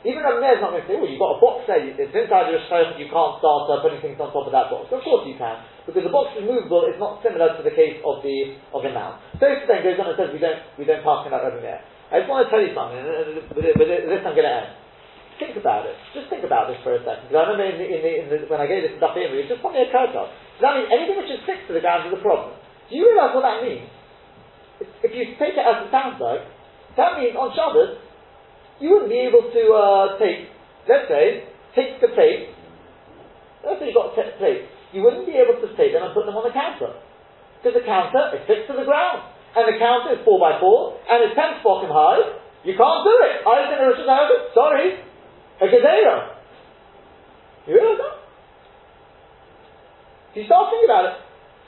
Even 0.00 0.24
Rav 0.24 0.40
Meir 0.40 0.56
is 0.56 0.64
not 0.64 0.72
going 0.72 0.80
to 0.80 0.88
say, 0.88 0.96
well, 0.96 1.10
you've 1.10 1.20
got 1.20 1.36
a 1.36 1.40
box 1.44 1.68
there, 1.68 1.84
it's 1.84 2.00
inside 2.00 2.48
your 2.48 2.64
Rosh 2.64 2.96
you 2.96 3.12
can't 3.12 3.36
start 3.36 3.68
uh, 3.68 3.84
putting 3.84 4.00
things 4.00 4.16
on 4.16 4.32
top 4.32 4.48
of 4.48 4.54
that 4.56 4.72
box. 4.72 4.88
Of 4.88 5.04
course 5.04 5.28
you 5.28 5.36
can 5.36 5.60
because 5.90 6.06
the 6.06 6.14
box 6.14 6.38
is 6.38 6.46
movable 6.46 6.86
is 6.86 6.96
not 7.02 7.18
similar 7.20 7.50
to 7.58 7.62
the 7.66 7.74
case 7.74 7.98
of 8.06 8.22
the 8.22 8.54
of 8.70 8.86
the 8.86 8.94
mount. 8.94 9.18
Tosfos 9.42 9.66
then 9.66 9.82
goes 9.82 9.98
on 9.98 10.14
and 10.14 10.16
says 10.16 10.30
we 10.30 10.38
don't 10.38 10.62
we 10.78 10.86
don't 10.86 11.02
pass 11.02 11.26
him 11.26 11.34
out 11.34 11.42
over 11.42 11.58
there. 11.58 11.82
I 12.10 12.22
just 12.22 12.30
want 12.30 12.46
to 12.46 12.50
tell 12.50 12.62
you 12.62 12.74
something, 12.74 12.98
with, 13.54 13.70
this 13.86 14.22
I'm 14.26 14.34
going 14.34 14.46
to 14.46 14.56
end. 14.66 14.70
Think 15.38 15.54
about 15.54 15.86
it. 15.86 15.94
Just 16.10 16.26
think 16.26 16.42
about 16.42 16.66
this 16.66 16.82
for 16.82 16.98
a 16.98 17.00
second. 17.06 17.30
Because 17.30 17.38
I 17.38 17.54
remember 17.54 17.70
in 17.70 17.78
the, 17.78 17.86
in 17.86 18.00
the, 18.02 18.12
in 18.18 18.26
the, 18.28 18.36
when 18.50 18.58
I 18.58 18.66
gave 18.66 18.82
this 18.82 18.98
stuff 18.98 19.14
in, 19.14 19.30
it 19.30 19.46
just 19.46 19.62
suddenly 19.62 19.86
occurred 19.86 20.10
to 20.12 20.26
us. 20.26 20.30
So 20.58 20.66
that 20.66 20.74
means 20.74 20.90
anything 20.90 21.16
which 21.16 21.30
is 21.30 21.40
fixed 21.46 21.70
to 21.70 21.72
the 21.72 21.80
ground 21.80 22.10
is 22.10 22.18
a 22.18 22.20
problem. 22.20 22.58
Do 22.90 22.98
you 22.98 23.06
realise 23.08 23.30
what 23.30 23.46
that 23.46 23.62
means? 23.62 23.86
If 25.06 25.14
you 25.14 25.38
take 25.38 25.54
it 25.54 25.62
as 25.62 25.86
it 25.86 25.88
sounds 25.94 26.18
like, 26.18 26.42
that 26.98 27.16
means 27.16 27.38
on 27.38 27.54
Shabbos, 27.54 27.94
you 28.80 28.90
wouldn't 28.90 29.12
be 29.12 29.20
able 29.20 29.46
to 29.52 29.62
uh, 29.76 30.18
take, 30.18 30.48
let's 30.88 31.06
say, 31.06 31.44
take 31.76 32.00
the 32.00 32.08
plate. 32.16 32.50
Let's 33.64 33.78
say 33.78 33.92
you've 33.92 34.00
got 34.00 34.16
a 34.16 34.36
plate 34.40 34.68
you 34.92 35.02
wouldn't 35.06 35.26
be 35.26 35.38
able 35.38 35.58
to 35.62 35.68
take 35.78 35.94
them 35.94 36.02
and 36.02 36.12
put 36.14 36.26
them 36.26 36.34
on 36.34 36.42
the 36.42 36.54
counter. 36.54 36.98
Because 37.58 37.78
the 37.78 37.86
counter 37.86 38.34
is 38.34 38.42
fixed 38.46 38.66
to 38.70 38.74
the 38.74 38.86
ground. 38.86 39.22
And 39.54 39.66
the 39.66 39.78
counter 39.78 40.14
is 40.14 40.22
4 40.22 40.38
by 40.38 40.58
4 40.62 41.10
and 41.10 41.18
it's 41.26 41.34
10 41.34 41.62
bottom 41.62 41.90
high. 41.90 42.38
You 42.62 42.74
can't 42.78 43.02
do 43.02 43.14
it. 43.26 43.42
I 43.42 43.66
a 43.66 43.76
Rosh 43.82 44.02
Hashanah. 44.02 44.54
Sorry. 44.54 44.86
A 45.62 45.66
gazera. 45.66 46.38
You 47.66 47.74
realize 47.74 47.98
that? 47.98 48.14
So 50.30 50.36
you 50.38 50.46
start 50.46 50.70
thinking 50.70 50.90
about 50.90 51.04
it. 51.10 51.14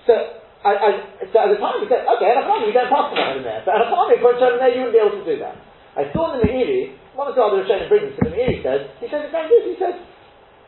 So, 0.07 0.15
I, 0.63 0.71
I, 0.79 0.89
so 1.31 1.37
at 1.43 1.51
the 1.51 1.59
time 1.59 1.83
you 1.83 1.91
said, 1.91 2.07
okay, 2.07 2.31
at 2.31 2.39
a 2.39 2.47
we 2.63 2.71
don't 2.71 2.91
pass 2.91 3.11
them 3.11 3.39
in 3.39 3.43
there. 3.43 3.67
But 3.67 3.83
at 3.83 3.87
a 3.87 3.91
time, 3.91 4.15
if 4.15 4.23
you 4.23 4.31
in 4.31 4.59
there, 4.63 4.71
you 4.71 4.79
wouldn't 4.87 4.95
be 4.95 5.03
able 5.03 5.19
to 5.19 5.27
do 5.27 5.37
that. 5.43 5.59
I 5.99 6.07
saw 6.15 6.39
in 6.39 6.41
the 6.41 6.47
Meiri, 6.47 6.95
one 7.13 7.29
of 7.29 7.37
the 7.37 7.43
other 7.45 7.61
Rishonim 7.61 7.89
brings 7.93 8.17
and 8.17 8.33
the 8.33 8.41
says, 8.65 8.89
he 9.01 9.07
says 9.13 9.29
it's 9.29 9.35
like 9.37 9.49
this, 9.53 9.65
he 9.69 9.77
says, 9.77 10.01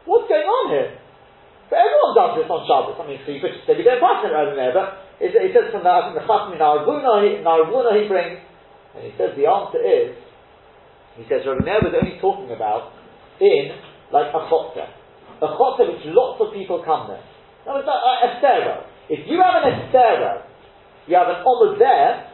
what's 0.05 0.29
going 0.29 0.45
on 0.45 0.65
here? 0.73 1.01
But 1.73 1.81
everyone 1.81 2.13
does 2.13 2.33
this 2.37 2.49
on 2.53 2.61
Shabbos. 2.69 3.01
I 3.01 3.05
mean, 3.09 3.21
so 3.25 3.33
you 3.33 3.41
could 3.41 3.57
say 3.65 3.73
we 3.73 3.85
don't 3.85 4.01
pass 4.01 4.21
it 4.21 4.37
over 4.37 4.53
there, 4.53 4.77
but 4.77 5.01
it, 5.17 5.33
it 5.33 5.51
says 5.57 5.73
from 5.73 5.81
the, 5.81 5.93
think 6.13 6.21
the 6.21 6.27
Chachmi 6.29 6.61
Narvuna 6.61 7.93
he 7.97 8.05
brings, 8.05 8.45
and 8.93 9.03
he 9.09 9.13
says 9.17 9.33
the 9.33 9.49
answer 9.49 9.81
is, 9.81 10.13
he 11.17 11.25
says 11.31 11.47
Rabbi 11.49 11.65
Meir 11.65 11.81
was 11.81 11.95
only 11.97 12.21
talking 12.21 12.51
about 12.53 12.93
in 13.41 13.73
like 14.13 14.29
a 14.35 14.43
chotzer, 14.51 14.87
a 15.41 15.49
chotzer 15.57 15.89
which 15.89 16.05
lots 16.13 16.43
of 16.43 16.53
people 16.53 16.83
come 16.85 17.09
there. 17.09 17.25
Now 17.65 17.81
it's 17.81 17.89
like 17.89 18.03
uh, 18.03 18.27
a 18.27 18.31
stairwell. 18.39 18.85
If 19.09 19.25
you 19.31 19.41
have 19.41 19.65
an 19.65 19.73
estero, 19.73 20.45
you 21.09 21.17
have 21.17 21.29
an 21.29 21.41
omud 21.45 21.79
there, 21.79 22.29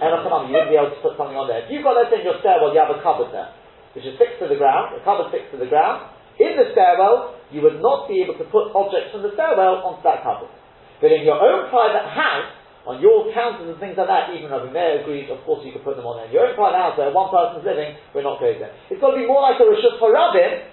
and 0.00 0.08
a 0.12 0.20
you 0.22 0.52
wouldn't 0.52 0.72
be 0.72 0.78
able 0.78 0.94
to 0.94 1.02
put 1.04 1.18
something 1.20 1.36
on 1.36 1.50
there. 1.50 1.66
If 1.66 1.68
you've 1.68 1.84
got, 1.84 1.98
let's 1.98 2.08
say 2.08 2.22
in 2.22 2.26
your 2.28 2.40
stairwell, 2.40 2.72
you 2.72 2.80
have 2.80 2.92
a 2.92 3.00
cupboard 3.04 3.34
there, 3.34 3.52
which 3.92 4.06
is 4.06 4.16
fixed 4.16 4.40
to 4.40 4.48
the 4.48 4.56
ground, 4.56 4.96
a 4.96 5.02
cupboard 5.04 5.28
fixed 5.28 5.52
to 5.52 5.58
the 5.60 5.68
ground, 5.68 6.12
in 6.40 6.56
the 6.56 6.72
stairwell, 6.72 7.36
you 7.52 7.60
would 7.60 7.84
not 7.84 8.08
be 8.08 8.24
able 8.24 8.40
to 8.40 8.46
put 8.48 8.72
objects 8.72 9.12
from 9.12 9.22
the 9.22 9.36
stairwell 9.36 9.84
onto 9.84 10.02
that 10.08 10.24
cupboard. 10.24 10.50
But 11.04 11.12
in 11.12 11.26
your 11.28 11.36
own 11.36 11.68
private 11.68 12.08
house, 12.08 12.50
on 12.82 12.98
your 12.98 13.30
counters 13.30 13.70
and 13.70 13.78
things 13.78 13.94
like 13.94 14.10
that, 14.10 14.34
even 14.34 14.50
Rabbi 14.50 14.74
Meir 14.74 15.06
agrees, 15.06 15.30
of 15.30 15.38
course 15.46 15.62
you 15.62 15.70
could 15.70 15.86
put 15.86 15.94
them 15.94 16.06
on 16.08 16.18
there. 16.18 16.26
In 16.26 16.34
your 16.34 16.50
own 16.50 16.56
private 16.58 16.78
house 16.78 16.94
where 16.98 17.12
one 17.14 17.30
person's 17.30 17.62
living, 17.62 17.94
we're 18.10 18.26
not 18.26 18.42
going 18.42 18.58
there. 18.58 18.74
It's 18.90 18.98
got 18.98 19.14
to 19.14 19.18
be 19.20 19.26
more 19.28 19.38
like 19.38 19.60
a 19.62 19.66
Rishus 19.66 20.02
Harabim, 20.02 20.71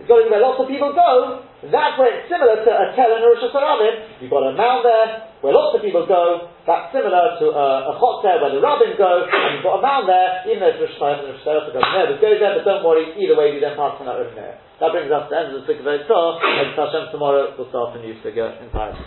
Be 0.00 0.28
where 0.32 0.40
lots 0.40 0.60
of 0.60 0.66
people 0.68 0.96
go. 0.96 1.44
That's 1.60 1.94
where 2.00 2.08
it's 2.08 2.24
similar 2.32 2.56
to 2.64 2.70
a 2.72 2.86
tel 2.96 3.12
and 3.12 3.20
a 3.20 3.28
Rosh 3.28 3.44
Hashanah. 3.44 4.24
You've 4.24 4.32
got 4.32 4.48
a 4.48 4.56
mound 4.56 4.80
there 4.80 5.28
where 5.44 5.52
lots 5.52 5.76
of 5.76 5.84
people 5.84 6.08
go. 6.08 6.48
That's 6.64 6.88
similar 6.88 7.36
to 7.36 7.46
uh, 7.52 7.92
a 7.92 7.94
chotzeh 8.00 8.40
where 8.40 8.52
the 8.52 8.64
rabbins 8.64 8.96
go, 8.96 9.28
and 9.28 9.60
you've 9.60 9.66
got 9.66 9.76
a 9.76 9.82
mound 9.84 10.08
there, 10.08 10.48
even 10.48 10.64
though 10.64 10.72
it's 10.72 10.80
Rosh 10.80 10.96
Hashanah 10.96 11.20
and 11.20 11.36
Rosh 11.36 11.44
Hashanah 11.44 11.72
goes 11.76 11.84
there, 11.84 12.06
but 12.08 12.16
goes 12.20 12.38
there, 12.40 12.52
but 12.56 12.64
don't 12.64 12.84
worry, 12.84 13.12
either 13.12 13.36
way 13.36 13.52
we 13.52 13.60
then 13.60 13.76
pass 13.76 14.00
on 14.00 14.08
that 14.08 14.16
over 14.16 14.32
there. 14.32 14.56
That 14.80 14.96
brings 14.96 15.12
us 15.12 15.28
to 15.28 15.30
the 15.32 15.36
end 15.36 15.48
of 15.52 15.60
the 15.60 15.64
Sukkah 15.68 15.84
Vaytzah, 15.84 16.28
and 16.40 16.66
Hashem 16.72 17.04
tomorrow 17.12 17.52
we'll 17.52 17.68
start 17.68 17.96
a 17.96 18.00
new 18.00 18.16
figure 18.24 18.48
entirely. 18.64 19.04